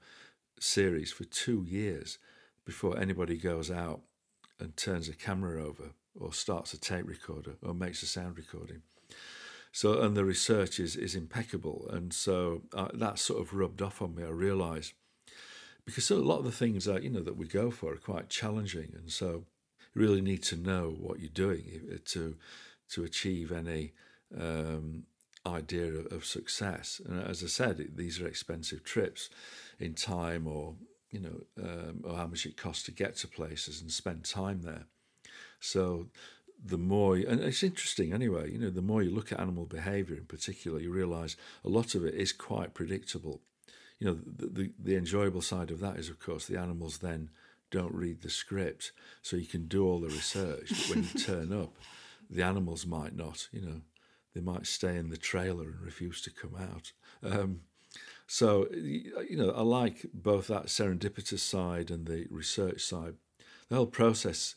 series 0.61 1.13
for 1.13 1.25
two 1.25 1.65
years 1.67 2.19
before 2.65 2.99
anybody 2.99 3.39
goes 3.39 3.71
out 3.71 4.01
and 4.59 4.77
turns 4.77 5.09
a 5.09 5.15
camera 5.15 5.65
over 5.65 5.91
or 6.19 6.33
starts 6.33 6.75
a 6.75 6.81
tape 6.81 7.07
recorder 7.07 7.53
or 7.63 7.73
makes 7.73 8.03
a 8.03 8.07
sound 8.07 8.37
recording. 8.37 8.83
So, 9.71 10.01
and 10.01 10.17
the 10.17 10.25
research 10.25 10.81
is, 10.81 10.97
is 10.97 11.15
impeccable. 11.15 11.87
And 11.91 12.13
so 12.13 12.63
uh, 12.75 12.89
that 12.95 13.19
sort 13.19 13.41
of 13.41 13.55
rubbed 13.55 13.83
off 13.83 14.03
on 14.03 14.15
me. 14.15 14.25
I 14.25 14.29
realised 14.29 14.95
because 15.85 16.11
a 16.11 16.17
lot 16.17 16.39
of 16.39 16.45
the 16.45 16.51
things 16.51 16.87
that, 16.87 17.05
you 17.05 17.11
know, 17.11 17.23
that 17.23 17.37
we 17.37 17.47
go 17.47 17.71
for 17.71 17.93
are 17.93 17.99
quite 17.99 18.29
challenging. 18.29 18.93
And 18.97 19.13
so 19.13 19.45
you 19.95 20.03
really 20.03 20.23
need 20.23 20.43
to 20.45 20.57
know 20.57 20.97
what 20.99 21.21
you're 21.21 21.29
doing 21.29 22.01
to, 22.07 22.37
to 22.91 23.05
achieve 23.05 23.53
any 23.53 23.93
um, 24.37 25.05
idea 25.47 25.87
of, 25.87 26.13
of 26.13 26.25
success. 26.25 27.01
And 27.05 27.23
as 27.23 27.43
I 27.43 27.47
said, 27.47 27.81
it, 27.81 27.97
these 27.97 28.21
are 28.21 28.27
expensive 28.27 28.85
trips 28.85 29.31
in 29.79 29.95
time 29.95 30.47
or 30.47 30.75
you 31.11 31.21
know, 31.21 31.65
um, 31.65 32.03
or 32.05 32.17
how 32.17 32.27
much 32.27 32.47
it 32.47 32.57
costs 32.57 32.83
to 32.85 32.93
get 32.93 33.17
to 33.17 33.29
places 33.29 33.81
and 33.81 33.91
spend 33.91 34.25
time 34.25 34.63
there. 34.63 34.87
So 35.61 36.09
the 36.63 36.79
more, 36.79 37.17
and 37.17 37.41
it's 37.41 37.63
interesting 37.63 38.13
anyway, 38.13 38.53
you 38.53 38.59
know, 38.59 38.71
the 38.71 38.83
more 38.83 39.03
you 39.03 39.11
look 39.11 39.33
at 39.33 39.41
animal 39.41 39.67
behavior 39.67 40.17
in 40.17 40.25
particular, 40.25 40.81
you 40.81 40.93
realize 40.93 41.37
a 41.65 41.69
lot 41.69 41.95
of 41.95 42.05
it 42.05 42.15
is 42.15 42.33
quite 42.33 42.75
predictable. 42.75 43.41
You 43.99 44.09
know, 44.09 44.19
the, 44.25 44.47
the, 44.47 44.73
the 44.79 44.97
enjoyable 44.97 45.43
side 45.43 45.71
of 45.71 45.81
that 45.81 45.97
is, 45.97 46.09
of 46.09 46.19
course, 46.19 46.47
the 46.47 46.59
animals 46.59 46.99
then 46.99 47.31
don't 47.71 47.95
read 47.95 48.23
the 48.23 48.31
script. 48.31 48.93
So 49.23 49.37
you 49.37 49.47
can 49.47 49.67
do 49.67 49.87
all 49.87 50.01
the 50.01 50.09
research, 50.09 50.69
but 50.69 50.97
when 50.97 51.05
you 51.05 51.21
turn 51.25 51.53
up, 51.53 51.75
the 52.29 52.43
animals 52.43 52.87
might 52.87 53.17
not, 53.17 53.49
you 53.53 53.63
know, 53.63 53.81
they 54.37 54.43
might 54.43 54.67
stay 54.67 54.97
in 54.97 55.09
the 55.09 55.17
trailer 55.17 55.65
and 55.65 55.81
refuse 55.81 56.21
to 56.21 56.31
come 56.31 56.55
out. 56.55 56.93
Um, 57.23 57.61
so, 58.27 58.69
you 58.71 59.37
know, 59.37 59.51
I 59.51 59.63
like 59.63 60.05
both 60.13 60.49
that 60.49 60.67
serendipitous 60.67 61.39
side 61.39 61.91
and 61.91 62.07
the 62.07 62.27
research 62.31 62.83
side. 62.83 63.15
The 63.71 63.77
whole 63.77 63.87
process 63.87 64.55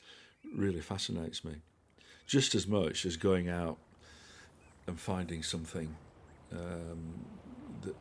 really 0.53 0.82
fascinates 0.82 1.45
me, 1.45 1.61
just 2.27 2.55
as 2.55 2.67
much 2.67 3.05
as 3.05 3.15
going 3.15 3.47
out 3.47 3.77
and 4.86 4.99
finding 4.99 5.43
something 5.43 5.95
um, 6.51 7.25
that 7.84 7.95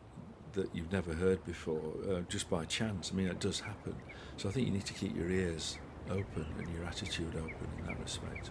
that 0.54 0.74
you've 0.74 0.90
never 0.90 1.12
heard 1.12 1.44
before, 1.44 1.94
uh, 2.10 2.20
just 2.22 2.50
by 2.50 2.64
chance. 2.64 3.12
I 3.12 3.14
mean, 3.14 3.28
it 3.28 3.38
does 3.38 3.60
happen. 3.60 3.94
So 4.36 4.48
I 4.48 4.52
think 4.52 4.66
you 4.66 4.72
need 4.72 4.86
to 4.86 4.94
keep 4.94 5.14
your 5.14 5.30
ears 5.30 5.78
open 6.10 6.46
and 6.58 6.74
your 6.74 6.84
attitude 6.84 7.36
open 7.36 7.68
in 7.78 7.86
that 7.86 8.00
respect. 8.00 8.50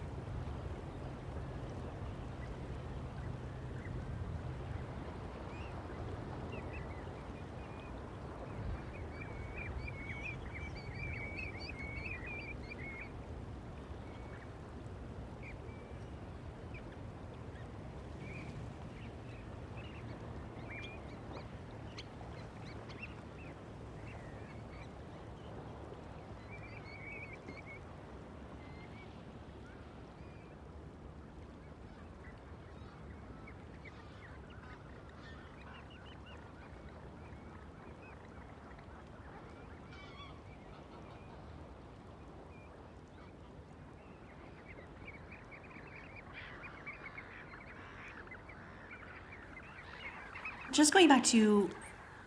Just 50.78 50.92
going 50.92 51.08
back 51.08 51.24
to 51.24 51.68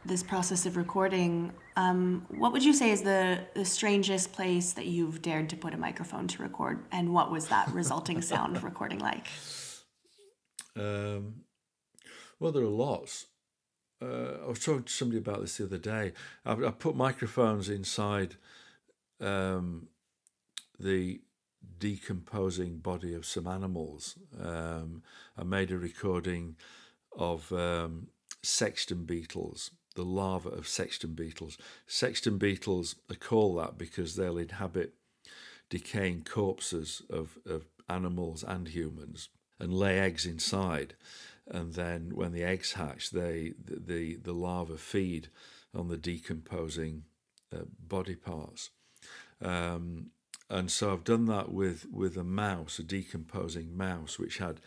this 0.04 0.22
process 0.22 0.66
of 0.66 0.76
recording, 0.76 1.54
um, 1.78 2.26
what 2.32 2.52
would 2.52 2.66
you 2.66 2.74
say 2.74 2.92
is 2.92 3.02
the, 3.02 3.40
the 3.54 3.64
strangest 3.64 4.34
place 4.34 4.74
that 4.74 4.88
you've 4.88 5.22
dared 5.22 5.50
to 5.52 5.56
put 5.56 5.74
a 5.74 5.78
microphone 5.78 6.28
to 6.28 6.44
record, 6.44 6.84
and 6.92 7.14
what 7.14 7.32
was 7.32 7.48
that 7.48 7.70
resulting 7.70 8.22
sound 8.32 8.62
recording 8.62 9.00
like? 9.00 9.28
Um, 10.76 11.44
well, 12.42 12.52
there 12.52 12.64
are 12.64 12.68
lots. 12.68 13.28
Uh, 14.02 14.44
I 14.44 14.48
was 14.50 14.60
talking 14.60 14.84
to 14.84 14.92
somebody 14.92 15.20
about 15.20 15.40
this 15.40 15.56
the 15.56 15.64
other 15.64 15.78
day. 15.78 16.12
I, 16.46 16.52
I 16.52 16.72
put 16.72 16.94
microphones 16.94 17.70
inside 17.70 18.36
um, 19.22 19.88
the 20.78 21.22
decomposing 21.80 22.80
body 22.80 23.14
of 23.14 23.26
some 23.26 23.48
animals. 23.48 24.20
Um, 24.38 25.04
I 25.38 25.46
made 25.46 25.72
a 25.72 25.78
recording 25.78 26.58
of 27.18 27.50
um, 27.54 28.08
sexton 28.44 29.06
beetles, 29.06 29.72
the 29.96 30.06
larva 30.06 30.50
of 30.50 30.68
sexton 30.68 31.14
beetles. 31.14 31.58
Sexton 31.88 32.38
beetles 32.38 32.96
are 33.10 33.16
called 33.16 33.60
that 33.60 33.78
because 33.78 34.16
they'll 34.16 34.38
inhabit 34.38 34.94
decaying 35.70 36.24
corpses 36.24 37.02
of, 37.10 37.38
of 37.46 37.66
animals 37.90 38.44
and 38.44 38.70
humans 38.70 39.30
and 39.60 39.74
lay 39.74 40.00
eggs 40.00 40.26
inside. 40.26 40.96
And 41.48 41.74
then 41.74 42.12
when 42.14 42.32
the 42.32 42.44
eggs 42.44 42.74
hatch, 42.74 43.12
they 43.12 43.54
the, 43.64 43.80
the, 43.80 44.16
the 44.16 44.34
larvae 44.34 44.78
feed 44.78 45.30
on 45.74 45.88
the 45.88 45.98
decomposing 45.98 47.04
uh, 47.54 47.64
body 47.80 48.16
parts. 48.16 48.70
Um, 49.42 50.12
and 50.50 50.70
so 50.70 50.92
I've 50.92 51.06
done 51.06 51.26
that 51.28 51.52
with, 51.52 51.86
with 51.92 52.18
a 52.18 52.24
mouse, 52.24 52.78
a 52.80 52.84
decomposing 52.84 53.76
mouse, 53.76 54.20
which 54.20 54.38
had 54.38 54.60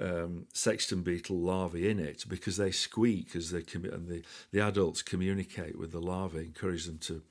um, 0.00 0.46
sexton 0.52 1.02
beetle 1.02 1.38
larvae 1.38 1.88
in 1.88 1.98
it 1.98 2.24
because 2.28 2.56
they 2.56 2.70
squeak 2.70 3.36
as 3.36 3.50
they 3.50 3.62
com- 3.62 3.84
and 3.84 4.08
the, 4.08 4.22
the 4.52 4.60
adults 4.60 5.02
communicate 5.02 5.78
with 5.78 5.92
the 5.92 6.00
larvae, 6.00 6.38
encourage 6.38 6.86
them 6.86 6.98
to 6.98 7.22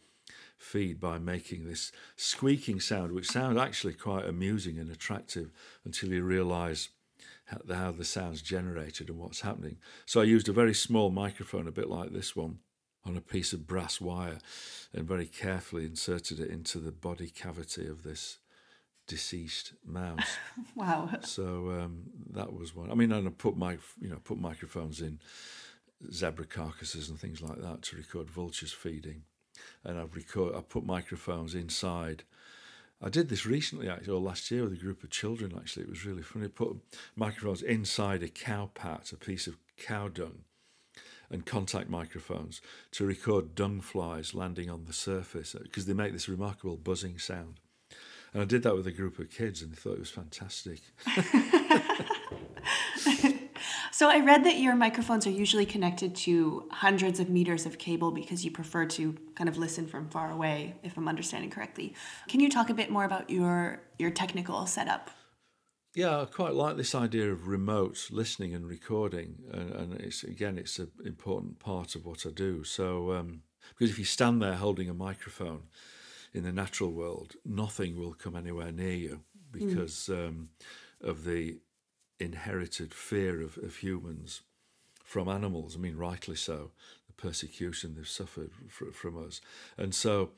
feed 0.57 0.99
by 0.99 1.17
making 1.17 1.65
this 1.65 1.91
squeaking 2.15 2.79
sound, 2.79 3.13
which 3.13 3.31
sounds 3.31 3.57
actually 3.57 3.93
quite 3.93 4.25
amusing 4.25 4.77
and 4.77 4.91
attractive 4.91 5.51
until 5.85 6.09
you 6.09 6.23
realise 6.23 6.89
how 7.71 7.91
the 7.91 8.05
sound's 8.05 8.41
generated 8.41 9.09
and 9.09 9.17
what's 9.17 9.41
happening. 9.41 9.77
So 10.05 10.21
I 10.21 10.25
used 10.25 10.49
a 10.49 10.53
very 10.53 10.73
small 10.73 11.09
microphone, 11.09 11.67
a 11.67 11.71
bit 11.71 11.89
like 11.89 12.11
this 12.11 12.35
one, 12.35 12.59
on 13.05 13.17
a 13.17 13.21
piece 13.21 13.53
of 13.53 13.65
brass 13.65 13.99
wire, 13.99 14.37
and 14.93 15.07
very 15.07 15.25
carefully 15.25 15.85
inserted 15.85 16.39
it 16.39 16.49
into 16.49 16.79
the 16.79 16.91
body 16.91 17.29
cavity 17.29 17.87
of 17.87 18.03
this 18.03 18.37
deceased 19.09 19.73
mouse. 19.83 20.37
wow. 20.75 21.09
So 21.23 21.71
um, 21.71 22.03
that 22.29 22.53
was 22.53 22.73
one. 22.75 22.91
I 22.91 22.93
mean, 22.93 23.11
and 23.11 23.27
I 23.27 23.31
put 23.31 23.57
my 23.57 23.77
you 23.99 24.09
know 24.09 24.19
put 24.23 24.39
microphones 24.39 25.01
in 25.01 25.19
zebra 26.13 26.45
carcasses 26.45 27.09
and 27.09 27.19
things 27.19 27.41
like 27.41 27.59
that 27.61 27.81
to 27.81 27.97
record 27.97 28.29
vultures 28.29 28.71
feeding, 28.71 29.23
and 29.83 29.99
I've 29.99 30.15
record 30.15 30.55
I 30.55 30.61
put 30.61 30.85
microphones 30.85 31.55
inside. 31.55 32.23
I 33.01 33.07
did 33.07 33.29
this 33.29 33.45
recently, 33.45 33.87
actually, 33.89 34.13
or 34.13 34.19
last 34.19 34.51
year 34.51 34.63
with 34.63 34.73
a 34.73 34.83
group 34.83 35.03
of 35.03 35.09
children. 35.09 35.53
Actually, 35.57 35.83
it 35.83 35.89
was 35.89 36.05
really 36.05 36.21
funny. 36.21 36.45
I 36.45 36.49
put 36.49 36.77
microphones 37.15 37.61
inside 37.61 38.23
a 38.23 38.27
cow 38.27 38.69
pat, 38.73 39.11
a 39.11 39.17
piece 39.17 39.47
of 39.47 39.57
cow 39.77 40.09
dung, 40.09 40.39
and 41.31 41.45
contact 41.45 41.89
microphones 41.89 42.61
to 42.91 43.05
record 43.05 43.55
dung 43.55 43.81
flies 43.81 44.35
landing 44.35 44.69
on 44.69 44.85
the 44.85 44.93
surface 44.93 45.55
because 45.63 45.85
they 45.85 45.93
make 45.93 46.11
this 46.11 46.29
remarkable 46.29 46.77
buzzing 46.77 47.17
sound. 47.17 47.59
And 48.33 48.41
I 48.41 48.45
did 48.45 48.63
that 48.63 48.75
with 48.75 48.87
a 48.87 48.91
group 48.91 49.19
of 49.19 49.29
kids 49.29 49.61
and 49.61 49.71
they 49.71 49.75
thought 49.75 49.93
it 49.93 49.99
was 49.99 50.09
fantastic. 50.09 50.81
so 53.91 54.09
I 54.09 54.19
read 54.19 54.43
that 54.43 54.57
your 54.57 54.75
microphones 54.75 55.25
are 55.25 55.31
usually 55.31 55.65
connected 55.65 56.15
to 56.17 56.67
hundreds 56.71 57.19
of 57.19 57.29
meters 57.29 57.65
of 57.65 57.77
cable 57.77 58.11
because 58.11 58.45
you 58.45 58.51
prefer 58.51 58.85
to 58.85 59.15
kind 59.35 59.49
of 59.49 59.57
listen 59.57 59.87
from 59.87 60.09
far 60.09 60.31
away, 60.31 60.75
if 60.83 60.97
I'm 60.97 61.07
understanding 61.07 61.49
correctly. 61.49 61.95
Can 62.27 62.39
you 62.39 62.49
talk 62.49 62.69
a 62.69 62.73
bit 62.73 62.91
more 62.91 63.05
about 63.05 63.29
your 63.29 63.81
your 63.97 64.11
technical 64.11 64.65
setup? 64.65 65.09
Yeah, 65.95 66.21
I 66.21 66.25
quite 66.25 66.53
like 66.53 66.77
this 66.77 66.93
idea 66.93 67.31
of 67.31 67.47
remote 67.47 68.09
listening 68.11 68.53
and 68.53 68.67
recording, 68.67 69.37
and, 69.51 69.71
and 69.71 69.93
it's 69.95 70.23
again, 70.23 70.57
it's 70.57 70.77
an 70.77 70.91
important 71.03 71.59
part 71.59 71.95
of 71.95 72.05
what 72.05 72.25
I 72.27 72.29
do. 72.29 72.63
So, 72.63 73.13
um, 73.13 73.41
because 73.69 73.89
if 73.89 73.97
you 73.97 74.05
stand 74.05 74.41
there 74.41 74.53
holding 74.53 74.87
a 74.87 74.93
microphone, 74.93 75.63
in 76.33 76.43
the 76.43 76.51
natural 76.51 76.91
world, 76.91 77.35
nothing 77.45 77.97
will 77.97 78.13
come 78.13 78.35
anywhere 78.35 78.71
near 78.71 78.93
you 78.93 79.21
because 79.51 80.09
mm. 80.11 80.27
um, 80.27 80.49
of 81.01 81.23
the 81.23 81.57
inherited 82.19 82.93
fear 82.93 83.41
of, 83.41 83.57
of 83.57 83.77
humans 83.77 84.41
from 85.03 85.27
animals. 85.27 85.75
I 85.75 85.79
mean, 85.79 85.97
rightly 85.97 86.35
so, 86.35 86.71
the 87.07 87.13
persecution 87.13 87.95
they've 87.95 88.07
suffered 88.07 88.51
fr- 88.67 88.91
from 88.91 89.25
us. 89.25 89.41
And 89.77 89.95
so 89.95 90.31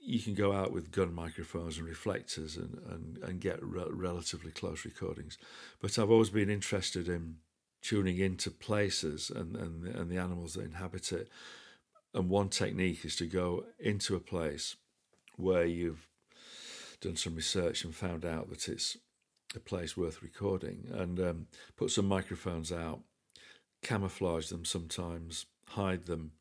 you 0.00 0.20
can 0.20 0.34
go 0.34 0.52
out 0.52 0.72
with 0.72 0.92
gun 0.92 1.14
microphones 1.14 1.78
and 1.78 1.86
reflectors 1.86 2.56
and, 2.56 2.80
and, 2.90 3.18
and 3.18 3.40
get 3.40 3.62
re- 3.62 3.84
relatively 3.90 4.50
close 4.50 4.84
recordings. 4.84 5.38
But 5.80 5.98
I've 5.98 6.10
always 6.10 6.30
been 6.30 6.50
interested 6.50 7.08
in 7.08 7.36
tuning 7.82 8.18
into 8.18 8.50
places 8.50 9.30
and, 9.30 9.54
and, 9.56 9.86
and 9.86 10.10
the 10.10 10.18
animals 10.18 10.54
that 10.54 10.64
inhabit 10.64 11.12
it. 11.12 11.28
And 12.14 12.30
one 12.30 12.48
technique 12.48 13.04
is 13.04 13.14
to 13.16 13.26
go 13.26 13.64
into 13.78 14.16
a 14.16 14.20
place 14.20 14.76
where 15.36 15.64
you've 15.64 16.08
done 17.00 17.16
some 17.16 17.34
research 17.34 17.84
and 17.84 17.94
found 17.94 18.24
out 18.24 18.48
that 18.50 18.68
it's 18.68 18.96
a 19.54 19.60
place 19.60 19.96
worth 19.96 20.22
recording 20.22 20.86
and 20.92 21.20
um, 21.20 21.46
put 21.76 21.90
some 21.90 22.06
microphones 22.06 22.72
out, 22.72 23.00
camouflage 23.82 24.48
them 24.48 24.64
sometimes, 24.64 25.46
hide 25.68 26.06
them, 26.06 26.32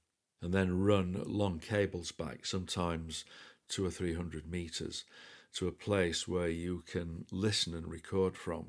and 0.42 0.54
then 0.54 0.80
run 0.80 1.22
long 1.26 1.60
cables 1.60 2.12
back, 2.12 2.46
sometimes 2.46 3.26
two 3.68 3.86
or 3.86 3.92
three 3.92 4.14
hundred 4.14 4.50
meters, 4.50 5.06
to 5.54 5.68
a 5.68 5.72
place 5.72 6.28
where 6.28 6.50
you 6.50 6.84
can 6.86 7.26
listen 7.32 7.74
and 7.74 7.88
record 7.88 8.36
from 8.36 8.68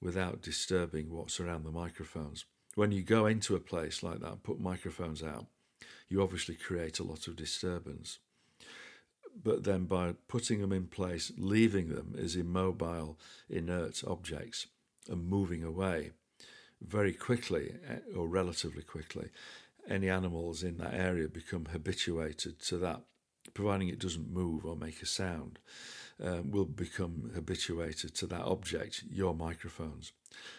without 0.00 0.42
disturbing 0.42 1.10
what's 1.10 1.40
around 1.40 1.64
the 1.64 1.70
microphones. 1.70 2.44
when 2.74 2.92
you 2.92 3.02
go 3.02 3.26
into 3.26 3.56
a 3.56 3.60
place 3.60 4.04
like 4.04 4.20
that 4.20 4.44
put 4.44 4.60
microphones 4.60 5.20
out, 5.20 5.46
you 6.08 6.22
obviously 6.22 6.54
create 6.54 7.00
a 7.00 7.04
lot 7.04 7.26
of 7.26 7.34
disturbance. 7.34 8.20
But 9.42 9.64
then 9.64 9.84
by 9.84 10.14
putting 10.26 10.60
them 10.60 10.72
in 10.72 10.86
place, 10.86 11.32
leaving 11.36 11.88
them 11.88 12.14
as 12.18 12.36
immobile, 12.36 13.18
inert 13.48 14.02
objects 14.06 14.66
and 15.08 15.28
moving 15.28 15.62
away 15.62 16.12
very 16.80 17.12
quickly 17.12 17.74
eh, 17.88 17.98
or 18.16 18.26
relatively 18.26 18.82
quickly, 18.82 19.30
any 19.88 20.08
animals 20.08 20.62
in 20.62 20.76
that 20.78 20.94
area 20.94 21.28
become 21.28 21.66
habituated 21.66 22.60
to 22.60 22.78
that, 22.78 23.00
providing 23.54 23.88
it 23.88 23.98
doesn't 23.98 24.30
move 24.30 24.64
or 24.64 24.76
make 24.76 25.02
a 25.02 25.06
sound. 25.06 25.58
Um, 26.20 26.50
will 26.50 26.64
become 26.64 27.30
habituated 27.32 28.12
to 28.16 28.26
that 28.26 28.40
object, 28.40 29.04
your 29.08 29.36
microphones. 29.36 30.10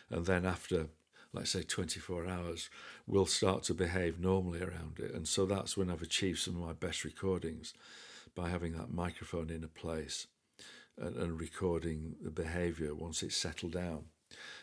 And 0.09 0.25
then 0.25 0.45
after 0.45 0.87
let's 1.33 1.51
say 1.51 1.63
24 1.63 2.27
hours, 2.27 2.69
will 3.05 3.25
start 3.25 3.63
to 3.63 3.73
behave 3.73 4.19
normally 4.19 4.61
around 4.61 4.99
it. 4.99 5.13
And 5.13 5.27
so 5.27 5.45
that's 5.45 5.77
when 5.77 5.89
I've 5.89 6.01
achieved 6.01 6.39
some 6.39 6.55
of 6.55 6.67
my 6.67 6.73
best 6.73 7.03
recordings 7.03 7.73
by 8.39 8.49
having 8.49 8.71
that 8.73 8.93
microphone 8.93 9.49
in 9.49 9.65
a 9.65 9.67
place 9.67 10.27
and, 10.97 11.15
and 11.17 11.39
recording 11.39 12.15
the 12.21 12.31
behavior 12.31 12.95
once 12.95 13.21
it's 13.21 13.35
settled 13.35 13.73
down 13.73 14.05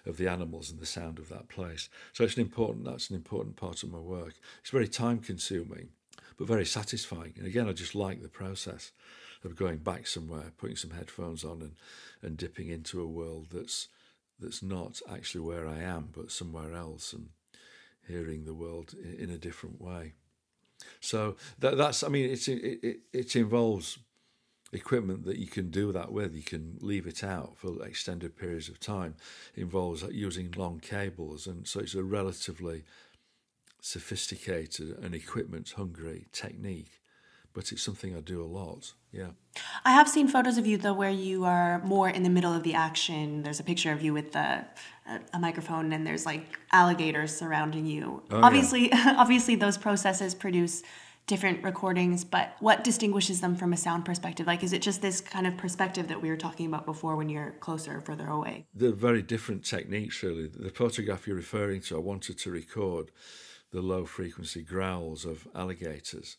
of 0.06 0.16
the 0.16 0.28
animals 0.28 0.70
and 0.70 0.80
the 0.80 0.86
sound 0.86 1.18
of 1.18 1.28
that 1.28 1.48
place. 1.48 1.90
So 2.12 2.24
it's 2.24 2.36
an 2.36 2.42
important 2.42 2.86
that's 2.86 3.10
an 3.10 3.16
important 3.16 3.56
part 3.56 3.82
of 3.82 3.90
my 3.90 3.98
work. 3.98 4.34
It's 4.60 4.70
very 4.70 4.88
time 4.88 5.18
consuming, 5.18 5.88
but 6.38 6.46
very 6.46 6.64
satisfying. 6.64 7.34
And 7.36 7.46
again, 7.46 7.68
I 7.68 7.72
just 7.72 7.94
like 7.94 8.22
the 8.22 8.28
process 8.28 8.92
of 9.44 9.56
going 9.56 9.78
back 9.78 10.06
somewhere, 10.06 10.52
putting 10.56 10.76
some 10.76 10.92
headphones 10.92 11.44
on 11.44 11.60
and, 11.60 11.74
and 12.22 12.36
dipping 12.38 12.68
into 12.68 13.02
a 13.02 13.06
world 13.06 13.48
that's 13.52 13.88
that's 14.38 14.62
not 14.62 15.00
actually 15.10 15.40
where 15.40 15.66
I 15.66 15.80
am, 15.80 16.10
but 16.14 16.30
somewhere 16.30 16.74
else, 16.74 17.12
and 17.12 17.28
hearing 18.06 18.44
the 18.44 18.54
world 18.54 18.94
in, 19.02 19.28
in 19.28 19.30
a 19.30 19.38
different 19.38 19.80
way. 19.80 20.12
So 21.00 21.36
that, 21.58 21.76
that's, 21.76 22.02
I 22.02 22.08
mean, 22.08 22.30
it's, 22.30 22.48
it, 22.48 22.80
it, 22.82 23.00
it 23.12 23.36
involves 23.36 23.98
equipment 24.72 25.24
that 25.24 25.38
you 25.38 25.46
can 25.46 25.70
do 25.70 25.92
that 25.92 26.12
with. 26.12 26.34
You 26.34 26.42
can 26.42 26.78
leave 26.80 27.06
it 27.06 27.22
out 27.22 27.56
for 27.56 27.84
extended 27.84 28.36
periods 28.36 28.68
of 28.68 28.80
time. 28.80 29.14
It 29.54 29.62
involves 29.62 30.02
using 30.10 30.52
long 30.56 30.80
cables, 30.80 31.46
and 31.46 31.66
so 31.66 31.80
it's 31.80 31.94
a 31.94 32.02
relatively 32.02 32.84
sophisticated 33.80 34.98
and 35.02 35.14
equipment 35.14 35.74
hungry 35.76 36.26
technique 36.32 37.00
but 37.56 37.72
it's 37.72 37.82
something 37.82 38.14
I 38.14 38.20
do 38.20 38.42
a 38.42 38.44
lot. 38.44 38.92
Yeah. 39.16 39.28
I 39.84 39.92
have 39.92 40.08
seen 40.08 40.28
photos 40.28 40.58
of 40.58 40.66
you 40.66 40.76
though 40.76 40.92
where 40.92 41.10
you 41.10 41.44
are 41.44 41.82
more 41.84 42.08
in 42.08 42.22
the 42.22 42.30
middle 42.30 42.52
of 42.52 42.62
the 42.62 42.74
action. 42.74 43.42
There's 43.42 43.60
a 43.60 43.64
picture 43.64 43.92
of 43.92 44.02
you 44.02 44.12
with 44.12 44.32
the, 44.32 44.64
a, 45.08 45.20
a 45.32 45.38
microphone 45.38 45.92
and 45.92 46.06
there's 46.06 46.26
like 46.26 46.58
alligators 46.72 47.34
surrounding 47.34 47.86
you. 47.86 48.22
Oh, 48.30 48.42
obviously, 48.42 48.88
yeah. 48.88 49.14
obviously 49.18 49.56
those 49.56 49.78
processes 49.78 50.34
produce 50.34 50.82
different 51.26 51.64
recordings, 51.64 52.24
but 52.24 52.54
what 52.60 52.84
distinguishes 52.84 53.40
them 53.40 53.56
from 53.56 53.72
a 53.72 53.76
sound 53.76 54.04
perspective? 54.04 54.46
Like, 54.46 54.62
is 54.62 54.72
it 54.72 54.80
just 54.80 55.02
this 55.02 55.20
kind 55.20 55.44
of 55.44 55.56
perspective 55.56 56.06
that 56.06 56.22
we 56.22 56.28
were 56.28 56.36
talking 56.36 56.66
about 56.66 56.86
before 56.86 57.16
when 57.16 57.28
you're 57.28 57.52
closer 57.58 57.96
or 57.96 58.00
further 58.00 58.28
away? 58.28 58.66
They're 58.72 58.92
very 58.92 59.22
different 59.22 59.64
techniques, 59.64 60.22
really. 60.22 60.46
The 60.46 60.70
photograph 60.70 61.26
you're 61.26 61.34
referring 61.34 61.80
to, 61.82 61.96
I 61.96 62.00
wanted 62.00 62.38
to 62.38 62.50
record 62.52 63.10
the 63.72 63.82
low 63.82 64.04
frequency 64.04 64.62
growls 64.62 65.24
of 65.24 65.48
alligators 65.52 66.36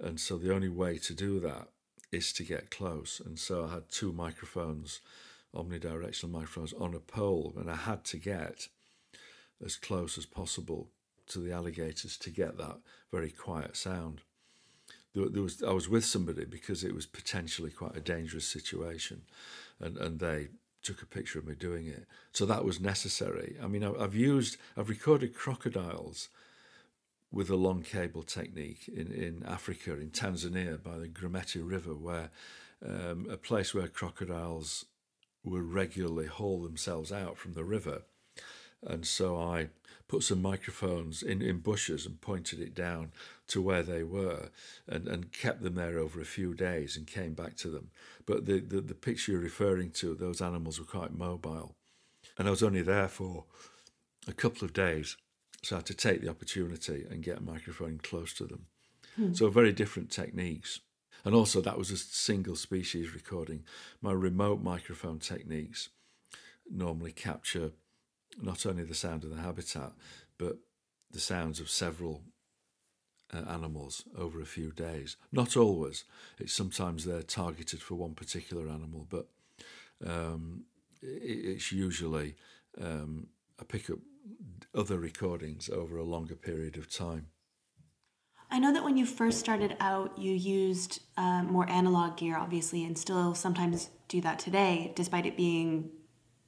and 0.00 0.20
so 0.20 0.38
the 0.38 0.54
only 0.54 0.68
way 0.68 0.98
to 0.98 1.14
do 1.14 1.40
that 1.40 1.68
is 2.12 2.32
to 2.34 2.42
get 2.42 2.70
close. 2.70 3.20
And 3.24 3.38
so 3.38 3.64
I 3.64 3.74
had 3.74 3.90
two 3.90 4.12
microphones, 4.12 5.00
omnidirectional 5.54 6.30
microphones, 6.30 6.72
on 6.74 6.94
a 6.94 7.00
pole, 7.00 7.54
and 7.56 7.70
I 7.70 7.76
had 7.76 8.04
to 8.04 8.18
get 8.18 8.68
as 9.64 9.76
close 9.76 10.16
as 10.16 10.26
possible 10.26 10.88
to 11.28 11.38
the 11.40 11.52
alligators 11.52 12.16
to 12.16 12.30
get 12.30 12.56
that 12.58 12.78
very 13.12 13.30
quiet 13.30 13.76
sound. 13.76 14.22
There, 15.14 15.28
there 15.28 15.42
was 15.42 15.62
I 15.62 15.72
was 15.72 15.88
with 15.88 16.04
somebody 16.04 16.44
because 16.44 16.84
it 16.84 16.94
was 16.94 17.06
potentially 17.06 17.70
quite 17.70 17.96
a 17.96 18.00
dangerous 18.00 18.46
situation, 18.46 19.22
and 19.80 19.96
and 19.98 20.20
they 20.20 20.48
took 20.82 21.02
a 21.02 21.06
picture 21.06 21.38
of 21.38 21.46
me 21.46 21.54
doing 21.54 21.86
it. 21.86 22.06
So 22.32 22.46
that 22.46 22.64
was 22.64 22.80
necessary. 22.80 23.56
I 23.62 23.66
mean, 23.66 23.84
I've 23.84 24.14
used 24.14 24.56
I've 24.76 24.88
recorded 24.88 25.34
crocodiles 25.34 26.28
with 27.30 27.50
a 27.50 27.56
long 27.56 27.82
cable 27.82 28.22
technique 28.22 28.88
in, 28.88 29.12
in 29.12 29.44
Africa, 29.46 29.92
in 29.92 30.10
Tanzania, 30.10 30.82
by 30.82 30.98
the 30.98 31.08
Grumeti 31.08 31.60
River, 31.62 31.94
where 31.94 32.30
um, 32.84 33.26
a 33.30 33.36
place 33.36 33.74
where 33.74 33.88
crocodiles 33.88 34.86
would 35.44 35.62
regularly 35.62 36.26
haul 36.26 36.62
themselves 36.62 37.12
out 37.12 37.36
from 37.36 37.54
the 37.54 37.64
river. 37.64 38.02
And 38.86 39.06
so 39.06 39.40
I 39.40 39.68
put 40.06 40.22
some 40.22 40.40
microphones 40.40 41.22
in, 41.22 41.42
in 41.42 41.58
bushes 41.58 42.06
and 42.06 42.20
pointed 42.20 42.60
it 42.60 42.74
down 42.74 43.12
to 43.48 43.60
where 43.60 43.82
they 43.82 44.02
were 44.02 44.50
and, 44.86 45.06
and 45.08 45.32
kept 45.32 45.62
them 45.62 45.74
there 45.74 45.98
over 45.98 46.20
a 46.20 46.24
few 46.24 46.54
days 46.54 46.96
and 46.96 47.06
came 47.06 47.34
back 47.34 47.56
to 47.56 47.68
them. 47.68 47.90
But 48.24 48.46
the, 48.46 48.60
the, 48.60 48.80
the 48.80 48.94
picture 48.94 49.32
you're 49.32 49.40
referring 49.40 49.90
to, 49.92 50.14
those 50.14 50.40
animals 50.40 50.78
were 50.78 50.86
quite 50.86 51.12
mobile. 51.12 51.74
And 52.38 52.46
I 52.46 52.50
was 52.50 52.62
only 52.62 52.82
there 52.82 53.08
for 53.08 53.44
a 54.26 54.32
couple 54.32 54.64
of 54.64 54.72
days 54.72 55.16
so 55.62 55.76
I 55.76 55.78
had 55.78 55.86
to 55.86 55.94
take 55.94 56.22
the 56.22 56.30
opportunity 56.30 57.04
and 57.10 57.22
get 57.22 57.38
a 57.38 57.42
microphone 57.42 57.98
close 58.02 58.32
to 58.34 58.46
them. 58.46 58.66
Hmm. 59.16 59.34
So 59.34 59.48
very 59.48 59.72
different 59.72 60.10
techniques. 60.10 60.80
And 61.24 61.34
also 61.34 61.60
that 61.60 61.78
was 61.78 61.90
a 61.90 61.96
single 61.96 62.56
species 62.56 63.12
recording. 63.12 63.64
My 64.00 64.12
remote 64.12 64.62
microphone 64.62 65.18
techniques 65.18 65.88
normally 66.70 67.12
capture 67.12 67.72
not 68.40 68.66
only 68.66 68.84
the 68.84 68.94
sound 68.94 69.24
of 69.24 69.30
the 69.30 69.42
habitat, 69.42 69.92
but 70.38 70.58
the 71.10 71.20
sounds 71.20 71.58
of 71.60 71.68
several 71.68 72.22
uh, 73.32 73.50
animals 73.50 74.04
over 74.16 74.40
a 74.40 74.46
few 74.46 74.70
days. 74.70 75.16
Not 75.32 75.56
always. 75.56 76.04
It's 76.38 76.52
sometimes 76.52 77.04
they're 77.04 77.22
targeted 77.22 77.82
for 77.82 77.94
one 77.94 78.14
particular 78.14 78.68
animal, 78.68 79.06
but 79.08 79.28
um, 80.06 80.64
it, 81.02 81.56
it's 81.56 81.72
usually 81.72 82.36
um, 82.80 83.26
I 83.60 83.64
pick 83.64 83.90
up 83.90 83.98
other 84.74 84.98
recordings 84.98 85.68
over 85.68 85.96
a 85.96 86.04
longer 86.04 86.34
period 86.34 86.76
of 86.76 86.92
time. 86.92 87.28
I 88.50 88.58
know 88.58 88.72
that 88.72 88.84
when 88.84 88.96
you 88.96 89.04
first 89.04 89.40
started 89.40 89.76
out, 89.78 90.18
you 90.18 90.32
used 90.32 91.02
uh, 91.16 91.42
more 91.42 91.68
analog 91.68 92.16
gear, 92.16 92.36
obviously, 92.38 92.84
and 92.84 92.96
still 92.96 93.34
sometimes 93.34 93.90
do 94.08 94.20
that 94.22 94.38
today, 94.38 94.92
despite 94.96 95.26
it 95.26 95.36
being 95.36 95.90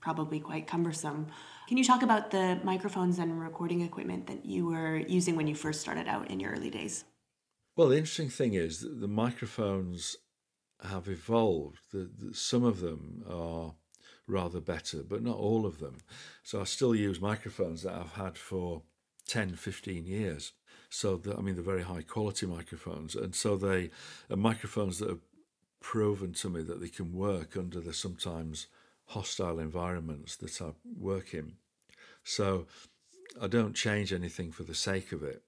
probably 0.01 0.41
quite 0.41 0.66
cumbersome. 0.66 1.26
Can 1.68 1.76
you 1.76 1.85
talk 1.85 2.03
about 2.03 2.31
the 2.31 2.59
microphones 2.64 3.18
and 3.18 3.39
recording 3.39 3.83
equipment 3.83 4.26
that 4.28 4.47
you 4.47 4.66
were 4.66 4.97
using 4.97 5.37
when 5.37 5.47
you 5.47 5.55
first 5.55 5.83
started 5.83 6.09
out 6.09 6.31
in 6.31 6.41
your 6.41 6.53
early 6.53 6.70
days? 6.70 7.05
Well, 7.76 7.89
the 7.89 7.99
interesting 7.99 8.31
thing 8.31 8.55
is 8.55 8.81
that 8.81 9.01
the 9.01 9.09
microphones 9.09 10.16
have 10.83 11.07
evolved. 11.07 11.78
The, 11.93 12.11
the, 12.18 12.35
some 12.35 12.64
of 12.64 12.81
them 12.81 13.22
are 13.28 13.74
rather 14.31 14.61
better, 14.61 15.03
but 15.03 15.22
not 15.22 15.37
all 15.37 15.66
of 15.66 15.78
them. 15.78 15.99
So 16.43 16.61
I 16.61 16.64
still 16.64 16.95
use 16.95 17.20
microphones 17.20 17.83
that 17.83 17.95
I've 17.95 18.12
had 18.12 18.39
for 18.39 18.83
10, 19.26 19.57
15 19.57 20.07
years. 20.07 20.53
So, 20.89 21.20
I 21.37 21.41
mean, 21.41 21.55
they're 21.55 21.64
very 21.64 21.83
high 21.83 22.03
quality 22.03 22.47
microphones. 22.47 23.14
And 23.14 23.35
so 23.35 23.57
they 23.57 23.91
are 24.28 24.37
microphones 24.37 24.99
that 24.99 25.09
have 25.09 25.20
proven 25.81 26.33
to 26.35 26.51
me 26.51 26.62
that 26.62 26.81
they 26.81 26.89
can 26.89 27.12
work 27.12 27.57
under 27.57 27.81
the 27.81 27.95
sometimes 27.95 28.66
hostile 29.07 29.59
environments 29.59 30.37
that 30.37 30.61
I 30.61 30.72
work 30.99 31.35
in. 31.35 31.55
So 32.22 32.66
I 33.41 33.47
don't 33.47 33.74
change 33.74 34.12
anything 34.12 34.53
for 34.53 34.62
the 34.62 34.74
sake 34.74 35.12
of 35.12 35.22
it. 35.22 35.43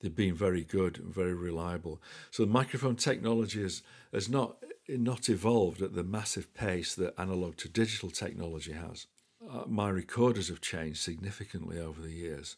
They've 0.00 0.14
been 0.14 0.34
very 0.34 0.64
good 0.64 0.98
and 0.98 1.14
very 1.14 1.34
reliable. 1.34 2.00
So 2.30 2.44
the 2.44 2.52
microphone 2.52 2.96
technology 2.96 3.62
has, 3.62 3.82
has 4.12 4.28
not 4.28 4.56
not 4.88 5.28
evolved 5.28 5.82
at 5.82 5.94
the 5.94 6.04
massive 6.04 6.52
pace 6.54 6.94
that 6.94 7.18
analog 7.18 7.56
to 7.56 7.68
digital 7.68 8.10
technology 8.10 8.72
has. 8.72 9.06
Uh, 9.50 9.64
my 9.66 9.88
recorders 9.88 10.48
have 10.48 10.60
changed 10.60 10.98
significantly 10.98 11.78
over 11.78 12.00
the 12.00 12.12
years, 12.12 12.56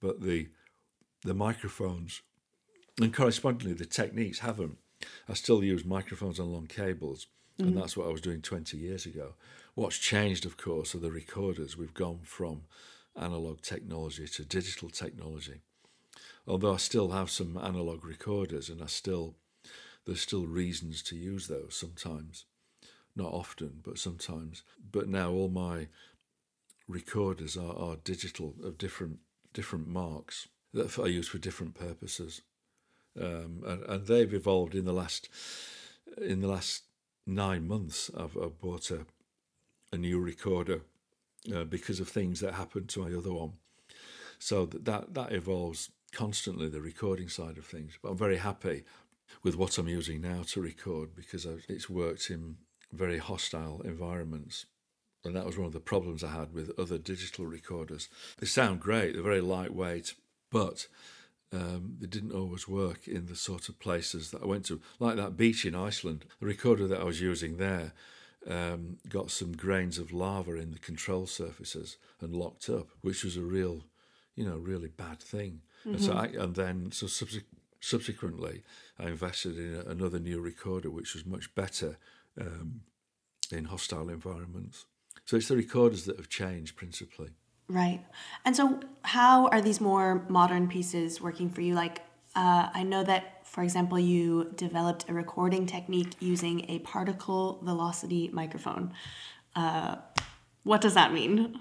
but 0.00 0.20
the 0.20 0.48
the 1.24 1.34
microphones 1.34 2.22
and 3.00 3.12
correspondingly 3.12 3.74
the 3.74 3.86
techniques 3.86 4.40
haven't. 4.40 4.78
I 5.28 5.34
still 5.34 5.62
use 5.62 5.84
microphones 5.84 6.40
on 6.40 6.52
long 6.52 6.66
cables, 6.66 7.26
mm-hmm. 7.58 7.68
and 7.68 7.76
that's 7.76 7.96
what 7.96 8.06
I 8.06 8.12
was 8.12 8.20
doing 8.20 8.42
20 8.42 8.76
years 8.76 9.06
ago. 9.06 9.34
What's 9.74 9.98
changed, 9.98 10.44
of 10.44 10.56
course, 10.56 10.94
are 10.94 10.98
the 10.98 11.10
recorders. 11.10 11.76
We've 11.76 11.94
gone 11.94 12.20
from 12.24 12.62
analog 13.16 13.62
technology 13.62 14.26
to 14.26 14.44
digital 14.44 14.90
technology. 14.90 15.60
Although 16.46 16.74
I 16.74 16.78
still 16.78 17.10
have 17.10 17.30
some 17.30 17.56
analog 17.56 18.04
recorders, 18.04 18.68
and 18.68 18.82
I 18.82 18.86
still 18.86 19.36
there's 20.08 20.22
still 20.22 20.46
reasons 20.46 21.02
to 21.02 21.16
use 21.16 21.48
those 21.48 21.74
sometimes. 21.74 22.46
Not 23.14 23.30
often, 23.30 23.80
but 23.84 23.98
sometimes. 23.98 24.62
But 24.90 25.06
now 25.06 25.32
all 25.32 25.50
my 25.50 25.88
recorders 26.88 27.58
are, 27.58 27.76
are 27.76 27.96
digital 27.96 28.54
of 28.64 28.78
different 28.78 29.18
different 29.52 29.86
marks 29.86 30.48
that 30.72 30.98
I 30.98 31.06
use 31.06 31.28
for 31.28 31.38
different 31.38 31.74
purposes. 31.74 32.40
Um, 33.20 33.62
and, 33.66 33.82
and 33.84 34.06
they've 34.06 34.32
evolved 34.32 34.74
in 34.74 34.86
the 34.86 34.94
last 34.94 35.28
in 36.16 36.40
the 36.40 36.48
last 36.48 36.84
nine 37.26 37.68
months. 37.68 38.10
I've, 38.16 38.36
I've 38.36 38.58
bought 38.58 38.90
a 38.90 39.04
a 39.92 39.98
new 39.98 40.18
recorder 40.20 40.80
uh, 41.54 41.64
because 41.64 42.00
of 42.00 42.08
things 42.08 42.40
that 42.40 42.54
happened 42.54 42.88
to 42.90 43.02
my 43.02 43.14
other 43.14 43.34
one. 43.34 43.52
So 44.38 44.64
that, 44.64 44.84
that, 44.86 45.14
that 45.14 45.32
evolves 45.32 45.90
constantly, 46.12 46.68
the 46.68 46.80
recording 46.80 47.28
side 47.28 47.58
of 47.58 47.66
things. 47.66 47.98
But 48.02 48.10
I'm 48.10 48.16
very 48.16 48.38
happy 48.38 48.84
with 49.42 49.56
what 49.56 49.78
I'm 49.78 49.88
using 49.88 50.20
now 50.20 50.42
to 50.48 50.60
record 50.60 51.14
because 51.14 51.46
it's 51.68 51.90
worked 51.90 52.30
in 52.30 52.56
very 52.92 53.18
hostile 53.18 53.80
environments. 53.84 54.66
And 55.24 55.34
that 55.36 55.46
was 55.46 55.58
one 55.58 55.66
of 55.66 55.72
the 55.72 55.80
problems 55.80 56.22
I 56.22 56.30
had 56.30 56.54
with 56.54 56.78
other 56.78 56.98
digital 56.98 57.46
recorders. 57.46 58.08
They 58.38 58.46
sound 58.46 58.80
great, 58.80 59.14
they're 59.14 59.22
very 59.22 59.40
lightweight, 59.40 60.14
but 60.50 60.86
um, 61.52 61.96
they 62.00 62.06
didn't 62.06 62.32
always 62.32 62.68
work 62.68 63.08
in 63.08 63.26
the 63.26 63.36
sort 63.36 63.68
of 63.68 63.78
places 63.78 64.30
that 64.30 64.42
I 64.42 64.46
went 64.46 64.64
to. 64.66 64.80
Like 64.98 65.16
that 65.16 65.36
beach 65.36 65.64
in 65.64 65.74
Iceland, 65.74 66.24
the 66.40 66.46
recorder 66.46 66.86
that 66.86 67.00
I 67.00 67.04
was 67.04 67.20
using 67.20 67.56
there 67.56 67.92
um, 68.46 68.98
got 69.08 69.30
some 69.30 69.52
grains 69.52 69.98
of 69.98 70.12
lava 70.12 70.54
in 70.54 70.70
the 70.72 70.78
control 70.78 71.26
surfaces 71.26 71.96
and 72.20 72.34
locked 72.34 72.68
up, 72.68 72.88
which 73.00 73.24
was 73.24 73.36
a 73.36 73.42
real, 73.42 73.84
you 74.36 74.44
know, 74.44 74.56
really 74.56 74.88
bad 74.88 75.20
thing. 75.20 75.62
Mm-hmm. 75.80 75.94
And 75.94 76.02
so, 76.02 76.12
I, 76.12 76.24
and 76.26 76.54
then 76.54 76.92
so 76.92 77.06
subsequently, 77.06 77.57
I 78.98 79.08
invested 79.08 79.58
in 79.58 79.82
another 79.86 80.18
new 80.18 80.40
recorder, 80.40 80.90
which 80.90 81.14
was 81.14 81.24
much 81.24 81.54
better 81.54 81.98
um, 82.40 82.82
in 83.50 83.66
hostile 83.66 84.08
environments. 84.08 84.86
So 85.24 85.36
it's 85.36 85.48
the 85.48 85.56
recorders 85.56 86.04
that 86.06 86.16
have 86.16 86.28
changed 86.28 86.76
principally. 86.76 87.30
Right. 87.68 88.02
And 88.44 88.56
so, 88.56 88.80
how 89.02 89.48
are 89.48 89.60
these 89.60 89.80
more 89.80 90.24
modern 90.28 90.68
pieces 90.68 91.20
working 91.20 91.50
for 91.50 91.60
you? 91.60 91.74
Like, 91.74 92.00
uh, 92.34 92.70
I 92.72 92.82
know 92.82 93.04
that, 93.04 93.46
for 93.46 93.62
example, 93.62 93.98
you 93.98 94.52
developed 94.56 95.04
a 95.08 95.12
recording 95.12 95.66
technique 95.66 96.14
using 96.18 96.64
a 96.70 96.78
particle 96.78 97.60
velocity 97.62 98.30
microphone. 98.32 98.94
Uh, 99.54 99.96
what 100.62 100.80
does 100.80 100.94
that 100.94 101.12
mean? 101.12 101.60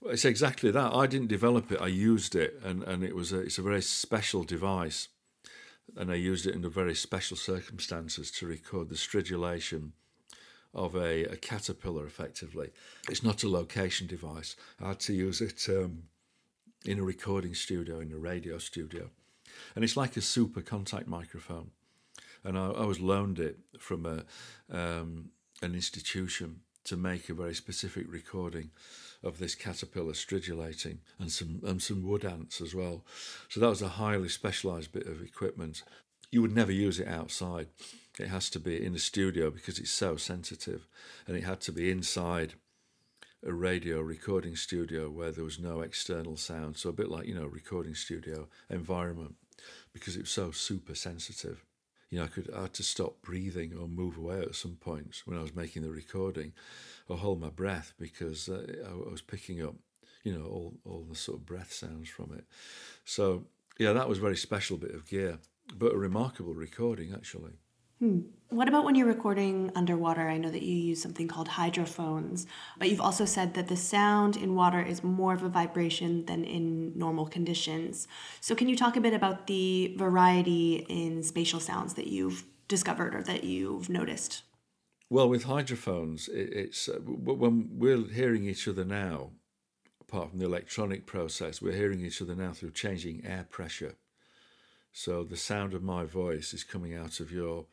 Well, 0.00 0.14
it's 0.14 0.24
exactly 0.24 0.70
that. 0.70 0.94
I 0.94 1.06
didn't 1.06 1.28
develop 1.28 1.70
it; 1.70 1.80
I 1.80 1.88
used 1.88 2.34
it, 2.34 2.58
and, 2.64 2.82
and 2.84 3.04
it 3.04 3.14
was 3.14 3.32
a, 3.32 3.40
it's 3.40 3.58
a 3.58 3.62
very 3.62 3.82
special 3.82 4.44
device, 4.44 5.08
and 5.96 6.10
I 6.10 6.14
used 6.14 6.46
it 6.46 6.54
under 6.54 6.68
very 6.68 6.94
special 6.94 7.36
circumstances 7.36 8.30
to 8.32 8.46
record 8.46 8.88
the 8.88 8.94
stridulation 8.94 9.92
of 10.74 10.94
a, 10.94 11.24
a 11.24 11.36
caterpillar 11.36 12.06
effectively. 12.06 12.70
It's 13.08 13.22
not 13.22 13.42
a 13.42 13.48
location 13.48 14.06
device. 14.06 14.56
I 14.80 14.88
had 14.88 15.00
to 15.00 15.12
use 15.12 15.40
it 15.40 15.66
um, 15.68 16.04
in 16.84 16.98
a 16.98 17.02
recording 17.02 17.54
studio, 17.54 18.00
in 18.00 18.12
a 18.12 18.16
radio 18.16 18.58
studio. 18.58 19.10
And 19.74 19.84
it's 19.84 19.96
like 19.96 20.16
a 20.16 20.22
super 20.22 20.62
contact 20.62 21.06
microphone. 21.06 21.70
And 22.44 22.58
I, 22.58 22.70
I 22.70 22.84
was 22.86 23.00
loaned 23.00 23.38
it 23.38 23.58
from 23.78 24.06
a, 24.06 24.24
um, 24.74 25.30
an 25.60 25.74
institution 25.74 26.60
to 26.84 26.96
make 26.96 27.28
a 27.28 27.34
very 27.34 27.54
specific 27.54 28.06
recording 28.08 28.70
of 29.22 29.38
this 29.38 29.54
caterpillar 29.54 30.12
stridulating 30.12 30.98
and 31.18 31.30
some 31.30 31.60
and 31.64 31.82
some 31.82 32.02
wood 32.02 32.24
ants 32.24 32.60
as 32.60 32.74
well. 32.74 33.04
So 33.48 33.60
that 33.60 33.68
was 33.68 33.82
a 33.82 33.88
highly 33.88 34.28
specialised 34.28 34.92
bit 34.92 35.06
of 35.06 35.22
equipment. 35.22 35.82
You 36.30 36.42
would 36.42 36.54
never 36.54 36.72
use 36.72 36.98
it 36.98 37.08
outside. 37.08 37.68
It 38.18 38.28
has 38.28 38.50
to 38.50 38.60
be 38.60 38.84
in 38.84 38.94
a 38.94 38.98
studio 38.98 39.50
because 39.50 39.78
it's 39.78 39.90
so 39.90 40.16
sensitive, 40.16 40.86
and 41.26 41.36
it 41.36 41.44
had 41.44 41.60
to 41.62 41.72
be 41.72 41.90
inside 41.90 42.54
a 43.44 43.52
radio 43.52 44.00
recording 44.00 44.54
studio 44.54 45.10
where 45.10 45.32
there 45.32 45.44
was 45.44 45.58
no 45.58 45.80
external 45.80 46.36
sound. 46.36 46.76
So 46.76 46.90
a 46.90 46.92
bit 46.92 47.10
like 47.10 47.26
you 47.26 47.34
know 47.34 47.46
recording 47.46 47.94
studio 47.94 48.48
environment 48.70 49.34
because 49.92 50.16
it 50.16 50.22
was 50.22 50.30
so 50.30 50.50
super 50.50 50.94
sensitive. 50.94 51.64
You 52.12 52.18
know, 52.18 52.24
I 52.24 52.28
could 52.28 52.50
I 52.54 52.62
had 52.62 52.74
to 52.74 52.82
stop 52.82 53.22
breathing 53.22 53.72
or 53.74 53.88
move 53.88 54.18
away 54.18 54.42
at 54.42 54.54
some 54.54 54.76
points 54.76 55.26
when 55.26 55.38
I 55.38 55.40
was 55.40 55.56
making 55.56 55.80
the 55.80 55.90
recording, 55.90 56.52
or 57.08 57.16
hold 57.16 57.40
my 57.40 57.48
breath 57.48 57.94
because 57.98 58.50
uh, 58.50 58.66
I, 58.86 58.90
I 58.90 59.10
was 59.10 59.22
picking 59.22 59.62
up, 59.62 59.76
you 60.22 60.38
know, 60.38 60.44
all 60.44 60.74
all 60.84 61.06
the 61.08 61.16
sort 61.16 61.38
of 61.38 61.46
breath 61.46 61.72
sounds 61.72 62.10
from 62.10 62.34
it. 62.36 62.44
So 63.06 63.44
yeah, 63.78 63.94
that 63.94 64.10
was 64.10 64.18
a 64.18 64.20
very 64.20 64.36
special 64.36 64.76
bit 64.76 64.94
of 64.94 65.08
gear, 65.08 65.38
but 65.74 65.94
a 65.94 65.96
remarkable 65.96 66.52
recording 66.52 67.14
actually. 67.14 67.52
Hmm. 68.02 68.22
What 68.48 68.66
about 68.66 68.84
when 68.84 68.96
you're 68.96 69.06
recording 69.06 69.70
underwater? 69.76 70.28
I 70.28 70.36
know 70.36 70.50
that 70.50 70.62
you 70.62 70.74
use 70.74 71.00
something 71.00 71.28
called 71.28 71.46
hydrophones, 71.46 72.48
but 72.76 72.90
you've 72.90 73.00
also 73.00 73.24
said 73.24 73.54
that 73.54 73.68
the 73.68 73.76
sound 73.76 74.36
in 74.36 74.56
water 74.56 74.82
is 74.82 75.04
more 75.04 75.32
of 75.34 75.44
a 75.44 75.48
vibration 75.48 76.26
than 76.26 76.42
in 76.42 76.98
normal 76.98 77.26
conditions. 77.26 78.08
So, 78.40 78.56
can 78.56 78.68
you 78.68 78.74
talk 78.74 78.96
a 78.96 79.00
bit 79.00 79.14
about 79.14 79.46
the 79.46 79.94
variety 79.96 80.84
in 80.88 81.22
spatial 81.22 81.60
sounds 81.60 81.94
that 81.94 82.08
you've 82.08 82.44
discovered 82.66 83.14
or 83.14 83.22
that 83.22 83.44
you've 83.44 83.88
noticed? 83.88 84.42
Well, 85.08 85.28
with 85.28 85.44
hydrophones, 85.44 86.28
it's 86.32 86.88
uh, 86.88 86.98
when 87.04 87.68
we're 87.70 88.08
hearing 88.08 88.46
each 88.46 88.66
other 88.66 88.84
now, 88.84 89.30
apart 90.00 90.30
from 90.30 90.40
the 90.40 90.46
electronic 90.46 91.06
process, 91.06 91.62
we're 91.62 91.76
hearing 91.76 92.00
each 92.04 92.20
other 92.20 92.34
now 92.34 92.50
through 92.50 92.72
changing 92.72 93.24
air 93.24 93.46
pressure. 93.48 93.94
So 94.92 95.24
the 95.24 95.36
sound 95.38 95.72
of 95.72 95.82
my 95.82 96.04
voice 96.04 96.52
is 96.52 96.64
coming 96.64 96.94
out 96.94 97.20
of 97.20 97.32
your 97.32 97.66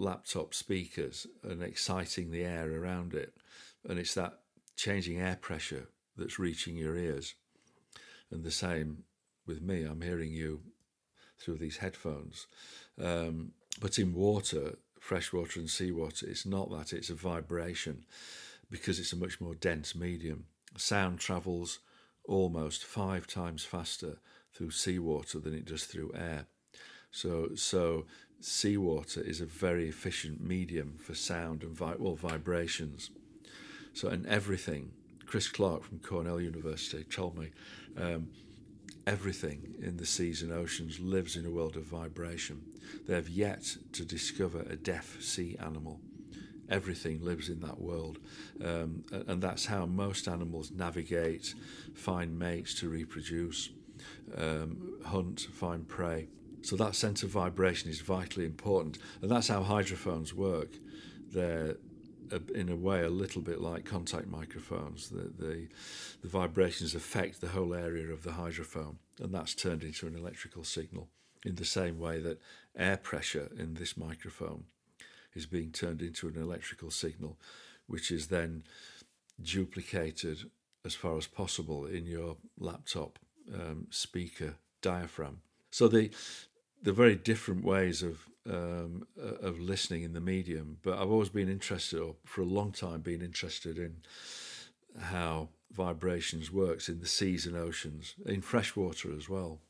laptop 0.00 0.54
speakers 0.54 1.26
and 1.42 1.62
exciting 1.62 2.30
the 2.30 2.42
air 2.42 2.72
around 2.72 3.14
it. 3.14 3.34
And 3.88 3.98
it's 3.98 4.14
that 4.14 4.40
changing 4.76 5.20
air 5.20 5.38
pressure 5.40 5.88
that's 6.16 6.38
reaching 6.38 6.76
your 6.76 6.96
ears. 6.96 7.34
And 8.30 8.42
the 8.42 8.50
same 8.50 9.04
with 9.46 9.60
me, 9.60 9.84
I'm 9.84 10.00
hearing 10.00 10.32
you 10.32 10.60
through 11.38 11.58
these 11.58 11.78
headphones. 11.78 12.46
Um, 13.02 13.52
but 13.80 13.98
in 13.98 14.14
water, 14.14 14.78
freshwater 14.98 15.60
and 15.60 15.70
seawater, 15.70 16.26
it's 16.26 16.46
not 16.46 16.70
that, 16.70 16.92
it's 16.92 17.10
a 17.10 17.14
vibration 17.14 18.04
because 18.70 18.98
it's 18.98 19.12
a 19.12 19.16
much 19.16 19.40
more 19.40 19.54
dense 19.54 19.94
medium. 19.94 20.46
Sound 20.76 21.18
travels 21.18 21.80
almost 22.24 22.84
five 22.84 23.26
times 23.26 23.64
faster 23.64 24.18
through 24.54 24.70
seawater 24.70 25.38
than 25.38 25.54
it 25.54 25.64
does 25.64 25.84
through 25.84 26.12
air. 26.14 26.46
So, 27.10 27.50
so 27.56 28.06
seawater 28.40 29.20
is 29.20 29.40
a 29.40 29.46
very 29.46 29.88
efficient 29.88 30.40
medium 30.40 30.94
for 30.98 31.14
sound 31.14 31.62
and 31.62 31.76
vi- 31.76 31.96
well, 31.98 32.16
vibrations. 32.16 33.10
So, 33.92 34.08
and 34.08 34.26
everything, 34.26 34.92
Chris 35.26 35.48
Clark 35.48 35.84
from 35.84 35.98
Cornell 35.98 36.40
University 36.40 37.04
told 37.04 37.38
me, 37.38 37.50
um, 37.96 38.28
everything 39.06 39.74
in 39.80 39.96
the 39.96 40.06
seas 40.06 40.42
and 40.42 40.52
oceans 40.52 41.00
lives 41.00 41.36
in 41.36 41.46
a 41.46 41.50
world 41.50 41.76
of 41.76 41.84
vibration. 41.84 42.62
They 43.06 43.14
have 43.14 43.28
yet 43.28 43.76
to 43.92 44.04
discover 44.04 44.60
a 44.60 44.76
deaf 44.76 45.16
sea 45.20 45.56
animal. 45.60 46.00
Everything 46.68 47.20
lives 47.24 47.48
in 47.48 47.60
that 47.60 47.80
world. 47.80 48.18
Um, 48.64 49.04
and 49.10 49.42
that's 49.42 49.66
how 49.66 49.86
most 49.86 50.28
animals 50.28 50.70
navigate, 50.70 51.54
find 51.94 52.38
mates 52.38 52.74
to 52.76 52.88
reproduce, 52.88 53.70
um, 54.36 54.98
hunt, 55.04 55.48
find 55.52 55.86
prey. 55.88 56.28
So 56.62 56.76
that 56.76 56.94
sense 56.94 57.22
of 57.22 57.30
vibration 57.30 57.90
is 57.90 58.00
vitally 58.00 58.44
important, 58.44 58.98
and 59.22 59.30
that's 59.30 59.48
how 59.48 59.62
hydrophones 59.62 60.34
work. 60.34 60.70
They're 61.32 61.76
in 62.54 62.68
a 62.68 62.76
way 62.76 63.02
a 63.02 63.08
little 63.08 63.42
bit 63.42 63.60
like 63.60 63.84
contact 63.84 64.28
microphones. 64.28 65.08
The, 65.08 65.32
the, 65.36 65.68
the 66.22 66.28
vibrations 66.28 66.94
affect 66.94 67.40
the 67.40 67.48
whole 67.48 67.74
area 67.74 68.12
of 68.12 68.22
the 68.22 68.30
hydrophone, 68.30 68.96
and 69.20 69.34
that's 69.34 69.54
turned 69.54 69.82
into 69.82 70.06
an 70.06 70.16
electrical 70.16 70.64
signal 70.64 71.08
in 71.44 71.56
the 71.56 71.64
same 71.64 71.98
way 71.98 72.20
that 72.20 72.40
air 72.76 72.96
pressure 72.96 73.50
in 73.58 73.74
this 73.74 73.96
microphone 73.96 74.64
is 75.34 75.46
being 75.46 75.70
turned 75.70 76.02
into 76.02 76.28
an 76.28 76.36
electrical 76.36 76.90
signal, 76.90 77.38
which 77.86 78.10
is 78.10 78.28
then 78.28 78.62
duplicated 79.42 80.50
as 80.84 80.94
far 80.94 81.16
as 81.16 81.26
possible 81.26 81.86
in 81.86 82.06
your 82.06 82.36
laptop 82.58 83.18
um, 83.54 83.86
speaker 83.90 84.54
diaphragm. 84.82 85.40
So 85.70 85.88
the 85.88 86.10
the 86.82 86.92
very 86.92 87.14
different 87.14 87.64
ways 87.64 88.02
of 88.02 88.26
um, 88.48 89.06
uh, 89.20 89.46
of 89.46 89.60
listening 89.60 90.02
in 90.02 90.12
the 90.12 90.20
medium. 90.20 90.78
But 90.82 90.98
I've 90.98 91.10
always 91.10 91.28
been 91.28 91.48
interested, 91.48 92.00
or 92.00 92.16
for 92.24 92.40
a 92.40 92.46
long 92.46 92.72
time, 92.72 93.00
been 93.00 93.22
interested 93.22 93.78
in 93.78 93.96
how 94.98 95.50
vibrations 95.70 96.50
works 96.50 96.88
in 96.88 97.00
the 97.00 97.06
seas 97.06 97.46
and 97.46 97.56
oceans, 97.56 98.14
in 98.26 98.40
freshwater 98.40 99.12
as 99.16 99.28
well. 99.28 99.60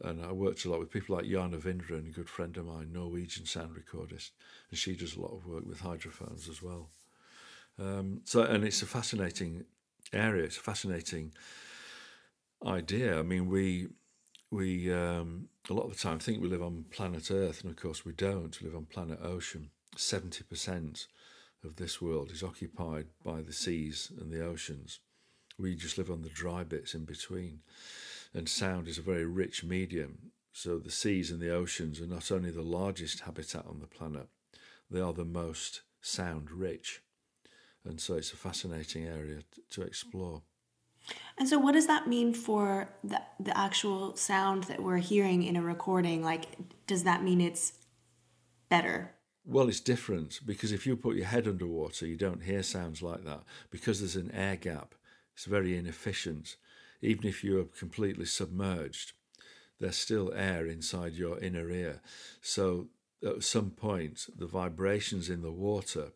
And 0.00 0.24
I 0.24 0.32
worked 0.32 0.64
a 0.64 0.70
lot 0.70 0.80
with 0.80 0.90
people 0.90 1.16
like 1.16 1.26
Jana 1.26 1.58
Winderen, 1.58 2.08
a 2.08 2.10
good 2.10 2.28
friend 2.28 2.56
of 2.56 2.66
mine, 2.66 2.90
Norwegian 2.92 3.46
sound 3.46 3.76
recordist, 3.76 4.30
and 4.70 4.78
she 4.78 4.96
does 4.96 5.14
a 5.14 5.20
lot 5.20 5.32
of 5.32 5.46
work 5.46 5.64
with 5.66 5.80
hydrophones 5.80 6.48
as 6.48 6.62
well. 6.62 6.88
Um, 7.78 8.20
so, 8.24 8.42
and 8.42 8.64
it's 8.64 8.82
a 8.82 8.86
fascinating 8.86 9.64
area. 10.12 10.44
It's 10.44 10.56
a 10.56 10.60
fascinating 10.60 11.32
idea. 12.64 13.18
I 13.18 13.22
mean, 13.22 13.48
we 13.48 13.88
we 14.50 14.92
um, 14.92 15.48
a 15.70 15.72
lot 15.72 15.84
of 15.84 15.92
the 15.92 15.98
time 15.98 16.18
think 16.18 16.42
we 16.42 16.48
live 16.48 16.62
on 16.62 16.84
planet 16.90 17.30
Earth, 17.30 17.62
and 17.62 17.70
of 17.70 17.76
course 17.76 18.04
we 18.04 18.12
don't. 18.12 18.60
We 18.60 18.66
live 18.66 18.76
on 18.76 18.84
planet 18.84 19.18
Ocean. 19.22 19.70
Seventy 19.96 20.44
percent 20.44 21.06
of 21.64 21.76
this 21.76 22.02
world 22.02 22.30
is 22.30 22.42
occupied 22.42 23.06
by 23.24 23.40
the 23.40 23.52
seas 23.52 24.12
and 24.20 24.30
the 24.30 24.44
oceans. 24.44 25.00
We 25.58 25.74
just 25.74 25.96
live 25.96 26.10
on 26.10 26.22
the 26.22 26.28
dry 26.28 26.64
bits 26.64 26.94
in 26.94 27.04
between. 27.04 27.60
And 28.34 28.48
sound 28.48 28.88
is 28.88 28.98
a 28.98 29.02
very 29.02 29.24
rich 29.24 29.64
medium. 29.64 30.32
So 30.52 30.78
the 30.78 30.90
seas 30.90 31.30
and 31.30 31.40
the 31.40 31.54
oceans 31.54 32.00
are 32.00 32.06
not 32.06 32.30
only 32.30 32.50
the 32.50 32.62
largest 32.62 33.20
habitat 33.20 33.64
on 33.66 33.80
the 33.80 33.86
planet, 33.86 34.28
they 34.90 35.00
are 35.00 35.12
the 35.12 35.24
most 35.24 35.82
sound 36.02 36.50
rich. 36.50 37.02
And 37.84 38.00
so 38.00 38.14
it's 38.14 38.32
a 38.32 38.36
fascinating 38.36 39.06
area 39.06 39.40
to 39.70 39.82
explore. 39.82 40.42
And 41.36 41.48
so, 41.48 41.58
what 41.58 41.72
does 41.72 41.86
that 41.86 42.08
mean 42.08 42.32
for 42.32 42.88
the, 43.02 43.20
the 43.40 43.56
actual 43.56 44.16
sound 44.16 44.64
that 44.64 44.82
we're 44.82 44.98
hearing 44.98 45.42
in 45.42 45.56
a 45.56 45.62
recording? 45.62 46.22
Like, 46.22 46.46
does 46.86 47.04
that 47.04 47.22
mean 47.22 47.40
it's 47.40 47.72
better? 48.68 49.14
Well, 49.44 49.68
it's 49.68 49.80
different 49.80 50.40
because 50.46 50.72
if 50.72 50.86
you 50.86 50.96
put 50.96 51.16
your 51.16 51.26
head 51.26 51.46
underwater, 51.46 52.06
you 52.06 52.16
don't 52.16 52.42
hear 52.42 52.62
sounds 52.62 53.02
like 53.02 53.24
that 53.24 53.42
because 53.70 54.00
there's 54.00 54.16
an 54.16 54.30
air 54.32 54.56
gap. 54.56 54.94
It's 55.34 55.44
very 55.44 55.76
inefficient. 55.76 56.56
Even 57.02 57.26
if 57.26 57.44
you're 57.44 57.64
completely 57.64 58.24
submerged, 58.24 59.12
there's 59.80 59.96
still 59.96 60.32
air 60.34 60.66
inside 60.66 61.14
your 61.14 61.38
inner 61.40 61.68
ear. 61.70 62.00
So, 62.40 62.88
at 63.26 63.42
some 63.42 63.70
point, 63.70 64.26
the 64.36 64.46
vibrations 64.46 65.28
in 65.28 65.42
the 65.42 65.52
water, 65.52 66.12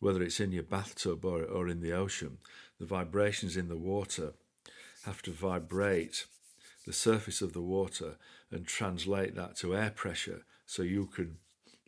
whether 0.00 0.22
it's 0.22 0.40
in 0.40 0.52
your 0.52 0.62
bathtub 0.62 1.24
or, 1.24 1.42
or 1.42 1.68
in 1.68 1.80
the 1.80 1.92
ocean, 1.92 2.38
the 2.78 2.86
vibrations 2.86 3.56
in 3.56 3.68
the 3.68 3.76
water 3.76 4.34
have 5.04 5.22
to 5.22 5.30
vibrate 5.30 6.26
the 6.86 6.92
surface 6.92 7.42
of 7.42 7.52
the 7.52 7.62
water 7.62 8.16
and 8.50 8.66
translate 8.66 9.34
that 9.34 9.56
to 9.56 9.76
air 9.76 9.90
pressure 9.90 10.42
so 10.66 10.82
you 10.82 11.06
can 11.06 11.36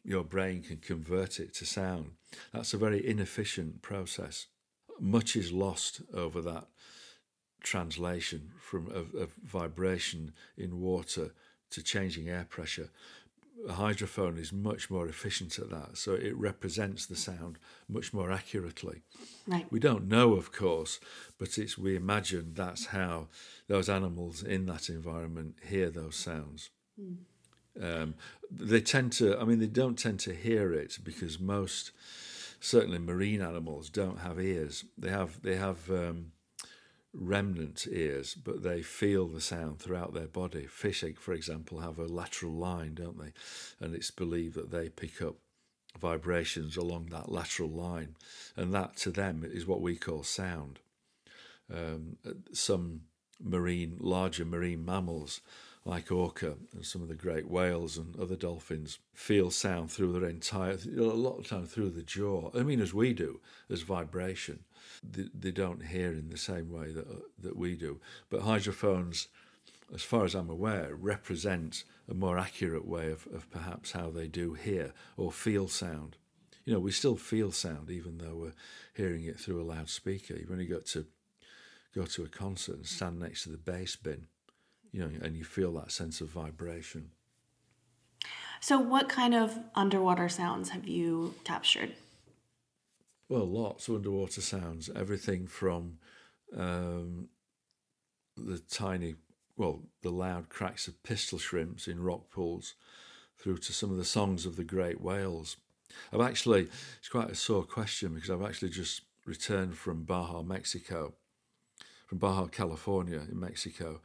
your 0.03 0.25
brain 0.25 0.63
can 0.63 0.79
convert 0.79 1.39
it 1.39 1.53
to 1.55 1.67
sound. 1.67 2.13
That's 2.53 2.73
a 2.73 2.79
very 2.79 3.07
inefficient 3.07 3.83
process. 3.83 4.47
Much 4.99 5.37
is 5.37 5.53
lost 5.53 6.01
over 6.15 6.41
that 6.41 6.69
translation 7.63 8.53
from 8.59 8.91
a, 8.95 9.25
a 9.25 9.29
vibration 9.45 10.33
in 10.57 10.81
water 10.81 11.33
to 11.71 11.83
changing 11.83 12.29
air 12.29 12.47
pressure 12.49 12.89
a 13.69 13.73
hydrophone 13.73 14.39
is 14.39 14.53
much 14.53 14.91
more 14.91 15.09
efficient 15.09 15.59
at 15.59 15.71
that, 15.71 15.97
so 15.97 16.13
it 16.13 16.37
represents 16.37 17.07
the 17.07 17.17
sound 17.17 17.59
much 17.89 18.13
more 18.13 18.31
accurately. 18.31 19.03
Right. 19.47 19.67
We 19.71 19.81
don't 19.81 20.09
know, 20.09 20.35
of 20.35 20.53
course, 20.53 21.01
but 21.39 21.59
it's 21.59 21.77
we 21.77 21.97
imagine 21.97 22.53
that's 22.55 22.87
how 22.87 23.29
those 23.69 23.89
animals 23.89 24.43
in 24.43 24.67
that 24.67 24.89
environment 24.89 25.57
hear 25.69 25.91
those 25.91 26.17
sounds. 26.17 26.71
Mm. 27.01 27.17
Um, 27.81 28.15
they 28.51 28.81
tend 28.81 29.13
to, 29.15 29.39
I 29.39 29.45
mean, 29.45 29.61
they 29.61 29.67
don't 29.67 29.99
tend 29.99 30.21
to 30.21 30.35
hear 30.35 30.73
it 30.73 30.99
because 31.03 31.39
most, 31.39 31.93
certainly 32.61 32.99
marine 32.99 33.41
animals, 33.41 33.89
don't 33.89 34.21
have 34.21 34.41
ears. 34.41 34.85
They 34.99 35.11
have 35.11 35.41
they 35.43 35.57
have 35.57 35.91
um, 35.91 36.33
remnant 37.13 37.87
ears, 37.91 38.35
but 38.35 38.63
they 38.63 38.83
feel 38.83 39.27
the 39.27 39.41
sound 39.41 39.79
throughout 39.79 40.15
their 40.15 40.27
body. 40.27 40.67
Fish, 40.67 41.05
for 41.19 41.33
example, 41.33 41.81
have 41.81 41.99
a 41.99 42.07
lateral 42.07 42.53
line, 42.53 42.95
don't 42.95 43.19
they? 43.19 43.33
And 43.81 43.95
it's 43.95 44.11
believed 44.11 44.55
that 44.55 44.71
they 44.71 44.89
pick 44.89 45.21
up 45.21 45.37
vibrations 45.99 46.77
along 46.77 47.07
that 47.07 47.33
lateral 47.33 47.71
line, 47.71 48.17
and 48.57 48.73
that 48.73 48.97
to 48.97 49.11
them 49.11 49.45
is 49.45 49.67
what 49.67 49.81
we 49.81 49.97
call 49.97 50.23
sound. 50.23 50.79
Um, 51.73 52.17
some 52.53 53.03
marine, 53.43 53.97
larger 54.01 54.45
marine 54.45 54.85
mammals 54.85 55.41
like 55.85 56.13
orca 56.13 56.57
and 56.75 56.85
some 56.85 57.01
of 57.01 57.09
the 57.09 57.15
great 57.15 57.49
whales 57.49 57.97
and 57.97 58.15
other 58.19 58.37
dolphins 58.37 58.99
feel 59.15 59.51
sound 59.51 59.91
through 59.91 60.13
their 60.13 60.29
entire, 60.29 60.77
a 60.97 61.01
lot 61.01 61.39
of 61.39 61.49
time 61.49 61.67
through 61.67 61.91
the 61.91 62.03
jaw. 62.03 62.51
I 62.55 62.63
mean, 62.63 62.81
as 62.81 62.93
we 62.93 63.15
do, 63.15 63.41
as 63.71 63.83
vibration. 63.83 64.61
They, 65.03 65.51
don't 65.51 65.87
hear 65.87 66.13
in 66.13 66.29
the 66.29 66.37
same 66.37 66.71
way 66.71 66.93
that, 66.93 67.07
uh, 67.07 67.21
that 67.43 67.57
we 67.57 67.75
do. 67.75 68.01
But 68.29 68.43
hydrophones, 68.43 69.29
as 69.95 70.03
far 70.03 70.25
as 70.25 70.35
I'm 70.35 70.51
aware, 70.51 70.95
represent 70.95 71.85
a 72.09 72.15
more 72.15 72.39
accurate 72.39 72.87
way 72.87 73.11
of, 73.11 73.27
of 73.35 73.51
perhaps 73.51 73.93
how 73.93 74.11
they 74.11 74.29
do 74.29 74.55
hear 74.55 74.93
or 75.17 75.33
feel 75.33 75.69
sound. 75.69 76.17
You 76.65 76.75
know, 76.75 76.81
we 76.81 76.93
still 76.93 77.17
feel 77.17 77.51
sound 77.51 77.91
even 77.91 78.19
though 78.19 78.37
we're 78.37 78.53
hearing 78.95 79.25
it 79.25 79.41
through 79.41 79.63
a 79.63 79.65
loudspeaker. 79.65 80.35
You've 80.35 80.53
only 80.53 80.67
got 80.67 80.85
to 80.87 81.07
go 81.95 82.05
to 82.05 82.25
a 82.25 82.29
concert 82.29 82.77
and 82.77 82.87
stand 82.87 83.19
next 83.19 83.45
to 83.45 83.49
the 83.49 83.57
bass 83.57 83.97
bin 83.97 84.27
you 84.93 85.01
know, 85.01 85.11
and 85.23 85.37
you 85.37 85.45
feel 85.45 85.73
that 85.75 85.93
sense 85.93 86.21
of 86.21 86.29
vibration. 86.29 87.11
So, 88.61 88.79
what 88.79 89.09
kind 89.09 89.35
of 89.35 89.59
underwater 89.75 90.29
sounds 90.29 90.71
have 90.71 90.87
you 90.87 91.35
captured? 91.45 91.95
Well, 93.31 93.47
lots 93.47 93.87
of 93.87 93.95
underwater 93.95 94.41
sounds. 94.41 94.91
Everything 94.97 95.47
from 95.47 95.99
um, 96.57 97.28
the 98.37 98.59
tiny, 98.59 99.14
well, 99.57 99.85
the 100.03 100.11
loud 100.11 100.49
cracks 100.49 100.89
of 100.89 101.01
pistol 101.05 101.39
shrimps 101.39 101.87
in 101.87 102.03
rock 102.03 102.28
pools, 102.28 102.74
through 103.39 103.59
to 103.59 103.72
some 103.72 103.93
of 103.93 103.99
the 103.99 104.05
songs 104.05 104.47
of 104.47 104.57
the 104.57 104.64
great 104.64 105.01
whales. 105.01 105.59
I've 106.12 106.20
actually, 106.20 106.70
it's 106.99 107.09
quite 107.09 107.31
a 107.31 107.37
sore 107.37 107.62
question 107.62 108.14
because 108.14 108.31
I've 108.31 108.43
actually 108.43 108.70
just 108.70 109.03
returned 109.24 109.78
from 109.78 110.03
Baja, 110.03 110.43
Mexico, 110.43 111.14
from 112.09 112.18
Baja, 112.18 112.49
California, 112.49 113.22
in 113.31 113.39
Mexico, 113.39 114.01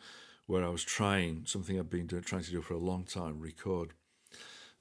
where 0.45 0.63
I 0.63 0.69
was 0.69 0.84
trying 0.84 1.47
something 1.47 1.80
I've 1.80 1.89
been 1.89 2.05
doing, 2.05 2.21
trying 2.21 2.43
to 2.43 2.51
do 2.51 2.61
for 2.61 2.76
a 2.76 2.78
long 2.78 3.05
time 3.05 3.39
record 3.39 3.93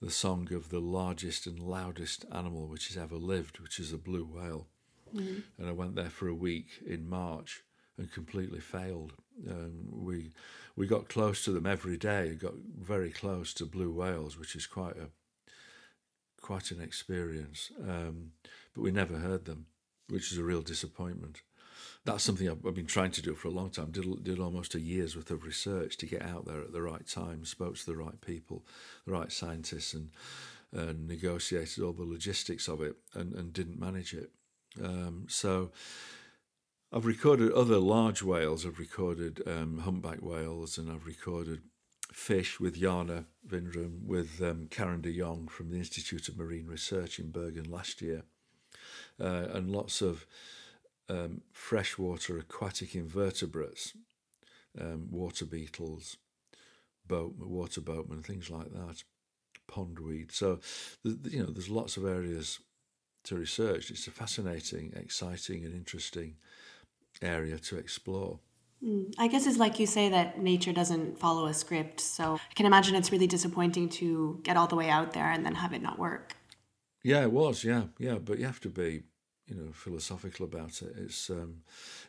the 0.05 0.11
song 0.11 0.53
of 0.53 0.69
the 0.69 0.81
largest 0.81 1.47
and 1.47 1.59
loudest 1.59 2.27
animal 2.31 2.67
which 2.67 2.89
has 2.89 2.97
ever 2.97 3.17
lived, 3.17 3.59
which 3.61 3.79
is 3.79 3.93
a 3.93 3.99
blue 3.99 4.25
whale. 4.25 4.67
Mm-hmm. 5.15 5.41
And 5.59 5.69
I 5.69 5.73
went 5.73 5.95
there 5.95 6.11
for 6.11 6.29
a 6.29 6.35
week 6.35 6.67
in 6.87 7.09
March 7.09 7.63
and 7.97 8.13
completely 8.13 8.61
failed. 8.61 9.15
Um, 9.49 9.87
we 9.91 10.33
we 10.77 10.87
got 10.87 11.09
close 11.09 11.43
to 11.45 11.53
them 11.53 11.67
every 11.67 11.97
day. 11.97 12.35
Got 12.35 12.55
very 12.79 13.11
close 13.11 13.55
to 13.55 13.65
blue 13.65 13.93
whales, 13.93 14.39
which 14.39 14.55
is 14.55 14.67
quite 14.67 14.97
a 14.97 15.09
quite 16.41 16.71
an 16.71 16.83
experience. 16.83 17.71
Um, 17.81 18.33
but 18.75 18.83
we 18.83 18.91
never 18.91 19.19
heard 19.19 19.47
them, 19.47 19.67
which 20.09 20.33
is 20.33 20.39
a 20.39 20.45
real 20.45 20.63
disappointment 20.63 21.41
that's 22.05 22.23
something 22.23 22.49
I've, 22.49 22.65
I've, 22.67 22.75
been 22.75 22.87
trying 22.87 23.13
to 23.13 23.23
do 23.23 23.35
for 23.35 23.49
a 23.49 23.53
long 23.53 23.71
time. 23.71 23.91
Did 23.91 24.25
did 24.25 24.39
almost 24.39 24.75
a 24.75 24.81
year's 24.81 25.17
worth 25.17 25.31
of 25.31 25.45
research 25.45 25.97
to 25.99 26.07
get 26.07 26.23
out 26.23 26.45
there 26.45 26.61
at 26.61 26.73
the 26.73 26.83
right 26.83 27.07
time, 27.07 27.45
spoke 27.45 27.77
to 27.77 27.87
the 27.87 27.97
right 27.97 28.21
people, 28.21 28.65
the 29.07 29.13
right 29.13 29.33
scientists, 29.33 29.95
and 29.95 30.11
and 30.73 31.07
negotiated 31.07 31.83
all 31.83 31.93
the 31.93 32.03
logistics 32.03 32.69
of 32.69 32.83
it, 32.83 32.97
and, 33.15 33.33
and 33.33 33.53
didn't 33.53 33.79
manage 33.79 34.15
it. 34.15 34.31
Um, 34.83 35.27
so. 35.29 35.73
I've 36.93 37.07
recorded 37.07 37.51
other 37.51 37.79
large 37.79 38.23
whales. 38.23 38.65
I've 38.65 38.79
recorded 38.79 39.43
um, 39.49 39.79
humpback 39.79 40.23
whales, 40.23 40.79
and 40.79 40.89
I've 40.89 41.07
recorded 41.07 41.63
fish 42.13 42.61
with 42.61 42.81
Jana 42.81 43.25
Winderen, 43.49 44.07
with 44.07 44.41
um, 44.41 44.69
Karen 44.71 45.01
de 45.01 45.13
Jong 45.19 45.49
from 45.49 45.71
the 45.71 45.79
Institute 45.79 46.29
of 46.29 46.39
Marine 46.39 46.69
Research 46.69 47.19
in 47.19 47.33
Bergen 47.33 47.69
last 47.69 48.01
year, 48.01 48.23
uh, 49.21 49.49
and 49.53 49.73
lots 49.73 50.01
of 50.03 50.25
um, 51.09 51.43
freshwater 51.53 52.39
aquatic 52.39 52.95
invertebrates, 52.95 53.93
um, 54.81 55.09
water 55.11 55.45
beetles, 55.45 56.17
boat, 57.07 57.35
water 57.39 57.81
boatmen, 57.81 58.23
things 58.23 58.51
like 58.51 58.73
that, 58.73 59.03
pondweed. 59.71 60.33
So, 60.33 60.61
you 61.05 61.43
know, 61.43 61.51
there's 61.51 61.69
lots 61.69 61.97
of 61.97 62.05
areas 62.05 62.61
to 63.25 63.37
research. 63.37 63.91
It's 63.91 64.07
a 64.07 64.11
fascinating, 64.11 64.93
exciting, 64.97 65.65
and 65.65 65.75
interesting 65.75 66.37
area 67.23 67.59
to 67.59 67.77
explore. 67.77 68.41
Hmm. 68.83 69.05
I 69.19 69.29
guess 69.29 69.47
it's 69.47 69.57
like 69.57 69.79
you 69.79 69.87
say 69.87 70.09
that 70.11 70.41
nature 70.43 70.73
doesn't 70.73 71.19
follow 71.19 71.47
a 71.47 71.55
script. 71.55 72.01
So 72.01 72.35
I 72.35 72.55
can 72.55 72.67
imagine 72.67 72.95
it's 72.95 73.13
really 73.13 73.27
disappointing 73.27 73.89
to 73.91 74.41
get 74.43 74.57
all 74.57 74.67
the 74.67 74.77
way 74.77 74.91
out 74.91 75.13
there 75.13 75.31
and 75.31 75.45
then 75.45 75.55
have 75.55 75.73
it 75.73 75.83
not 75.83 75.99
work. 75.99 76.37
Yeah, 77.03 77.23
it 77.23 77.33
was. 77.33 77.65
Yeah, 77.65 77.85
yeah. 77.99 78.17
But 78.17 78.39
you 78.39 78.47
have 78.47 78.61
to 78.61 78.69
be 78.69 79.03
you 79.47 79.57
know 79.57 79.73
philosophical 79.73 80.45
about 80.47 80.83
it. 80.83 80.95
It's 80.97 81.31
um, 81.31 81.63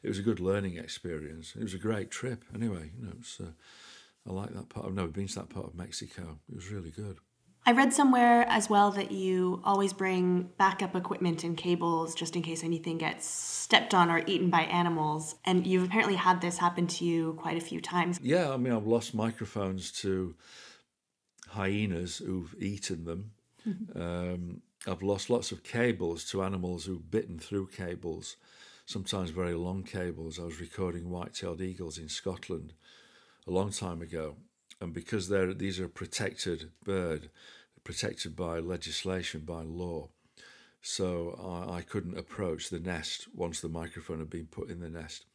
it 0.04 0.08
was 0.08 0.20
a 0.20 0.24
good 0.24 0.40
learning 0.40 0.78
experience. 0.78 1.54
It 1.56 1.64
was 1.64 1.74
a 1.74 1.80
great 1.80 2.12
trip. 2.12 2.44
Anyway, 2.54 2.92
you 2.98 3.06
know, 3.06 3.46
uh, 3.46 3.52
I 4.28 4.34
like 4.34 4.54
that 4.54 4.70
part. 4.70 4.88
I've 4.88 4.94
never 4.94 5.08
been 5.08 5.28
to 5.28 5.36
that 5.36 5.50
part 5.50 5.68
of 5.68 5.76
Mexico. 5.76 6.40
It 6.50 6.56
was 6.56 6.70
really 6.70 6.92
good. 6.92 7.20
I 7.68 7.72
read 7.72 7.94
somewhere 7.94 8.46
as 8.48 8.70
well 8.70 8.92
that 8.92 9.12
you 9.12 9.60
always 9.64 9.92
bring 9.92 10.50
backup 10.60 10.96
equipment 10.96 11.44
and 11.44 11.58
cables 11.58 12.14
just 12.14 12.36
in 12.36 12.44
case 12.44 12.64
anything 12.64 13.00
gets 13.00 13.28
stepped 13.28 13.96
on 13.96 14.12
or 14.12 14.22
eaten 14.28 14.52
by 14.52 14.62
animals. 14.62 15.36
And 15.46 15.66
you've 15.66 15.86
apparently 15.86 16.16
had 16.16 16.42
this 16.42 16.60
happen 16.60 16.86
to 16.86 17.06
you 17.06 17.34
quite 17.42 17.58
a 17.58 17.62
few 17.62 17.82
times. 17.82 18.20
Yeah, 18.22 18.52
I 18.52 18.58
mean, 18.58 18.72
I've 18.72 18.86
lost 18.86 19.16
microphones 19.16 19.92
to 20.02 20.36
hyenas 21.48 22.18
who've 22.18 22.54
eaten 22.60 23.06
them. 23.06 23.32
um, 23.96 24.62
I've 24.88 25.02
lost 25.02 25.32
lots 25.32 25.52
of 25.52 25.64
cables 25.64 26.26
to 26.26 26.44
animals 26.44 26.86
who've 26.86 27.10
bitten 27.10 27.40
through 27.40 27.68
cables, 27.68 28.36
sometimes 28.86 29.32
very 29.32 29.56
long 29.56 29.82
cables. 29.82 30.40
I 30.40 30.44
was 30.44 30.60
recording 30.60 31.10
white-tailed 31.10 31.62
eagles 31.62 31.98
in 31.98 32.08
Scotland 32.08 32.74
a 33.48 33.52
long 33.52 33.72
time 33.72 34.02
ago, 34.02 34.36
and 34.80 34.94
because 34.94 35.28
they're 35.28 35.54
these 35.54 35.80
are 35.80 35.86
a 35.86 35.90
protected 35.90 36.70
bird, 36.84 37.30
protected 37.84 38.36
by 38.36 38.60
legislation, 38.60 39.42
by 39.42 39.64
law, 39.64 40.10
so 40.82 41.66
I, 41.68 41.78
I 41.78 41.82
couldn't 41.82 42.18
approach 42.18 42.70
the 42.70 42.80
nest 42.80 43.28
once 43.34 43.62
the 43.62 43.70
microphone 43.70 44.20
had 44.20 44.30
been 44.30 44.46
put 44.46 44.70
in 44.70 44.82
the 44.82 44.90
nest. 44.90 45.26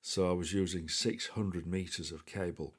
So 0.00 0.28
I 0.28 0.32
was 0.32 0.52
using 0.52 0.88
600 0.88 1.68
meters 1.68 2.10
of 2.10 2.26
cable 2.26 2.74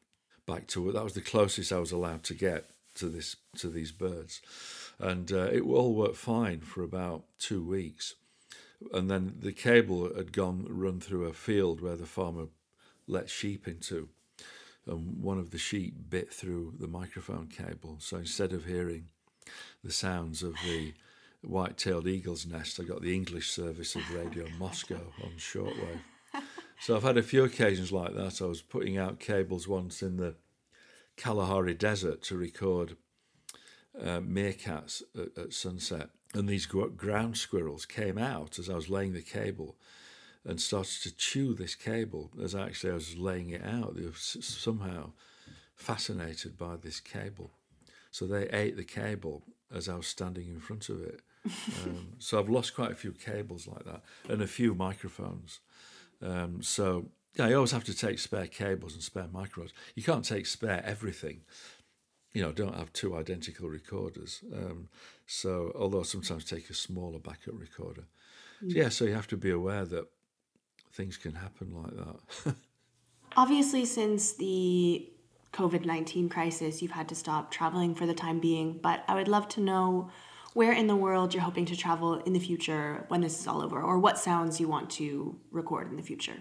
back 0.45 0.67
to 0.67 0.89
it. 0.89 0.93
That 0.93 1.05
was 1.05 1.13
the 1.13 1.21
closest 1.21 1.71
I 1.71 1.79
was 1.79 1.93
allowed 1.93 2.23
to 2.23 2.33
get 2.33 2.69
to 2.95 3.07
this 3.09 3.35
to 3.57 3.69
these 3.69 3.91
birds 3.91 4.41
and 4.99 5.31
uh, 5.31 5.49
it 5.51 5.61
all 5.61 5.93
worked 5.95 6.17
fine 6.17 6.59
for 6.59 6.83
about 6.83 7.23
two 7.39 7.63
weeks. 7.63 8.15
and 8.91 9.09
then 9.09 9.35
the 9.39 9.53
cable 9.53 10.13
had 10.15 10.33
gone 10.33 10.65
run 10.67 10.99
through 10.99 11.25
a 11.25 11.33
field 11.33 11.81
where 11.81 11.95
the 11.95 12.05
farmer 12.05 12.47
let 13.07 13.29
sheep 13.29 13.67
into, 13.67 14.09
and 14.85 15.21
one 15.21 15.37
of 15.37 15.51
the 15.51 15.57
sheep 15.57 15.95
bit 16.09 16.31
through 16.31 16.73
the 16.79 16.87
microphone 16.87 17.47
cable. 17.47 17.97
So 17.99 18.17
instead 18.17 18.53
of 18.53 18.65
hearing 18.65 19.07
the 19.83 19.91
sounds 19.91 20.43
of 20.43 20.55
the 20.65 20.93
white-tailed 21.41 22.07
eagle's 22.07 22.45
nest, 22.45 22.79
I 22.79 22.83
got 22.83 23.01
the 23.01 23.13
English 23.13 23.51
service 23.51 23.95
of 23.95 24.13
Radio 24.13 24.45
Moscow 24.57 25.01
on 25.23 25.31
shortwave. 25.37 25.99
So 26.79 26.95
I've 26.95 27.03
had 27.03 27.17
a 27.17 27.23
few 27.23 27.43
occasions 27.43 27.91
like 27.91 28.13
that. 28.15 28.41
I 28.41 28.45
was 28.45 28.61
putting 28.61 28.97
out 28.97 29.19
cables 29.19 29.67
once 29.67 30.01
in 30.01 30.17
the 30.17 30.35
Kalahari 31.17 31.73
Desert 31.73 32.21
to 32.23 32.37
record 32.37 32.97
uh, 33.99 34.19
meerkats 34.19 35.03
at, 35.15 35.37
at, 35.37 35.53
sunset, 35.53 36.09
and 36.33 36.49
these 36.49 36.65
ground 36.65 37.37
squirrels 37.37 37.85
came 37.85 38.17
out 38.17 38.57
as 38.57 38.69
I 38.69 38.75
was 38.75 38.89
laying 38.89 39.13
the 39.13 39.21
cable 39.21 39.75
and 40.45 40.59
started 40.59 41.01
to 41.03 41.15
chew 41.15 41.53
this 41.53 41.75
cable 41.75 42.31
as 42.41 42.55
actually 42.55 42.91
I 42.91 42.95
was 42.95 43.17
laying 43.17 43.51
it 43.51 43.63
out. 43.63 43.95
They 43.95 44.05
were 44.05 44.11
somehow 44.15 45.11
fascinated 45.75 46.57
by 46.57 46.75
this 46.75 46.99
cable, 46.99 47.51
so 48.11 48.25
they 48.25 48.49
ate 48.49 48.75
the 48.75 48.83
cable 48.83 49.43
as 49.73 49.87
I 49.87 49.95
was 49.95 50.07
standing 50.07 50.47
in 50.47 50.59
front 50.59 50.89
of 50.89 51.01
it. 51.01 51.21
Um, 51.83 52.13
so 52.19 52.39
I've 52.39 52.47
lost 52.47 52.73
quite 52.73 52.91
a 52.91 52.95
few 52.95 53.11
cables 53.11 53.67
like 53.67 53.83
that 53.83 54.01
and 54.29 54.41
a 54.41 54.47
few 54.47 54.73
microphones. 54.73 55.59
Um, 56.21 56.61
so 56.61 57.09
yeah, 57.35 57.47
you 57.47 57.55
always 57.55 57.71
have 57.71 57.83
to 57.85 57.95
take 57.95 58.19
spare 58.19 58.47
cables 58.47 58.93
and 58.93 59.01
spare 59.01 59.27
microphones. 59.31 59.73
You 59.95 60.03
can't 60.03 60.23
take 60.23 60.45
spare 60.45 60.83
everything. 60.85 61.41
You 62.33 62.41
know, 62.41 62.51
don't 62.51 62.75
have 62.75 62.93
two 62.93 63.15
identical 63.15 63.69
recorders. 63.69 64.41
Um, 64.53 64.89
so, 65.25 65.71
although 65.75 66.03
sometimes 66.03 66.45
take 66.45 66.69
a 66.69 66.73
smaller 66.73 67.19
backup 67.19 67.59
recorder. 67.59 68.03
Mm. 68.63 68.75
Yeah, 68.75 68.89
so 68.89 69.05
you 69.05 69.13
have 69.13 69.27
to 69.27 69.37
be 69.37 69.49
aware 69.49 69.85
that 69.85 70.07
things 70.91 71.17
can 71.17 71.33
happen 71.33 71.73
like 71.73 71.95
that. 71.95 72.55
Obviously, 73.35 73.85
since 73.85 74.33
the 74.33 75.09
COVID 75.53 75.85
19 75.85 76.29
crisis, 76.29 76.81
you've 76.81 76.91
had 76.91 77.09
to 77.09 77.15
stop 77.15 77.51
traveling 77.51 77.95
for 77.95 78.05
the 78.05 78.13
time 78.13 78.39
being, 78.39 78.79
but 78.81 79.03
I 79.07 79.15
would 79.15 79.27
love 79.27 79.47
to 79.49 79.61
know 79.61 80.11
where 80.53 80.71
in 80.71 80.85
the 80.85 80.95
world 80.95 81.33
you're 81.33 81.41
hoping 81.41 81.65
to 81.65 81.75
travel 81.75 82.15
in 82.15 82.33
the 82.33 82.39
future 82.39 83.05
when 83.07 83.21
this 83.21 83.39
is 83.39 83.47
all 83.47 83.63
over, 83.63 83.81
or 83.81 83.97
what 83.97 84.19
sounds 84.19 84.59
you 84.59 84.67
want 84.67 84.91
to 84.91 85.39
record 85.51 85.89
in 85.89 85.97
the 85.97 86.03
future. 86.03 86.37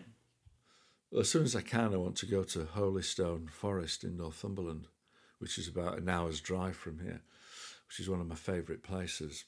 As 1.18 1.28
soon 1.28 1.42
as 1.42 1.54
I 1.54 1.60
can, 1.60 1.92
I 1.92 1.98
want 1.98 2.16
to 2.16 2.26
go 2.26 2.42
to 2.42 2.60
Holystone 2.60 3.50
Forest 3.50 4.02
in 4.02 4.16
Northumberland, 4.16 4.86
which 5.40 5.58
is 5.58 5.68
about 5.68 5.98
an 5.98 6.08
hour's 6.08 6.40
drive 6.40 6.74
from 6.74 7.00
here, 7.00 7.20
which 7.86 8.00
is 8.00 8.08
one 8.08 8.20
of 8.20 8.26
my 8.26 8.34
favourite 8.34 8.82
places. 8.82 9.44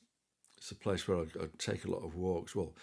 It's 0.58 0.70
a 0.70 0.74
place 0.74 1.08
where 1.08 1.18
I, 1.18 1.22
I, 1.22 1.46
take 1.56 1.86
a 1.86 1.90
lot 1.90 2.04
of 2.04 2.16
walks. 2.16 2.54
Well, 2.54 2.74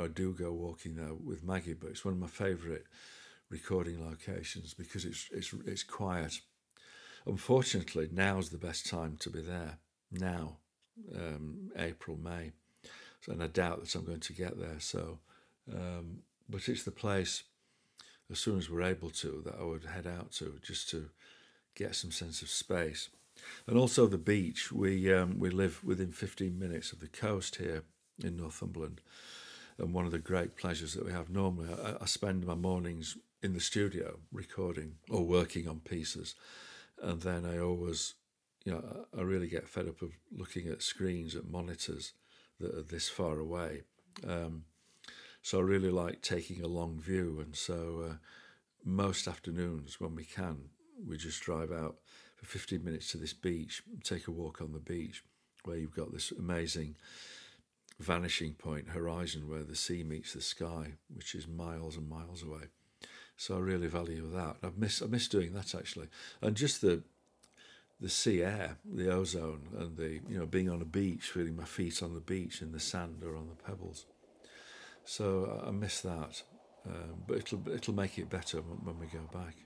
I 0.00 0.06
do 0.06 0.32
go 0.32 0.52
walking 0.52 0.94
there 0.94 1.12
with 1.12 1.42
Maggie, 1.42 1.74
but 1.74 1.90
it's 1.90 2.04
one 2.04 2.14
of 2.14 2.20
my 2.20 2.28
favourite 2.28 2.84
recording 3.50 4.08
locations 4.08 4.74
because 4.74 5.04
it's 5.04 5.28
it's 5.32 5.52
it's 5.66 5.82
quiet. 5.82 6.40
Unfortunately, 7.26 8.08
now's 8.12 8.50
the 8.50 8.58
best 8.58 8.86
time 8.86 9.16
to 9.20 9.30
be 9.30 9.40
there. 9.40 9.78
Now, 10.12 10.58
um, 11.16 11.72
April, 11.76 12.16
May. 12.16 12.52
So, 13.22 13.32
and 13.32 13.42
I 13.42 13.48
doubt 13.48 13.80
that 13.80 13.94
I'm 13.96 14.04
going 14.04 14.20
to 14.20 14.32
get 14.32 14.58
there. 14.58 14.78
So, 14.78 15.18
um, 15.72 16.20
but 16.48 16.68
it's 16.68 16.84
the 16.84 16.90
place 16.92 17.42
as 18.30 18.38
soon 18.38 18.58
as 18.58 18.70
we're 18.70 18.82
able 18.82 19.10
to 19.10 19.42
that 19.44 19.56
I 19.58 19.64
would 19.64 19.84
head 19.84 20.06
out 20.06 20.32
to 20.32 20.58
just 20.62 20.88
to 20.90 21.10
get 21.74 21.94
some 21.94 22.12
sense 22.12 22.42
of 22.42 22.48
space. 22.48 23.08
And 23.66 23.78
also 23.78 24.06
the 24.06 24.18
beach. 24.18 24.70
We 24.70 25.12
um, 25.12 25.38
we 25.38 25.50
live 25.50 25.82
within 25.82 26.12
15 26.12 26.58
minutes 26.58 26.92
of 26.92 27.00
the 27.00 27.08
coast 27.08 27.56
here 27.56 27.84
in 28.22 28.36
Northumberland. 28.36 29.00
And 29.78 29.94
one 29.94 30.04
of 30.04 30.12
the 30.12 30.18
great 30.18 30.56
pleasures 30.56 30.92
that 30.92 31.06
we 31.06 31.12
have 31.12 31.30
normally, 31.30 31.68
I, 31.72 32.02
I 32.02 32.06
spend 32.06 32.46
my 32.46 32.54
mornings 32.54 33.16
in 33.42 33.54
the 33.54 33.60
studio 33.60 34.18
recording 34.30 34.96
or 35.08 35.24
working 35.24 35.66
on 35.66 35.80
pieces. 35.80 36.34
And 37.02 37.22
then 37.22 37.46
I 37.46 37.58
always 37.58 38.14
you 38.64 38.72
know, 38.72 39.06
I 39.16 39.22
really 39.22 39.48
get 39.48 39.68
fed 39.68 39.88
up 39.88 40.02
of 40.02 40.12
looking 40.30 40.68
at 40.68 40.82
screens, 40.82 41.34
at 41.34 41.48
monitors 41.48 42.12
that 42.58 42.74
are 42.74 42.82
this 42.82 43.08
far 43.08 43.38
away. 43.38 43.82
Um, 44.26 44.64
so 45.42 45.58
I 45.58 45.62
really 45.62 45.90
like 45.90 46.22
taking 46.22 46.62
a 46.62 46.68
long 46.68 47.00
view, 47.00 47.38
and 47.40 47.56
so 47.56 48.04
uh, 48.10 48.14
most 48.84 49.26
afternoons 49.26 50.00
when 50.00 50.14
we 50.14 50.24
can, 50.24 50.70
we 51.06 51.16
just 51.16 51.42
drive 51.42 51.72
out 51.72 51.96
for 52.36 52.46
15 52.46 52.84
minutes 52.84 53.10
to 53.12 53.18
this 53.18 53.32
beach, 53.32 53.82
take 54.02 54.26
a 54.26 54.30
walk 54.30 54.60
on 54.60 54.72
the 54.72 54.78
beach, 54.78 55.22
where 55.64 55.76
you've 55.76 55.94
got 55.94 56.12
this 56.12 56.30
amazing 56.30 56.96
vanishing 57.98 58.54
point 58.54 58.88
horizon 58.88 59.48
where 59.48 59.62
the 59.62 59.76
sea 59.76 60.02
meets 60.02 60.32
the 60.32 60.40
sky, 60.40 60.92
which 61.14 61.34
is 61.34 61.46
miles 61.46 61.96
and 61.96 62.08
miles 62.08 62.42
away. 62.42 62.62
So 63.36 63.56
I 63.56 63.60
really 63.60 63.86
value 63.86 64.28
that. 64.32 64.56
I 64.62 64.70
miss 64.76 65.02
I 65.02 65.06
miss 65.06 65.28
doing 65.28 65.52
that 65.54 65.74
actually, 65.74 66.08
and 66.42 66.56
just 66.56 66.80
the 66.80 67.02
the 68.00 68.08
sea 68.08 68.42
air, 68.42 68.78
the 68.84 69.10
ozone, 69.10 69.68
and 69.78 69.96
the 69.96 70.20
you 70.28 70.38
know 70.38 70.46
being 70.46 70.70
on 70.70 70.82
a 70.82 70.86
beach, 70.86 71.30
feeling 71.30 71.56
my 71.56 71.64
feet 71.64 72.02
on 72.02 72.14
the 72.14 72.20
beach 72.20 72.62
in 72.62 72.72
the 72.72 72.80
sand 72.80 73.22
or 73.22 73.36
on 73.36 73.48
the 73.48 73.62
pebbles. 73.62 74.06
So 75.04 75.62
I 75.66 75.70
miss 75.70 76.00
that, 76.02 76.42
um, 76.86 77.24
but 77.26 77.38
it'll 77.38 77.68
it'll 77.68 77.94
make 77.94 78.18
it 78.18 78.30
better 78.30 78.58
when, 78.58 78.98
we 78.98 79.06
go 79.06 79.20
back. 79.32 79.56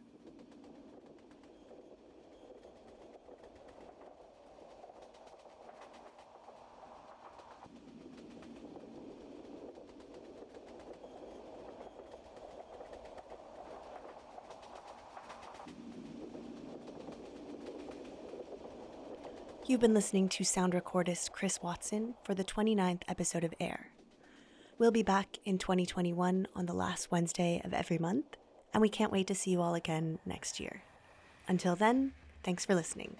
You've 19.67 19.81
been 19.81 19.95
listening 19.95 20.29
to 20.29 20.45
sound 20.45 20.75
recordist 20.75 21.33
Chris 21.33 21.63
Watson 21.63 22.15
for 22.23 22.35
the 22.35 22.45
29th 22.45 23.03
episode 23.09 23.45
of 23.45 23.55
Air. 23.59 23.94
We'll 24.77 24.91
be 24.91 25.05
back 25.05 25.39
in 25.45 25.59
2021 25.59 26.49
on 26.57 26.67
the 26.67 26.73
last 26.73 27.13
Wednesday 27.13 27.61
of 27.65 27.73
every 27.73 27.97
month, 27.97 28.37
and 28.73 28.81
we 28.81 28.89
can't 28.89 29.13
wait 29.13 29.29
to 29.29 29.35
see 29.35 29.53
you 29.53 29.63
all 29.63 29.77
again 29.77 30.19
next 30.27 30.59
year. 30.59 30.83
Until 31.47 31.77
then, 31.77 32.13
thanks 32.43 32.67
for 32.67 32.75
listening. 32.75 33.17